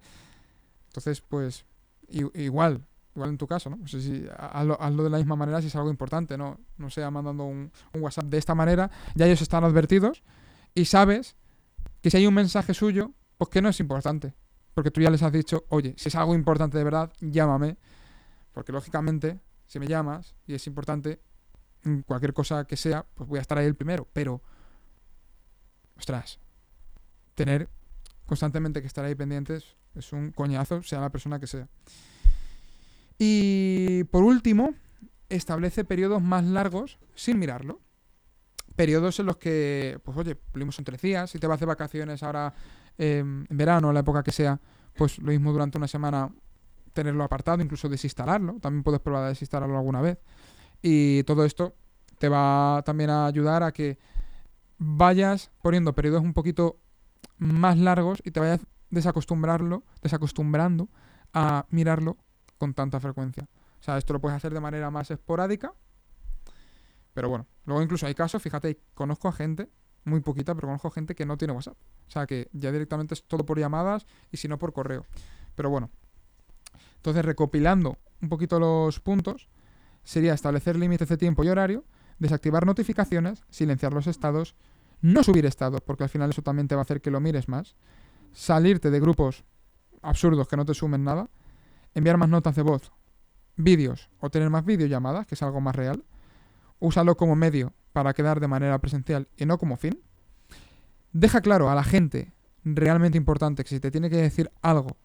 Entonces, 0.87 1.21
pues, 1.21 1.65
igual, 2.11 2.85
igual 3.15 3.29
en 3.29 3.37
tu 3.37 3.47
caso, 3.47 3.69
¿no? 3.69 3.87
Sé 3.87 4.01
si 4.01 4.25
hazlo, 4.37 5.03
de 5.03 5.09
la 5.09 5.17
misma 5.17 5.35
manera 5.35 5.61
si 5.61 5.67
es 5.67 5.75
algo 5.75 5.89
importante, 5.89 6.37
¿no? 6.37 6.59
No 6.77 6.89
sea 6.89 7.11
mandando 7.11 7.45
un, 7.45 7.71
un, 7.93 8.01
WhatsApp 8.01 8.25
de 8.25 8.37
esta 8.37 8.55
manera, 8.55 8.89
ya 9.15 9.25
ellos 9.25 9.41
están 9.41 9.63
advertidos 9.63 10.23
y 10.73 10.85
sabes 10.85 11.35
que 12.01 12.09
si 12.09 12.17
hay 12.17 12.27
un 12.27 12.33
mensaje 12.33 12.73
suyo, 12.73 13.11
pues 13.37 13.49
que 13.49 13.61
no 13.61 13.69
es 13.69 13.79
importante. 13.79 14.33
Porque 14.73 14.91
tú 14.91 15.01
ya 15.01 15.09
les 15.09 15.23
has 15.23 15.31
dicho, 15.31 15.65
oye, 15.69 15.93
si 15.97 16.09
es 16.09 16.15
algo 16.15 16.35
importante 16.35 16.77
de 16.77 16.83
verdad, 16.83 17.11
llámame. 17.19 17.77
Porque 18.53 18.71
lógicamente, 18.71 19.39
si 19.65 19.79
me 19.79 19.87
llamas 19.87 20.35
y 20.47 20.53
es 20.53 20.67
importante, 20.67 21.19
cualquier 22.05 22.33
cosa 22.33 22.65
que 22.65 22.77
sea, 22.77 23.05
pues 23.15 23.27
voy 23.27 23.39
a 23.39 23.41
estar 23.41 23.57
ahí 23.57 23.65
el 23.65 23.75
primero. 23.75 24.07
Pero, 24.13 24.41
ostras, 25.97 26.39
tener 27.35 27.69
constantemente 28.25 28.81
que 28.81 28.87
estar 28.87 29.03
ahí 29.03 29.15
pendientes 29.15 29.75
es 29.95 30.13
un 30.13 30.31
coñazo, 30.31 30.83
sea 30.83 31.01
la 31.01 31.09
persona 31.09 31.39
que 31.39 31.47
sea. 31.47 31.67
Y 33.17 34.05
por 34.05 34.23
último, 34.23 34.73
establece 35.27 35.83
periodos 35.83 36.21
más 36.21 36.43
largos 36.45 36.99
sin 37.15 37.37
mirarlo. 37.39 37.81
Periodos 38.75 39.19
en 39.19 39.25
los 39.25 39.37
que, 39.37 39.99
pues 40.03 40.17
oye, 40.17 40.35
pulimos 40.35 40.79
entre 40.79 40.97
días, 40.97 41.29
si 41.29 41.39
te 41.39 41.47
vas 41.47 41.59
de 41.59 41.65
vacaciones 41.65 42.23
ahora 42.23 42.53
em, 42.97 43.45
en 43.49 43.57
verano, 43.57 43.91
la 43.91 43.99
época 43.99 44.23
que 44.23 44.31
sea, 44.31 44.59
pues 44.95 45.19
lo 45.19 45.31
mismo 45.31 45.51
durante 45.51 45.77
una 45.77 45.87
semana 45.87 46.31
tenerlo 46.93 47.23
apartado, 47.23 47.61
incluso 47.61 47.89
desinstalarlo. 47.89 48.57
También 48.61 48.83
puedes 48.83 49.01
probar 49.01 49.25
a 49.25 49.29
desinstalarlo 49.29 49.77
alguna 49.77 50.01
vez. 50.01 50.17
Y 50.81 51.23
todo 51.23 51.43
esto 51.43 51.75
te 52.19 52.29
va 52.29 52.81
también 52.85 53.09
a 53.09 53.25
ayudar 53.25 53.63
a 53.63 53.71
que 53.71 53.97
vayas 54.77 55.51
poniendo 55.61 55.93
periodos 55.93 56.21
un 56.23 56.33
poquito 56.33 56.79
más 57.37 57.77
largos 57.77 58.21
y 58.23 58.31
te 58.31 58.39
vayas 58.39 58.61
desacostumbrarlo, 58.89 59.83
desacostumbrando 60.01 60.89
a 61.33 61.65
mirarlo 61.69 62.17
con 62.57 62.73
tanta 62.73 62.99
frecuencia. 62.99 63.47
O 63.79 63.83
sea, 63.83 63.97
esto 63.97 64.13
lo 64.13 64.21
puedes 64.21 64.35
hacer 64.35 64.53
de 64.53 64.59
manera 64.59 64.91
más 64.91 65.11
esporádica. 65.11 65.73
Pero 67.13 67.29
bueno, 67.29 67.47
luego 67.65 67.81
incluso 67.81 68.05
hay 68.05 68.15
casos, 68.15 68.41
fíjate, 68.41 68.79
conozco 68.93 69.27
a 69.27 69.31
gente, 69.31 69.69
muy 70.03 70.21
poquita, 70.21 70.55
pero 70.55 70.67
conozco 70.67 70.87
a 70.87 70.91
gente 70.91 71.15
que 71.15 71.25
no 71.25 71.37
tiene 71.37 71.53
WhatsApp. 71.53 71.77
O 72.07 72.11
sea, 72.11 72.25
que 72.25 72.49
ya 72.53 72.71
directamente 72.71 73.13
es 73.13 73.23
todo 73.23 73.45
por 73.45 73.59
llamadas 73.59 74.05
y 74.31 74.37
si 74.37 74.47
no 74.47 74.57
por 74.57 74.73
correo. 74.73 75.05
Pero 75.55 75.69
bueno. 75.69 75.89
Entonces, 76.95 77.23
recopilando 77.23 77.97
un 78.21 78.29
poquito 78.29 78.59
los 78.59 78.99
puntos, 78.99 79.49
sería 80.03 80.33
establecer 80.33 80.75
límites 80.75 81.07
de 81.07 81.17
tiempo 81.17 81.43
y 81.43 81.49
horario, 81.49 81.85
desactivar 82.19 82.65
notificaciones, 82.65 83.43
silenciar 83.49 83.93
los 83.93 84.07
estados, 84.07 84.55
no 85.01 85.23
subir 85.23 85.45
estados, 85.45 85.81
porque 85.81 86.03
al 86.03 86.09
final 86.09 86.29
eso 86.29 86.41
también 86.41 86.67
te 86.67 86.75
va 86.75 86.81
a 86.81 86.83
hacer 86.83 87.01
que 87.01 87.11
lo 87.11 87.21
mires 87.21 87.47
más, 87.47 87.75
salirte 88.33 88.89
de 88.89 88.99
grupos 88.99 89.43
absurdos 90.01 90.47
que 90.47 90.57
no 90.57 90.65
te 90.65 90.73
sumen 90.73 91.03
nada, 91.03 91.29
enviar 91.93 92.17
más 92.17 92.29
notas 92.29 92.55
de 92.55 92.61
voz, 92.61 92.91
vídeos 93.55 94.09
o 94.19 94.29
tener 94.29 94.49
más 94.49 94.65
videollamadas, 94.65 95.27
que 95.27 95.35
es 95.35 95.43
algo 95.43 95.61
más 95.61 95.75
real, 95.75 96.03
úsalo 96.79 97.17
como 97.17 97.35
medio 97.35 97.73
para 97.93 98.13
quedar 98.13 98.39
de 98.39 98.47
manera 98.47 98.79
presencial 98.79 99.27
y 99.37 99.45
no 99.45 99.57
como 99.57 99.77
fin. 99.77 99.99
Deja 101.11 101.41
claro 101.41 101.69
a 101.69 101.75
la 101.75 101.83
gente 101.83 102.31
realmente 102.63 103.17
importante 103.17 103.63
que 103.63 103.69
si 103.69 103.79
te 103.79 103.91
tiene 103.91 104.09
que 104.09 104.17
decir 104.17 104.51
algo 104.61 104.97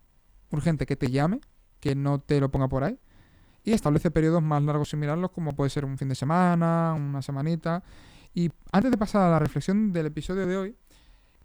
urgente 0.50 0.86
que 0.86 0.96
te 0.96 1.10
llame, 1.10 1.40
que 1.80 1.94
no 1.94 2.20
te 2.20 2.40
lo 2.40 2.50
ponga 2.50 2.68
por 2.68 2.84
ahí. 2.84 2.98
Y 3.64 3.72
establece 3.72 4.10
periodos 4.10 4.42
más 4.42 4.62
largos 4.62 4.90
sin 4.90 5.00
mirarlos, 5.00 5.30
como 5.30 5.52
puede 5.52 5.70
ser 5.70 5.84
un 5.84 5.96
fin 5.96 6.08
de 6.08 6.14
semana, 6.14 6.94
una 6.94 7.22
semanita. 7.22 7.82
Y 8.34 8.50
antes 8.72 8.90
de 8.90 8.98
pasar 8.98 9.22
a 9.22 9.30
la 9.30 9.38
reflexión 9.38 9.92
del 9.92 10.06
episodio 10.06 10.46
de 10.46 10.56
hoy, 10.56 10.76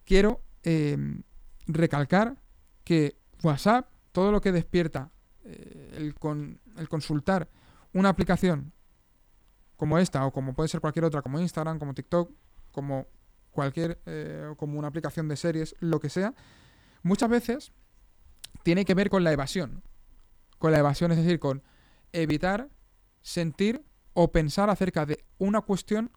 quiero 0.04 0.42
eh, 0.64 0.98
recalcar 1.70 2.36
que 2.84 3.18
WhatsApp, 3.44 3.88
todo 4.12 4.32
lo 4.32 4.42
que 4.42 4.52
despierta 4.52 5.12
eh, 5.46 5.94
el, 5.96 6.16
con, 6.16 6.60
el 6.78 6.90
consultar 6.90 7.48
una 7.94 8.10
aplicación 8.10 8.74
como 9.78 9.98
esta 9.98 10.26
o 10.26 10.34
como 10.34 10.54
puede 10.54 10.68
ser 10.68 10.82
cualquier 10.82 11.06
otra, 11.06 11.22
como 11.22 11.40
Instagram, 11.40 11.80
como 11.80 11.94
TikTok, 11.94 12.32
como 12.72 13.08
cualquier, 13.52 14.02
eh, 14.06 14.54
como 14.58 14.78
una 14.78 14.90
aplicación 14.90 15.28
de 15.28 15.38
series, 15.38 15.76
lo 15.80 16.00
que 16.00 16.10
sea, 16.10 16.34
muchas 17.02 17.30
veces 17.30 17.72
tiene 18.64 18.84
que 18.84 18.94
ver 18.94 19.10
con 19.10 19.24
la 19.24 19.32
evasión. 19.32 19.84
Con 20.58 20.72
la 20.74 20.80
evasión, 20.80 21.12
es 21.12 21.18
decir, 21.18 21.40
con 21.40 21.64
evitar 22.12 22.70
sentir 23.22 23.86
o 24.14 24.32
pensar 24.32 24.70
acerca 24.70 25.06
de 25.06 25.24
una 25.38 25.62
cuestión 25.62 26.12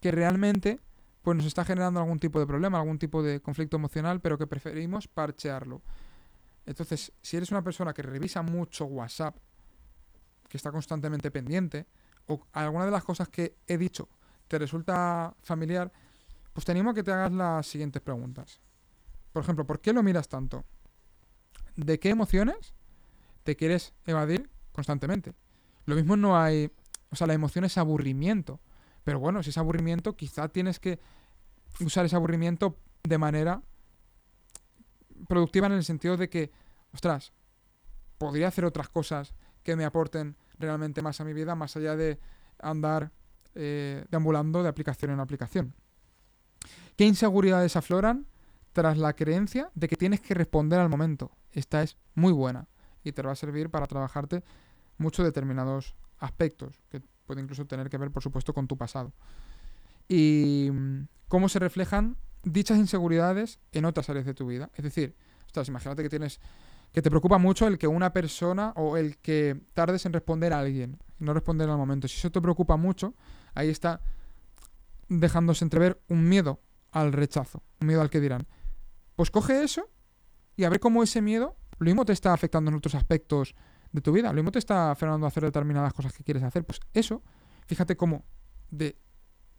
que 0.00 0.12
realmente 0.12 0.78
pues 1.22 1.36
nos 1.36 1.46
está 1.46 1.64
generando 1.64 2.00
algún 2.00 2.18
tipo 2.18 2.38
de 2.40 2.46
problema, 2.46 2.78
algún 2.78 2.98
tipo 2.98 3.22
de 3.22 3.40
conflicto 3.40 3.76
emocional, 3.76 4.20
pero 4.20 4.38
que 4.38 4.46
preferimos 4.46 5.08
parchearlo. 5.08 5.82
Entonces, 6.66 7.12
si 7.20 7.36
eres 7.36 7.50
una 7.50 7.62
persona 7.62 7.92
que 7.92 8.02
revisa 8.02 8.42
mucho 8.42 8.86
WhatsApp, 8.86 9.36
que 10.48 10.56
está 10.56 10.70
constantemente 10.70 11.30
pendiente, 11.30 11.86
o 12.26 12.46
alguna 12.52 12.84
de 12.84 12.90
las 12.90 13.04
cosas 13.04 13.28
que 13.28 13.56
he 13.66 13.76
dicho 13.76 14.08
te 14.48 14.58
resulta 14.58 15.34
familiar, 15.42 15.92
pues 16.52 16.64
te 16.64 16.72
animo 16.72 16.90
a 16.90 16.94
que 16.94 17.04
te 17.04 17.12
hagas 17.12 17.30
las 17.30 17.66
siguientes 17.66 18.02
preguntas. 18.02 18.60
Por 19.32 19.42
ejemplo, 19.42 19.64
¿por 19.64 19.80
qué 19.80 19.92
lo 19.92 20.02
miras 20.02 20.28
tanto? 20.28 20.64
¿De 21.76 22.00
qué 22.00 22.10
emociones 22.10 22.74
te 23.44 23.54
quieres 23.54 23.94
evadir 24.06 24.50
constantemente? 24.72 25.34
Lo 25.86 25.94
mismo 25.94 26.16
no 26.16 26.40
hay... 26.40 26.72
O 27.10 27.16
sea, 27.16 27.26
la 27.26 27.34
emoción 27.34 27.64
es 27.64 27.78
aburrimiento. 27.78 28.60
Pero 29.10 29.18
bueno, 29.18 29.42
si 29.42 29.50
es 29.50 29.58
aburrimiento, 29.58 30.14
quizá 30.14 30.46
tienes 30.46 30.78
que 30.78 31.00
usar 31.80 32.06
ese 32.06 32.14
aburrimiento 32.14 32.76
de 33.02 33.18
manera 33.18 33.60
productiva 35.26 35.66
en 35.66 35.72
el 35.72 35.82
sentido 35.82 36.16
de 36.16 36.30
que, 36.30 36.52
ostras, 36.94 37.32
podría 38.18 38.46
hacer 38.46 38.64
otras 38.64 38.88
cosas 38.88 39.34
que 39.64 39.74
me 39.74 39.84
aporten 39.84 40.36
realmente 40.60 41.02
más 41.02 41.20
a 41.20 41.24
mi 41.24 41.32
vida, 41.32 41.56
más 41.56 41.76
allá 41.76 41.96
de 41.96 42.20
andar 42.60 43.10
eh, 43.56 44.04
deambulando 44.12 44.62
de 44.62 44.68
aplicación 44.68 45.10
en 45.10 45.18
aplicación. 45.18 45.74
¿Qué 46.96 47.04
inseguridades 47.04 47.74
afloran 47.74 48.28
tras 48.72 48.96
la 48.96 49.14
creencia 49.14 49.72
de 49.74 49.88
que 49.88 49.96
tienes 49.96 50.20
que 50.20 50.34
responder 50.34 50.78
al 50.78 50.88
momento? 50.88 51.32
Esta 51.50 51.82
es 51.82 51.96
muy 52.14 52.32
buena 52.32 52.68
y 53.02 53.10
te 53.10 53.22
va 53.22 53.32
a 53.32 53.34
servir 53.34 53.70
para 53.70 53.88
trabajarte 53.88 54.44
muchos 54.98 55.24
determinados 55.24 55.96
aspectos, 56.20 56.80
puede 57.30 57.42
incluso 57.42 57.64
tener 57.64 57.88
que 57.88 57.96
ver, 57.96 58.10
por 58.10 58.24
supuesto, 58.24 58.52
con 58.52 58.66
tu 58.66 58.76
pasado. 58.76 59.12
Y 60.08 60.68
mm, 60.72 61.06
cómo 61.28 61.48
se 61.48 61.60
reflejan 61.60 62.16
dichas 62.42 62.76
inseguridades 62.76 63.60
en 63.70 63.84
otras 63.84 64.10
áreas 64.10 64.26
de 64.26 64.34
tu 64.34 64.48
vida. 64.48 64.68
Es 64.74 64.82
decir, 64.82 65.14
imagínate 65.68 66.02
que 66.02 66.08
tienes 66.08 66.40
que 66.90 67.02
te 67.02 67.08
preocupa 67.08 67.38
mucho 67.38 67.68
el 67.68 67.78
que 67.78 67.86
una 67.86 68.12
persona 68.12 68.72
o 68.74 68.96
el 68.96 69.18
que 69.18 69.60
tardes 69.74 70.06
en 70.06 70.12
responder 70.12 70.52
a 70.52 70.58
alguien, 70.58 70.98
no 71.20 71.32
responder 71.32 71.70
al 71.70 71.76
momento. 71.76 72.08
Si 72.08 72.18
eso 72.18 72.32
te 72.32 72.40
preocupa 72.40 72.76
mucho, 72.76 73.14
ahí 73.54 73.68
está 73.68 74.00
dejándose 75.08 75.64
entrever 75.64 76.02
un 76.08 76.28
miedo 76.28 76.58
al 76.90 77.12
rechazo, 77.12 77.62
un 77.80 77.86
miedo 77.86 78.00
al 78.00 78.10
que 78.10 78.18
dirán. 78.18 78.48
Pues 79.14 79.30
coge 79.30 79.62
eso 79.62 79.88
y 80.56 80.64
a 80.64 80.68
ver 80.68 80.80
cómo 80.80 81.04
ese 81.04 81.22
miedo 81.22 81.56
lo 81.78 81.84
mismo 81.84 82.04
te 82.04 82.12
está 82.12 82.32
afectando 82.32 82.72
en 82.72 82.76
otros 82.78 82.96
aspectos 82.96 83.54
de 83.92 84.00
tu 84.00 84.12
vida, 84.12 84.28
lo 84.28 84.34
mismo 84.34 84.52
te 84.52 84.58
está 84.58 84.94
frenando 84.94 85.26
a 85.26 85.28
hacer 85.28 85.44
determinadas 85.44 85.92
cosas 85.92 86.12
que 86.12 86.22
quieres 86.22 86.42
hacer. 86.42 86.64
Pues 86.64 86.80
eso, 86.94 87.22
fíjate 87.66 87.96
cómo 87.96 88.24
de 88.70 88.96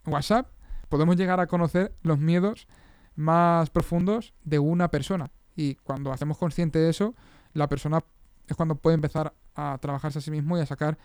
WhatsApp 0.06 0.50
podemos 0.90 1.16
llegar 1.16 1.40
a 1.40 1.48
conocer 1.48 1.96
los 2.02 2.20
miedos 2.20 2.68
más 3.16 3.70
profundos 3.70 4.34
de 4.44 4.60
una 4.60 4.90
persona. 4.90 5.32
Y 5.56 5.76
cuando 5.76 6.12
hacemos 6.12 6.38
consciente 6.38 6.80
de 6.80 6.90
eso, 6.90 7.16
la 7.54 7.68
persona 7.68 8.04
es 8.48 8.56
cuando 8.56 8.76
puede 8.76 8.96
empezar 8.96 9.34
a 9.56 9.78
trabajarse 9.82 10.20
a 10.20 10.22
sí 10.22 10.32
mismo 10.32 10.58
y 10.58 10.62
a 10.62 10.66
sacar 10.66 10.98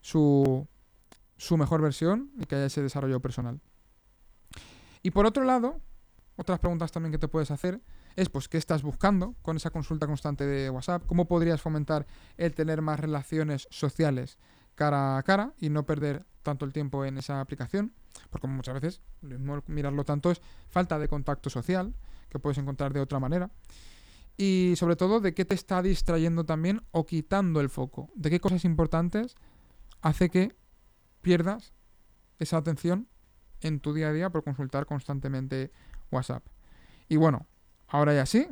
su, 0.00 0.66
su 1.36 1.56
mejor 1.56 1.82
versión 1.82 2.30
y 2.38 2.46
que 2.46 2.56
haya 2.56 2.66
ese 2.66 2.82
desarrollo 2.82 3.20
personal. 3.20 3.60
Y 5.02 5.10
por 5.10 5.26
otro 5.26 5.44
lado, 5.44 5.80
otras 6.36 6.58
preguntas 6.58 6.92
también 6.92 7.12
que 7.12 7.18
te 7.18 7.28
puedes 7.28 7.50
hacer 7.50 7.80
es 8.16 8.28
pues 8.28 8.48
qué 8.48 8.58
estás 8.58 8.82
buscando 8.82 9.34
con 9.42 9.56
esa 9.56 9.70
consulta 9.70 10.06
constante 10.06 10.46
de 10.46 10.70
WhatsApp, 10.70 11.04
cómo 11.06 11.26
podrías 11.26 11.60
fomentar 11.60 12.06
el 12.36 12.54
tener 12.54 12.82
más 12.82 13.00
relaciones 13.00 13.68
sociales 13.70 14.38
cara 14.74 15.18
a 15.18 15.22
cara 15.22 15.52
y 15.58 15.68
no 15.68 15.84
perder 15.84 16.24
tanto 16.42 16.64
el 16.64 16.72
tiempo 16.72 17.04
en 17.04 17.18
esa 17.18 17.40
aplicación, 17.40 17.92
porque 18.30 18.46
muchas 18.46 18.74
veces 18.74 19.00
mirarlo 19.66 20.04
tanto 20.04 20.30
es 20.30 20.40
falta 20.68 20.98
de 20.98 21.08
contacto 21.08 21.50
social 21.50 21.94
que 22.30 22.38
puedes 22.38 22.58
encontrar 22.58 22.92
de 22.92 23.00
otra 23.00 23.18
manera. 23.20 23.50
Y 24.36 24.72
sobre 24.76 24.96
todo 24.96 25.20
de 25.20 25.34
qué 25.34 25.44
te 25.44 25.54
está 25.54 25.82
distrayendo 25.82 26.44
también 26.44 26.82
o 26.92 27.04
quitando 27.04 27.60
el 27.60 27.68
foco, 27.68 28.10
de 28.14 28.30
qué 28.30 28.40
cosas 28.40 28.64
importantes 28.64 29.34
hace 30.00 30.30
que 30.30 30.56
pierdas 31.20 31.74
esa 32.38 32.56
atención 32.56 33.06
en 33.60 33.80
tu 33.80 33.92
día 33.92 34.08
a 34.08 34.12
día 34.12 34.30
por 34.30 34.42
consultar 34.42 34.86
constantemente 34.86 35.70
WhatsApp. 36.10 36.42
Y 37.08 37.16
bueno, 37.16 37.46
ahora 37.90 38.14
ya 38.14 38.24
sí, 38.24 38.46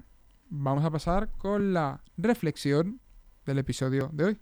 vamos 0.51 0.85
a 0.85 0.91
pasar 0.91 1.31
con 1.39 1.73
la 1.73 2.03
reflexión 2.17 3.01
del 3.47 3.59
episodio 3.59 4.11
de 4.13 4.25
hoy. 4.25 4.41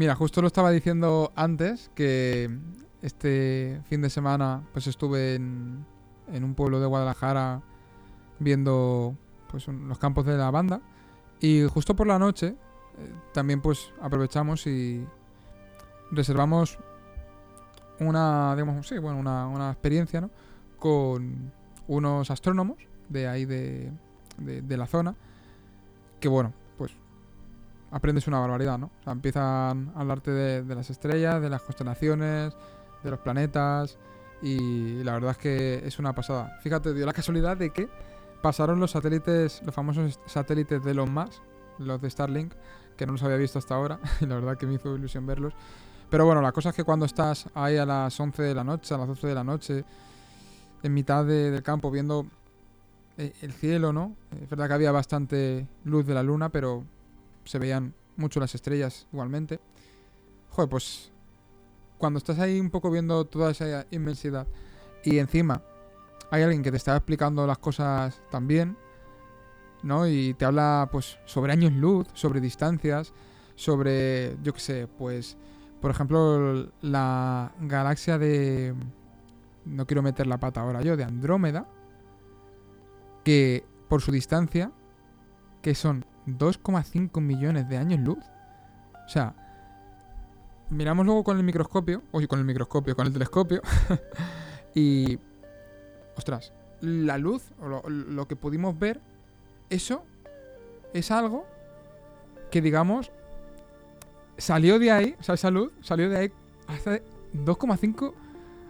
Mira, 0.00 0.14
justo 0.14 0.40
lo 0.40 0.46
estaba 0.46 0.70
diciendo 0.70 1.30
antes 1.36 1.90
que 1.94 2.48
este 3.02 3.82
fin 3.84 4.00
de 4.00 4.08
semana 4.08 4.62
pues 4.72 4.86
estuve 4.86 5.34
en, 5.34 5.84
en 6.32 6.42
un 6.42 6.54
pueblo 6.54 6.80
de 6.80 6.86
Guadalajara 6.86 7.60
viendo 8.38 9.14
pues 9.50 9.68
los 9.68 9.98
campos 9.98 10.24
de 10.24 10.38
la 10.38 10.50
banda 10.50 10.80
y 11.38 11.64
justo 11.64 11.94
por 11.94 12.06
la 12.06 12.18
noche 12.18 12.46
eh, 12.46 13.12
también 13.34 13.60
pues 13.60 13.92
aprovechamos 14.00 14.66
y 14.66 15.04
reservamos 16.12 16.78
una 17.98 18.54
digamos 18.54 18.88
sí 18.88 18.96
bueno 18.96 19.18
una, 19.18 19.48
una 19.48 19.70
experiencia 19.70 20.22
¿no? 20.22 20.30
con 20.78 21.52
unos 21.88 22.30
astrónomos 22.30 22.78
de 23.10 23.28
ahí 23.28 23.44
de, 23.44 23.92
de, 24.38 24.62
de 24.62 24.76
la 24.78 24.86
zona 24.86 25.14
que 26.20 26.28
bueno 26.28 26.54
aprendes 27.90 28.26
una 28.26 28.38
barbaridad, 28.38 28.78
¿no? 28.78 28.90
Empiezan 29.06 29.92
a 29.94 30.00
hablarte 30.00 30.30
de, 30.30 30.74
las 30.74 30.90
estrellas, 30.90 31.40
de 31.42 31.50
las 31.50 31.62
constelaciones, 31.62 32.56
de 33.02 33.10
los 33.10 33.20
planetas, 33.20 33.98
y 34.42 35.02
la 35.02 35.14
verdad 35.14 35.32
es 35.32 35.38
que 35.38 35.82
es 35.84 35.98
una 35.98 36.14
pasada. 36.14 36.58
Fíjate, 36.62 36.94
dio 36.94 37.04
la 37.06 37.12
casualidad 37.12 37.56
de 37.56 37.70
que 37.70 37.88
pasaron 38.42 38.80
los 38.80 38.92
satélites, 38.92 39.62
los 39.64 39.74
famosos 39.74 40.18
satélites 40.26 40.82
de 40.82 40.92
Elon 40.92 41.12
Musk, 41.12 41.42
los 41.78 42.00
de 42.00 42.10
Starlink, 42.10 42.52
que 42.96 43.06
no 43.06 43.12
los 43.12 43.22
había 43.22 43.36
visto 43.36 43.58
hasta 43.58 43.74
ahora, 43.74 43.98
y 44.20 44.26
la 44.26 44.36
verdad 44.36 44.56
que 44.56 44.66
me 44.66 44.74
hizo 44.74 44.94
ilusión 44.94 45.26
verlos. 45.26 45.54
Pero 46.08 46.26
bueno, 46.26 46.42
la 46.42 46.52
cosa 46.52 46.70
es 46.70 46.74
que 46.74 46.84
cuando 46.84 47.06
estás 47.06 47.48
ahí 47.54 47.76
a 47.76 47.86
las 47.86 48.18
11 48.18 48.42
de 48.42 48.54
la 48.54 48.64
noche, 48.64 48.94
a 48.94 48.98
las 48.98 49.08
12 49.08 49.28
de 49.28 49.34
la 49.34 49.44
noche, 49.44 49.84
en 50.82 50.94
mitad 50.94 51.24
del 51.24 51.62
campo 51.62 51.90
viendo 51.90 52.26
eh, 53.16 53.32
el 53.42 53.52
cielo, 53.52 53.92
¿no? 53.92 54.16
Es 54.42 54.48
verdad 54.48 54.66
que 54.66 54.74
había 54.74 54.92
bastante 54.92 55.68
luz 55.84 56.06
de 56.06 56.14
la 56.14 56.22
luna, 56.22 56.48
pero 56.48 56.84
se 57.44 57.58
veían 57.58 57.94
mucho 58.16 58.40
las 58.40 58.54
estrellas 58.54 59.06
igualmente. 59.12 59.60
Joder, 60.50 60.68
pues 60.68 61.12
cuando 61.98 62.18
estás 62.18 62.38
ahí 62.38 62.58
un 62.58 62.70
poco 62.70 62.90
viendo 62.90 63.24
toda 63.24 63.50
esa 63.50 63.86
inmensidad 63.90 64.46
y 65.04 65.18
encima 65.18 65.62
hay 66.30 66.42
alguien 66.42 66.62
que 66.62 66.70
te 66.70 66.76
está 66.76 66.96
explicando 66.96 67.46
las 67.46 67.58
cosas 67.58 68.22
también, 68.30 68.76
¿no? 69.82 70.06
Y 70.06 70.34
te 70.34 70.44
habla 70.44 70.88
pues 70.90 71.18
sobre 71.24 71.52
años 71.52 71.72
luz, 71.72 72.06
sobre 72.14 72.40
distancias, 72.40 73.12
sobre, 73.54 74.36
yo 74.42 74.54
qué 74.54 74.60
sé, 74.60 74.86
pues, 74.86 75.36
por 75.80 75.90
ejemplo, 75.90 76.70
la 76.80 77.52
galaxia 77.60 78.18
de... 78.18 78.74
No 79.64 79.86
quiero 79.86 80.02
meter 80.02 80.26
la 80.26 80.38
pata 80.38 80.62
ahora 80.62 80.82
yo, 80.82 80.96
de 80.96 81.04
Andrómeda, 81.04 81.68
que 83.24 83.64
por 83.88 84.00
su 84.00 84.10
distancia, 84.10 84.72
que 85.60 85.74
son 85.74 86.06
2,5 86.26 87.20
millones 87.20 87.68
de 87.68 87.76
años 87.76 88.00
luz. 88.00 88.24
O 89.06 89.08
sea, 89.08 89.34
miramos 90.70 91.04
luego 91.04 91.24
con 91.24 91.36
el 91.36 91.42
microscopio, 91.42 92.02
oye, 92.12 92.28
con 92.28 92.38
el 92.38 92.44
microscopio, 92.44 92.96
con 92.96 93.06
el 93.06 93.12
telescopio, 93.12 93.62
y... 94.74 95.18
Ostras, 96.16 96.52
la 96.80 97.16
luz, 97.18 97.50
o 97.60 97.88
lo, 97.88 98.28
que 98.28 98.36
pudimos 98.36 98.78
ver, 98.78 99.00
eso 99.70 100.04
es 100.92 101.10
algo 101.10 101.46
que, 102.50 102.60
digamos, 102.60 103.10
salió 104.36 104.78
de 104.78 104.90
ahí, 104.90 105.16
o 105.18 105.22
sea, 105.22 105.34
esa 105.34 105.50
luz 105.50 105.72
salió 105.80 106.10
de 106.10 106.16
ahí 106.16 106.32
hace 106.66 107.02
2,5... 107.34 108.12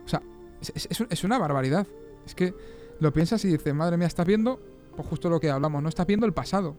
O 0.05 0.09
sea, 0.09 0.23
es, 0.61 1.25
una 1.25 1.39
barbaridad. 1.39 1.87
Es 2.27 2.35
que 2.35 2.55
lo 3.01 3.13
piensas 3.13 3.45
y 3.45 3.49
dices, 3.49 3.75
madre 3.75 3.97
mía, 3.97 4.07
estás 4.07 4.27
viendo, 4.27 4.61
pues 4.95 5.09
justo 5.09 5.31
lo 5.31 5.41
que 5.41 5.51
hablamos, 5.51 5.83
¿no? 5.83 5.89
Estás 5.89 6.07
viendo 6.07 6.27
el 6.27 6.33
pasado. 6.33 6.77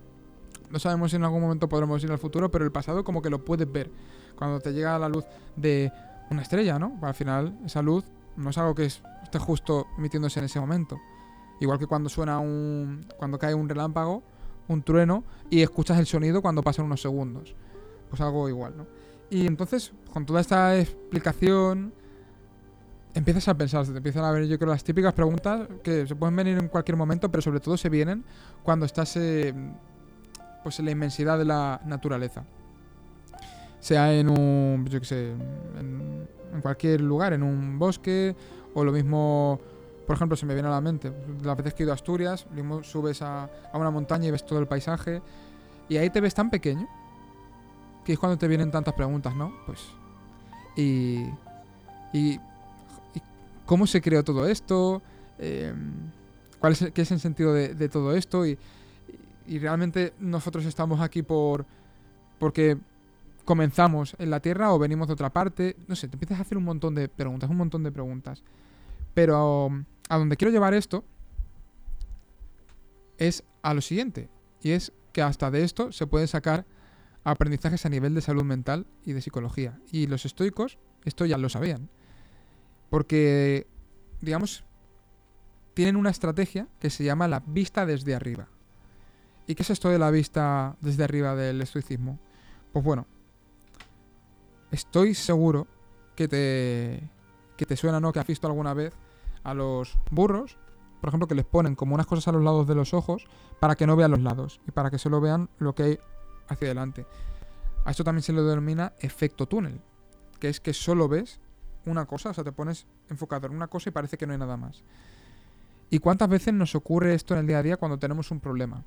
No 0.72 0.80
sabemos 0.80 1.12
si 1.12 1.18
en 1.18 1.24
algún 1.24 1.42
momento 1.42 1.68
podremos 1.68 2.04
ir 2.04 2.12
al 2.12 2.18
futuro, 2.18 2.50
pero 2.50 2.66
el 2.66 2.72
pasado 2.72 3.04
como 3.04 3.22
que 3.22 3.30
lo 3.30 3.44
puedes 3.44 3.72
ver. 3.72 3.92
Cuando 4.36 4.60
te 4.60 4.74
llega 4.74 4.98
la 4.98 5.10
luz 5.10 5.26
de 5.56 5.92
una 6.30 6.42
estrella, 6.42 6.80
¿no? 6.80 6.98
Al 7.02 7.14
final, 7.14 7.58
esa 7.66 7.82
luz 7.82 8.06
no 8.38 8.50
es 8.50 8.58
algo 8.58 8.74
que 8.74 8.86
esté 8.86 9.40
justo 9.40 9.88
emitiéndose 9.98 10.40
en 10.40 10.46
ese 10.46 10.60
momento. 10.60 11.00
Igual 11.60 11.78
que 11.78 11.88
cuando 11.88 12.10
suena 12.10 12.40
un. 12.40 13.06
cuando 13.18 13.38
cae 13.38 13.54
un 13.54 13.70
relámpago, 13.70 14.24
un 14.68 14.82
trueno, 14.82 15.24
y 15.50 15.62
escuchas 15.62 16.00
el 16.00 16.06
sonido 16.06 16.42
cuando 16.42 16.64
pasan 16.64 16.86
unos 16.86 17.02
segundos. 17.02 17.56
Pues 18.10 18.22
algo 18.22 18.50
igual, 18.50 18.74
¿no? 18.78 18.88
Y 19.30 19.48
entonces, 19.48 19.94
con 20.12 20.26
toda 20.26 20.42
esta 20.42 20.78
explicación, 20.78 21.94
empiezas 23.14 23.48
a 23.48 23.54
pensar, 23.58 23.86
te 23.86 23.96
empiezan 23.96 24.26
a 24.26 24.32
ver, 24.32 24.48
yo 24.48 24.58
creo, 24.58 24.72
las 24.72 24.84
típicas 24.84 25.14
preguntas 25.14 25.68
que 25.84 26.08
se 26.08 26.16
pueden 26.16 26.36
venir 26.36 26.58
en 26.58 26.68
cualquier 26.68 26.98
momento, 26.98 27.30
pero 27.30 27.42
sobre 27.42 27.60
todo 27.60 27.78
se 27.78 27.90
vienen 27.90 28.24
cuando 28.64 28.86
estás 28.86 29.16
eh, 29.18 29.54
pues 30.64 30.80
en 30.80 30.86
la 30.86 30.92
inmensidad 30.92 31.38
de 31.38 31.46
la 31.46 31.82
naturaleza. 31.86 32.44
Sea 33.80 34.14
en 34.14 34.30
un, 34.30 34.86
yo 34.88 35.00
qué 35.00 35.06
sé, 35.06 35.32
en, 35.80 36.28
cualquier 36.62 37.02
lugar, 37.02 37.34
en 37.34 37.44
un 37.44 37.80
bosque, 37.80 38.36
o 38.74 38.84
lo 38.84 38.92
mismo, 38.92 39.60
por 40.06 40.16
ejemplo, 40.16 40.38
se 40.38 40.46
me 40.46 40.54
viene 40.54 40.68
a 40.68 40.72
la 40.72 40.82
mente, 40.82 41.12
las 41.44 41.58
veces 41.58 41.74
que 41.74 41.84
he 41.84 41.86
ido 41.86 41.94
a 41.94 41.96
Asturias, 41.96 42.46
subes 42.84 43.22
a, 43.22 43.50
a 43.72 43.78
una 43.78 43.90
montaña 43.90 44.28
y 44.28 44.32
ves 44.32 44.46
todo 44.46 44.60
el 44.60 44.68
paisaje, 44.68 45.22
y 45.90 45.98
ahí 45.98 46.10
te 46.10 46.22
ves 46.22 46.34
tan 46.36 46.50
pequeño, 46.50 46.88
que 48.06 48.14
es 48.14 48.20
cuando 48.20 48.38
te 48.38 48.48
vienen 48.48 48.70
tantas 48.70 48.94
preguntas, 48.94 49.36
¿no? 49.36 49.54
Pues, 49.66 49.80
y, 50.76 51.26
y, 52.14 52.40
cómo 53.66 53.88
se 53.88 54.02
creó 54.02 54.24
todo 54.24 54.48
esto, 54.48 55.02
em, 55.40 55.92
cuál 56.60 56.74
es, 56.74 56.92
qué 56.94 57.02
es 57.02 57.12
el 57.12 57.20
sentido 57.20 57.54
de, 57.54 57.74
de 57.74 57.90
todo 57.90 58.16
esto, 58.16 58.46
y, 58.46 58.60
y 59.48 59.60
realmente 59.60 60.14
nosotros 60.20 60.66
estamos 60.66 61.00
aquí 61.02 61.24
por 61.24 61.66
porque 62.40 62.78
comenzamos 63.46 64.16
en 64.18 64.30
la 64.30 64.40
Tierra 64.40 64.74
o 64.74 64.80
venimos 64.80 65.08
de 65.08 65.14
otra 65.14 65.32
parte. 65.32 65.76
No 65.88 65.96
sé, 65.96 66.08
te 66.08 66.16
empiezas 66.16 66.40
a 66.40 66.42
hacer 66.42 66.58
un 66.58 66.64
montón 66.64 66.96
de 66.96 67.08
preguntas, 67.08 67.50
un 67.50 67.58
montón 67.58 67.84
de 67.84 67.92
preguntas. 67.92 68.44
Pero 69.14 69.70
a 70.10 70.18
donde 70.18 70.38
quiero 70.38 70.52
llevar 70.52 70.74
esto 70.74 71.04
es 73.18 73.44
a 73.62 73.74
lo 73.74 73.82
siguiente. 73.82 74.30
Y 74.62 74.72
es 74.72 74.92
que 75.12 75.22
hasta 75.22 75.52
de 75.52 75.64
esto 75.64 75.92
se 75.92 76.08
pueden 76.08 76.28
sacar 76.28 76.66
aprendizajes 77.24 77.86
a 77.86 77.90
nivel 77.90 78.16
de 78.16 78.22
salud 78.22 78.44
mental 78.44 78.88
y 79.06 79.14
de 79.14 79.22
psicología. 79.22 79.80
Y 79.92 80.08
los 80.08 80.26
estoicos 80.26 80.80
esto 81.06 81.26
ya 81.26 81.38
lo 81.38 81.50
sabían. 81.50 81.90
Porque, 82.90 83.68
digamos, 84.22 84.64
tienen 85.74 85.96
una 85.96 86.10
estrategia 86.10 86.68
que 86.80 86.90
se 86.90 87.04
llama 87.04 87.28
la 87.28 87.42
vista 87.46 87.86
desde 87.86 88.16
arriba. 88.16 88.48
¿Y 89.52 89.56
qué 89.56 89.64
es 89.64 89.70
esto 89.70 89.90
de 89.90 90.00
la 90.00 90.12
vista 90.12 90.78
desde 90.80 91.04
arriba 91.04 91.36
del 91.36 91.62
estoicismo? 91.62 92.18
Pues 92.72 92.86
bueno, 92.86 93.06
estoy 94.72 95.14
seguro 95.14 95.68
que 96.16 96.30
te, 96.30 97.10
que 97.58 97.66
te 97.66 97.76
suena, 97.76 98.00
¿no? 98.00 98.14
Que 98.14 98.22
has 98.22 98.28
visto 98.28 98.48
alguna 98.48 98.74
vez 98.74 98.94
a 99.44 99.54
los 99.54 99.98
burros, 100.10 100.58
por 101.02 101.10
ejemplo, 101.10 101.28
que 101.28 101.36
les 101.36 101.44
ponen 101.44 101.76
como 101.76 101.96
unas 101.96 102.08
cosas 102.08 102.30
a 102.30 102.32
los 102.32 102.42
lados 102.42 102.66
de 102.66 102.76
los 102.76 102.94
ojos 102.94 103.26
para 103.60 103.76
que 103.76 103.86
no 103.86 103.98
vean 103.98 104.12
los 104.12 104.22
lados 104.22 104.62
y 104.66 104.72
para 104.72 104.90
que 104.90 104.98
solo 104.98 105.20
vean 105.20 105.50
lo 105.60 105.76
que 105.76 105.84
hay 105.84 106.00
hacia 106.48 106.68
adelante. 106.68 107.06
A 107.84 107.92
esto 107.92 108.06
también 108.06 108.24
se 108.24 108.32
le 108.32 108.44
denomina 108.44 108.94
efecto 109.02 109.48
túnel, 109.48 109.82
que 110.40 110.48
es 110.48 110.62
que 110.62 110.72
solo 110.72 111.10
ves 111.10 111.42
una 111.86 112.06
cosa, 112.06 112.30
o 112.30 112.34
sea, 112.34 112.46
te 112.46 112.54
pones 112.54 112.88
enfocado 113.10 113.48
en 113.48 113.56
una 113.58 113.68
cosa 113.68 113.90
y 113.90 113.92
parece 113.92 114.18
que 114.18 114.26
no 114.26 114.32
hay 114.32 114.40
nada 114.40 114.56
más. 114.56 114.82
¿Y 115.90 116.00
cuántas 116.00 116.30
veces 116.30 116.54
nos 116.54 116.74
ocurre 116.74 117.14
esto 117.16 117.34
en 117.34 117.42
el 117.42 117.48
día 117.48 117.58
a 117.58 117.64
día 117.64 117.76
cuando 117.76 118.00
tenemos 118.00 118.32
un 118.32 118.40
problema? 118.40 118.86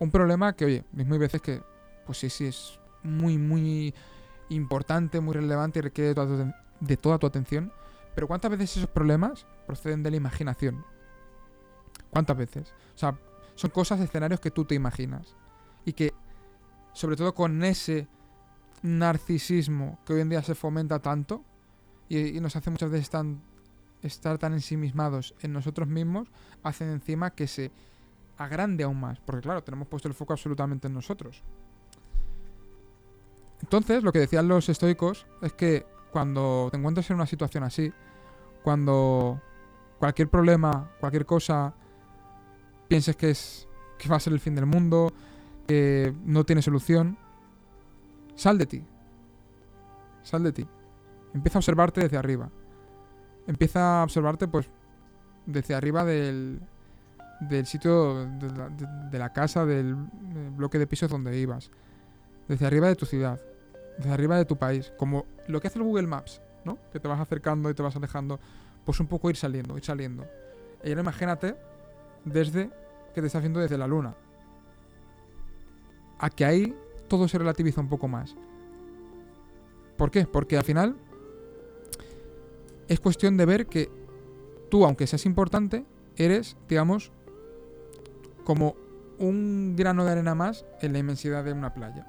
Un 0.00 0.10
problema 0.10 0.54
que, 0.54 0.64
oye, 0.64 0.84
veces 0.92 1.42
que, 1.42 1.62
pues 2.06 2.18
sí, 2.18 2.30
sí, 2.30 2.46
es 2.46 2.80
muy, 3.02 3.36
muy 3.36 3.94
importante, 4.48 5.20
muy 5.20 5.34
relevante 5.34 5.78
y 5.78 5.82
requiere 5.82 6.08
de 6.80 6.96
toda, 6.96 7.18
tu, 7.18 7.26
atención. 7.26 7.70
Pero 8.14 8.26
¿cuántas 8.26 8.50
veces 8.50 8.78
esos 8.78 8.88
problemas 8.88 9.46
proceden 9.66 10.02
de 10.02 10.10
la 10.10 10.16
imaginación? 10.16 10.84
¿Cuántas 12.08 12.34
veces? 12.34 12.72
O 12.94 12.98
sea, 12.98 13.18
son 13.54 13.70
cosas, 13.70 14.00
escenarios 14.00 14.40
que 14.40 14.50
tú 14.50 14.64
te 14.64 14.74
imaginas. 14.74 15.36
Y 15.84 15.92
que, 15.92 16.14
sobre 16.94 17.16
todo 17.16 17.34
con 17.34 17.62
ese 17.62 18.08
narcisismo 18.82 19.98
que 20.06 20.14
hoy 20.14 20.22
en 20.22 20.30
día 20.30 20.42
se 20.42 20.54
fomenta 20.54 20.98
tanto 21.00 21.44
y, 22.08 22.40
nos 22.40 22.56
hace 22.56 22.70
muchas 22.70 22.90
veces 22.90 23.10
estar 24.02 24.38
tan 24.38 24.54
ensimismados 24.54 25.34
en 25.42 25.52
nosotros 25.52 25.88
mismos, 25.88 26.28
hacen 26.62 26.88
encima 26.88 27.32
que 27.32 27.46
se 27.46 27.70
agrande 28.40 28.84
aún 28.84 28.98
más. 28.98 29.20
Porque 29.20 29.42
claro, 29.42 29.62
tenemos 29.62 29.86
puesto 29.86 30.08
el 30.08 30.14
foco 30.14 30.32
absolutamente 30.32 30.88
en 30.88 30.94
nosotros. 30.94 31.42
Entonces, 33.62 34.02
lo 34.02 34.12
que 34.12 34.20
decían 34.20 34.48
los 34.48 34.68
estoicos 34.68 35.26
es 35.42 35.52
que 35.52 35.86
cuando 36.10 36.68
te 36.70 36.78
encuentres 36.78 37.08
en 37.10 37.16
una 37.16 37.26
situación 37.26 37.62
así, 37.62 37.92
cuando 38.62 39.40
cualquier 39.98 40.28
problema, 40.28 40.90
cualquier 40.98 41.26
cosa, 41.26 41.74
pienses 42.88 43.14
que 43.16 43.30
es 43.30 43.68
que 43.98 44.08
va 44.08 44.16
a 44.16 44.20
ser 44.20 44.32
el 44.32 44.40
fin 44.40 44.54
del 44.54 44.64
mundo, 44.64 45.12
que 45.68 46.14
no 46.24 46.44
tiene 46.44 46.62
solución, 46.62 47.18
sal 48.34 48.56
de 48.56 48.64
ti. 48.64 48.82
Sal 50.22 50.42
de 50.42 50.52
ti. 50.52 50.66
Empieza 51.34 51.58
a 51.58 51.60
observarte 51.60 52.00
desde 52.00 52.16
arriba. 52.16 52.48
Empieza 53.46 54.00
a 54.00 54.04
observarte, 54.04 54.48
pues, 54.48 54.70
desde 55.44 55.74
arriba 55.74 56.04
del, 56.04 56.62
del 57.40 57.66
sitio 57.66 58.26
de 58.26 58.50
la, 58.50 58.68
de 58.68 59.18
la 59.18 59.32
casa, 59.32 59.64
del 59.64 59.94
bloque 60.56 60.78
de 60.78 60.86
pisos 60.86 61.10
donde 61.10 61.38
ibas. 61.38 61.70
Desde 62.48 62.66
arriba 62.66 62.88
de 62.88 62.96
tu 62.96 63.06
ciudad 63.06 63.40
desde 64.00 64.12
arriba 64.12 64.38
de 64.38 64.46
tu 64.46 64.56
país, 64.56 64.92
como 64.96 65.26
lo 65.46 65.60
que 65.60 65.68
hace 65.68 65.78
el 65.78 65.84
Google 65.84 66.06
Maps, 66.06 66.40
¿no? 66.64 66.78
Que 66.90 66.98
te 66.98 67.06
vas 67.06 67.20
acercando 67.20 67.68
y 67.68 67.74
te 67.74 67.82
vas 67.82 67.94
alejando, 67.96 68.40
pues 68.84 68.98
un 68.98 69.06
poco 69.06 69.28
ir 69.28 69.36
saliendo, 69.36 69.76
ir 69.76 69.84
saliendo. 69.84 70.26
Y 70.82 70.88
ahora 70.88 71.02
imagínate 71.02 71.54
desde 72.24 72.70
que 73.14 73.20
te 73.20 73.26
estás 73.26 73.42
viendo 73.42 73.60
desde 73.60 73.76
la 73.76 73.86
luna. 73.86 74.14
A 76.18 76.30
que 76.30 76.46
ahí 76.46 76.74
todo 77.08 77.28
se 77.28 77.36
relativiza 77.36 77.82
un 77.82 77.88
poco 77.88 78.08
más. 78.08 78.34
¿Por 79.98 80.10
qué? 80.10 80.26
Porque 80.26 80.56
al 80.56 80.64
final 80.64 80.96
es 82.88 83.00
cuestión 83.00 83.36
de 83.36 83.44
ver 83.44 83.66
que 83.66 83.90
tú, 84.70 84.86
aunque 84.86 85.06
seas 85.06 85.26
importante, 85.26 85.84
eres, 86.16 86.56
digamos, 86.68 87.12
como 88.44 88.74
un 89.18 89.74
grano 89.76 90.04
de 90.04 90.12
arena 90.12 90.34
más 90.34 90.64
en 90.80 90.92
la 90.92 90.98
inmensidad 90.98 91.44
de 91.44 91.52
una 91.52 91.74
playa. 91.74 92.06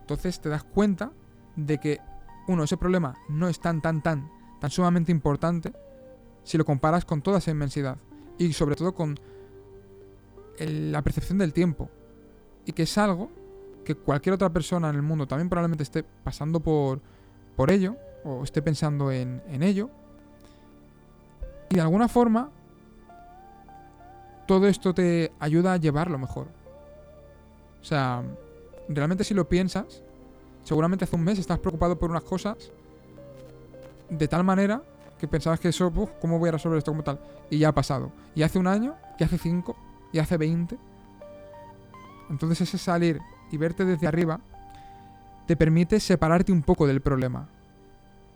Entonces 0.00 0.40
te 0.40 0.48
das 0.48 0.64
cuenta 0.64 1.12
de 1.56 1.78
que, 1.78 2.00
uno, 2.48 2.64
ese 2.64 2.76
problema 2.76 3.16
no 3.28 3.48
es 3.48 3.60
tan, 3.60 3.80
tan, 3.82 4.02
tan, 4.02 4.30
tan 4.60 4.70
sumamente 4.70 5.12
importante 5.12 5.72
si 6.42 6.58
lo 6.58 6.64
comparas 6.64 7.04
con 7.04 7.22
toda 7.22 7.38
esa 7.38 7.50
inmensidad. 7.50 7.96
Y 8.38 8.52
sobre 8.52 8.76
todo 8.76 8.94
con 8.94 9.18
la 10.58 11.02
percepción 11.02 11.38
del 11.38 11.52
tiempo. 11.52 11.90
Y 12.64 12.72
que 12.72 12.84
es 12.84 12.98
algo 12.98 13.30
que 13.84 13.94
cualquier 13.94 14.34
otra 14.34 14.50
persona 14.50 14.88
en 14.88 14.96
el 14.96 15.02
mundo 15.02 15.26
también 15.26 15.48
probablemente 15.48 15.82
esté 15.82 16.04
pasando 16.24 16.60
por, 16.60 17.00
por 17.56 17.70
ello, 17.70 17.96
o 18.24 18.44
esté 18.44 18.62
pensando 18.62 19.10
en, 19.10 19.42
en 19.48 19.62
ello. 19.62 19.90
Y 21.68 21.76
de 21.76 21.80
alguna 21.80 22.08
forma, 22.08 22.50
todo 24.50 24.66
esto 24.66 24.92
te 24.92 25.30
ayuda 25.38 25.74
a 25.74 25.76
llevarlo 25.76 26.18
mejor. 26.18 26.48
O 27.80 27.84
sea, 27.84 28.24
realmente 28.88 29.22
si 29.22 29.32
lo 29.32 29.48
piensas, 29.48 30.02
seguramente 30.64 31.04
hace 31.04 31.14
un 31.14 31.22
mes 31.22 31.38
estás 31.38 31.60
preocupado 31.60 31.96
por 31.96 32.10
unas 32.10 32.24
cosas 32.24 32.72
de 34.08 34.26
tal 34.26 34.42
manera 34.42 34.82
que 35.20 35.28
pensabas 35.28 35.60
que 35.60 35.68
eso, 35.68 35.92
¿cómo 36.20 36.40
voy 36.40 36.48
a 36.48 36.52
resolver 36.52 36.78
esto 36.78 36.90
como 36.90 37.04
tal? 37.04 37.20
Y 37.48 37.58
ya 37.58 37.68
ha 37.68 37.72
pasado. 37.72 38.10
Y 38.34 38.42
hace 38.42 38.58
un 38.58 38.66
año, 38.66 38.96
y 39.20 39.22
hace 39.22 39.38
cinco, 39.38 39.76
y 40.12 40.18
hace 40.18 40.36
veinte. 40.36 40.76
Entonces 42.28 42.62
ese 42.62 42.76
salir 42.76 43.20
y 43.52 43.56
verte 43.56 43.84
desde 43.84 44.08
arriba 44.08 44.40
te 45.46 45.54
permite 45.54 46.00
separarte 46.00 46.50
un 46.50 46.62
poco 46.62 46.88
del 46.88 47.00
problema 47.00 47.46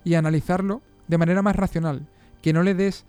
y 0.05 0.15
analizarlo 0.15 0.81
de 1.09 1.19
manera 1.19 1.43
más 1.43 1.57
racional, 1.57 2.07
que 2.41 2.53
no 2.53 2.63
le 2.63 2.75
des 2.75 3.05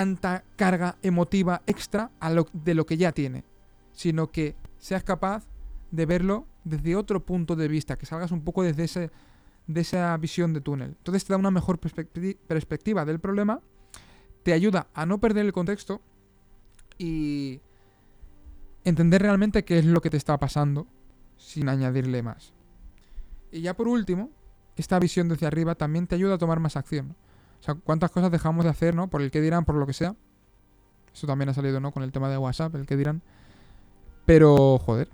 tanta 0.00 0.44
carga 0.56 0.96
emotiva 1.02 1.60
extra 1.66 2.10
a 2.20 2.30
lo, 2.30 2.46
de 2.54 2.72
lo 2.72 2.86
que 2.86 2.96
ya 2.96 3.12
tiene, 3.12 3.44
sino 3.92 4.30
que 4.30 4.56
seas 4.78 5.04
capaz 5.04 5.46
de 5.90 6.06
verlo 6.06 6.46
desde 6.64 6.96
otro 6.96 7.26
punto 7.26 7.54
de 7.54 7.68
vista, 7.68 7.98
que 7.98 8.06
salgas 8.06 8.32
un 8.32 8.40
poco 8.40 8.62
desde 8.62 8.84
ese, 8.84 9.10
de 9.66 9.80
esa 9.82 10.16
visión 10.16 10.54
de 10.54 10.62
túnel. 10.62 10.96
Entonces 10.96 11.26
te 11.26 11.34
da 11.34 11.36
una 11.36 11.50
mejor 11.50 11.78
perspectiva 11.78 13.04
del 13.04 13.20
problema, 13.20 13.60
te 14.42 14.54
ayuda 14.54 14.86
a 14.94 15.04
no 15.04 15.20
perder 15.20 15.44
el 15.44 15.52
contexto 15.52 16.00
y 16.96 17.60
entender 18.84 19.20
realmente 19.20 19.66
qué 19.66 19.80
es 19.80 19.84
lo 19.84 20.00
que 20.00 20.08
te 20.08 20.16
está 20.16 20.38
pasando 20.38 20.86
sin 21.36 21.68
añadirle 21.68 22.22
más. 22.22 22.54
Y 23.52 23.60
ya 23.60 23.76
por 23.76 23.86
último, 23.86 24.30
esta 24.76 24.98
visión 24.98 25.28
desde 25.28 25.46
arriba 25.46 25.74
también 25.74 26.06
te 26.06 26.14
ayuda 26.14 26.36
a 26.36 26.38
tomar 26.38 26.58
más 26.58 26.78
acción. 26.78 27.16
O 27.60 27.62
sea, 27.62 27.74
cuántas 27.74 28.10
cosas 28.10 28.30
dejamos 28.30 28.64
de 28.64 28.70
hacer, 28.70 28.94
¿no? 28.94 29.08
Por 29.08 29.22
el 29.22 29.30
que 29.30 29.40
dirán, 29.40 29.64
por 29.64 29.74
lo 29.74 29.86
que 29.86 29.92
sea. 29.92 30.16
Eso 31.12 31.26
también 31.26 31.48
ha 31.48 31.54
salido, 31.54 31.80
¿no? 31.80 31.92
Con 31.92 32.02
el 32.02 32.12
tema 32.12 32.28
de 32.30 32.38
WhatsApp, 32.38 32.74
el 32.74 32.86
que 32.86 32.96
dirán. 32.96 33.22
Pero, 34.24 34.78
joder, 34.78 35.08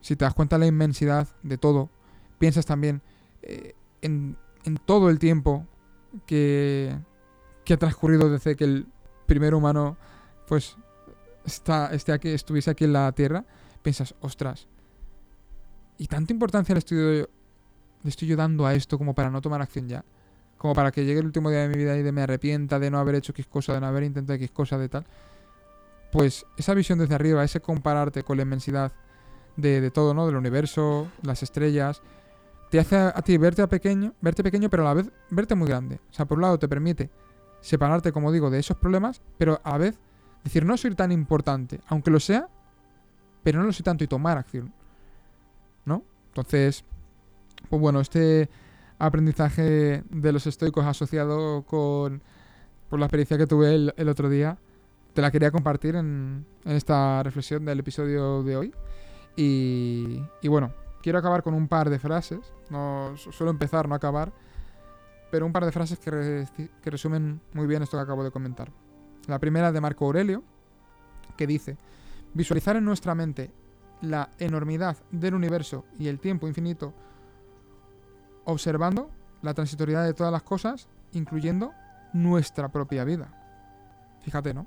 si 0.00 0.16
te 0.16 0.24
das 0.24 0.34
cuenta 0.34 0.56
de 0.56 0.60
la 0.60 0.66
inmensidad 0.66 1.28
de 1.42 1.58
todo, 1.58 1.90
piensas 2.38 2.64
también 2.64 3.02
eh, 3.42 3.74
en, 4.02 4.36
todo 4.84 5.10
el 5.10 5.18
tiempo 5.18 5.66
que, 6.26 6.96
que, 7.64 7.74
ha 7.74 7.76
transcurrido 7.76 8.30
desde 8.30 8.56
que 8.56 8.64
el 8.64 8.86
primer 9.26 9.54
humano 9.54 9.96
pues 10.46 10.76
está, 11.44 11.92
esté 11.92 12.12
aquí, 12.12 12.28
estuviese 12.28 12.70
aquí 12.70 12.84
en 12.84 12.92
la 12.92 13.10
Tierra, 13.12 13.44
piensas, 13.82 14.14
ostras, 14.20 14.68
¿y 15.98 16.06
tanta 16.06 16.32
importancia 16.32 16.74
le 16.74 16.78
estoy, 16.80 16.98
le 16.98 17.28
estoy 18.08 18.28
yo 18.28 18.36
dando 18.36 18.66
a 18.66 18.74
esto 18.74 18.98
como 18.98 19.14
para 19.14 19.30
no 19.30 19.40
tomar 19.40 19.62
acción 19.62 19.88
ya? 19.88 20.04
Como 20.58 20.74
para 20.74 20.90
que 20.90 21.04
llegue 21.04 21.20
el 21.20 21.26
último 21.26 21.50
día 21.50 21.60
de 21.60 21.68
mi 21.68 21.76
vida 21.76 21.96
y 21.96 22.02
de 22.02 22.12
me 22.12 22.22
arrepienta 22.22 22.78
de 22.78 22.90
no 22.90 22.98
haber 22.98 23.16
hecho 23.16 23.32
X 23.32 23.46
cosa, 23.46 23.74
de 23.74 23.80
no 23.80 23.86
haber 23.86 24.04
intentado 24.04 24.36
X 24.36 24.50
cosa, 24.50 24.78
de 24.78 24.88
tal. 24.88 25.06
Pues 26.10 26.46
esa 26.56 26.74
visión 26.74 26.98
desde 26.98 27.14
arriba, 27.14 27.44
ese 27.44 27.60
compararte 27.60 28.22
con 28.22 28.36
la 28.36 28.44
inmensidad 28.44 28.92
de, 29.56 29.90
todo, 29.90 30.14
¿no? 30.14 30.26
Del 30.26 30.36
universo, 30.36 31.08
las 31.22 31.42
estrellas. 31.42 32.02
Te 32.70 32.80
hace 32.80 32.96
a, 32.96 33.12
ti 33.22 33.36
verte 33.38 33.66
pequeño, 33.68 34.14
verte 34.20 34.42
pequeño, 34.42 34.68
pero 34.68 34.82
a 34.82 34.86
la 34.86 34.94
vez 34.94 35.10
verte 35.30 35.54
muy 35.54 35.68
grande. 35.68 36.00
O 36.10 36.14
sea, 36.14 36.26
por 36.26 36.38
un 36.38 36.42
lado 36.42 36.58
te 36.58 36.68
permite 36.68 37.10
separarte, 37.60 38.12
como 38.12 38.32
digo, 38.32 38.50
de 38.50 38.58
esos 38.58 38.76
problemas, 38.76 39.22
pero 39.38 39.60
a 39.64 39.72
la 39.72 39.78
vez 39.78 39.98
decir, 40.44 40.64
no 40.64 40.76
soy 40.76 40.94
tan 40.94 41.12
importante, 41.12 41.80
aunque 41.88 42.10
lo 42.10 42.20
sea, 42.20 42.48
pero 43.42 43.60
no 43.60 43.66
lo 43.66 43.72
soy 43.72 43.84
tanto 43.84 44.04
y 44.04 44.06
tomar 44.06 44.38
acción. 44.38 44.72
¿No? 45.84 46.02
Entonces, 46.28 46.84
pues 47.68 47.80
bueno, 47.80 48.00
este 48.00 48.48
aprendizaje 48.98 50.02
de 50.08 50.32
los 50.32 50.46
estoicos 50.46 50.84
asociado 50.84 51.62
con 51.62 52.22
por 52.88 53.00
la 53.00 53.06
experiencia 53.06 53.36
que 53.36 53.46
tuve 53.46 53.74
el, 53.74 54.08
otro 54.08 54.28
día, 54.28 54.58
te 55.12 55.20
la 55.20 55.30
quería 55.30 55.50
compartir 55.50 55.96
en, 55.96 56.46
en 56.64 56.72
esta 56.72 57.22
reflexión 57.22 57.64
del 57.64 57.80
episodio 57.80 58.42
de 58.42 58.56
hoy. 58.56 58.74
Y, 59.36 60.22
bueno, 60.48 60.72
quiero 61.02 61.18
acabar 61.18 61.42
con 61.42 61.54
un 61.54 61.68
par 61.68 61.90
de 61.90 61.98
frases. 61.98 62.52
No 62.70 63.14
suelo 63.16 63.50
empezar, 63.50 63.88
no 63.88 63.94
acabar. 63.94 64.32
Pero 65.30 65.44
un 65.44 65.52
par 65.52 65.64
de 65.64 65.72
frases 65.72 65.98
que, 65.98 66.46
que 66.82 66.90
resumen 66.90 67.40
muy 67.52 67.66
bien 67.66 67.82
esto 67.82 67.96
que 67.96 68.02
acabo 68.02 68.24
de 68.24 68.30
comentar. 68.30 68.70
La 69.26 69.38
primera 69.38 69.72
de 69.72 69.80
Marco 69.80 70.06
Aurelio, 70.06 70.42
que 71.36 71.46
dice, 71.46 71.76
visualizar 72.32 72.76
en 72.76 72.84
nuestra 72.84 73.14
mente 73.14 73.50
la 74.00 74.30
enormidad 74.38 74.96
del 75.10 75.34
universo 75.34 75.84
y 75.98 76.08
el 76.08 76.20
tiempo 76.20 76.46
infinito, 76.46 76.94
observando 78.46 79.10
la 79.42 79.52
transitoriedad 79.52 80.04
de 80.04 80.14
todas 80.14 80.32
las 80.32 80.42
cosas, 80.42 80.88
incluyendo 81.12 81.72
nuestra 82.12 82.68
propia 82.68 83.04
vida. 83.04 83.28
Fíjate, 84.22 84.54
¿no? 84.54 84.66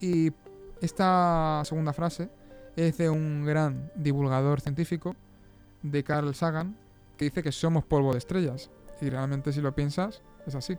Y 0.00 0.32
esta 0.80 1.62
segunda 1.64 1.92
frase 1.92 2.30
es 2.76 2.96
de 2.96 3.10
un 3.10 3.44
gran 3.44 3.90
divulgador 3.96 4.60
científico, 4.60 5.16
de 5.82 6.04
Carl 6.04 6.34
Sagan, 6.34 6.76
que 7.16 7.26
dice 7.26 7.42
que 7.42 7.52
somos 7.52 7.84
polvo 7.84 8.12
de 8.12 8.18
estrellas. 8.18 8.70
Y 9.00 9.08
realmente 9.10 9.52
si 9.52 9.60
lo 9.60 9.74
piensas, 9.74 10.22
es 10.46 10.54
así. 10.54 10.78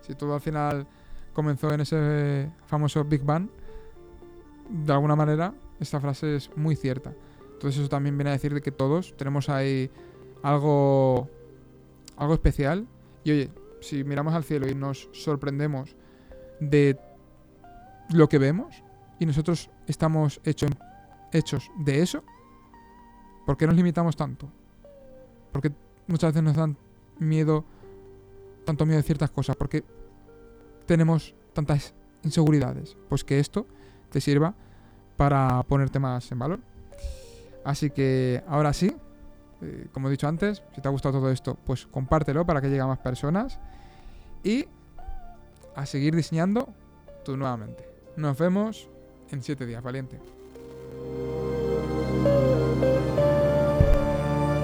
Si 0.00 0.14
todo 0.14 0.34
al 0.34 0.40
final 0.40 0.86
comenzó 1.32 1.72
en 1.72 1.80
ese 1.82 2.50
famoso 2.66 3.04
Big 3.04 3.22
Bang, 3.22 3.48
de 4.68 4.92
alguna 4.92 5.16
manera 5.16 5.52
esta 5.78 6.00
frase 6.00 6.36
es 6.36 6.56
muy 6.56 6.76
cierta. 6.76 7.12
Entonces 7.52 7.80
eso 7.80 7.88
también 7.88 8.16
viene 8.16 8.30
a 8.30 8.34
decir 8.34 8.60
que 8.62 8.72
todos 8.72 9.14
tenemos 9.16 9.48
ahí 9.48 9.90
algo, 10.42 11.28
algo 12.16 12.34
especial. 12.34 12.86
Y 13.24 13.30
oye, 13.32 13.50
si 13.80 14.04
miramos 14.04 14.34
al 14.34 14.44
cielo 14.44 14.68
y 14.68 14.74
nos 14.74 15.08
sorprendemos 15.12 15.96
de 16.60 16.98
lo 18.12 18.28
que 18.28 18.38
vemos 18.38 18.82
y 19.18 19.26
nosotros 19.26 19.70
estamos 19.86 20.40
hechos 20.44 21.70
de 21.78 22.02
eso, 22.02 22.22
¿por 23.46 23.56
qué 23.56 23.66
nos 23.66 23.76
limitamos 23.76 24.16
tanto? 24.16 24.48
Porque 25.52 25.72
muchas 26.06 26.32
veces 26.32 26.42
nos 26.42 26.56
dan 26.56 26.76
miedo, 27.18 27.64
tanto 28.64 28.86
miedo 28.86 28.98
de 28.98 29.02
ciertas 29.02 29.30
cosas, 29.30 29.56
porque 29.56 29.84
tenemos 30.86 31.34
tantas 31.52 31.94
inseguridades. 32.22 32.96
Pues 33.08 33.24
que 33.24 33.38
esto 33.38 33.66
te 34.10 34.20
sirva 34.20 34.54
para 35.16 35.62
ponerte 35.64 35.98
más 35.98 36.30
en 36.32 36.38
valor. 36.38 36.60
Así 37.64 37.90
que 37.90 38.42
ahora 38.48 38.72
sí, 38.72 38.94
eh, 39.62 39.88
como 39.92 40.08
he 40.08 40.10
dicho 40.10 40.28
antes, 40.28 40.62
si 40.74 40.80
te 40.80 40.88
ha 40.88 40.90
gustado 40.90 41.18
todo 41.18 41.30
esto, 41.30 41.56
pues 41.64 41.86
compártelo 41.86 42.46
para 42.46 42.60
que 42.60 42.68
llegue 42.68 42.80
a 42.80 42.86
más 42.86 42.98
personas. 42.98 43.58
Y 44.42 44.66
a 45.74 45.86
seguir 45.86 46.14
diseñando 46.16 46.72
tú 47.24 47.36
nuevamente. 47.36 47.88
Nos 48.16 48.38
vemos 48.38 48.88
en 49.30 49.42
7 49.42 49.66
días, 49.66 49.82
valiente. 49.82 50.18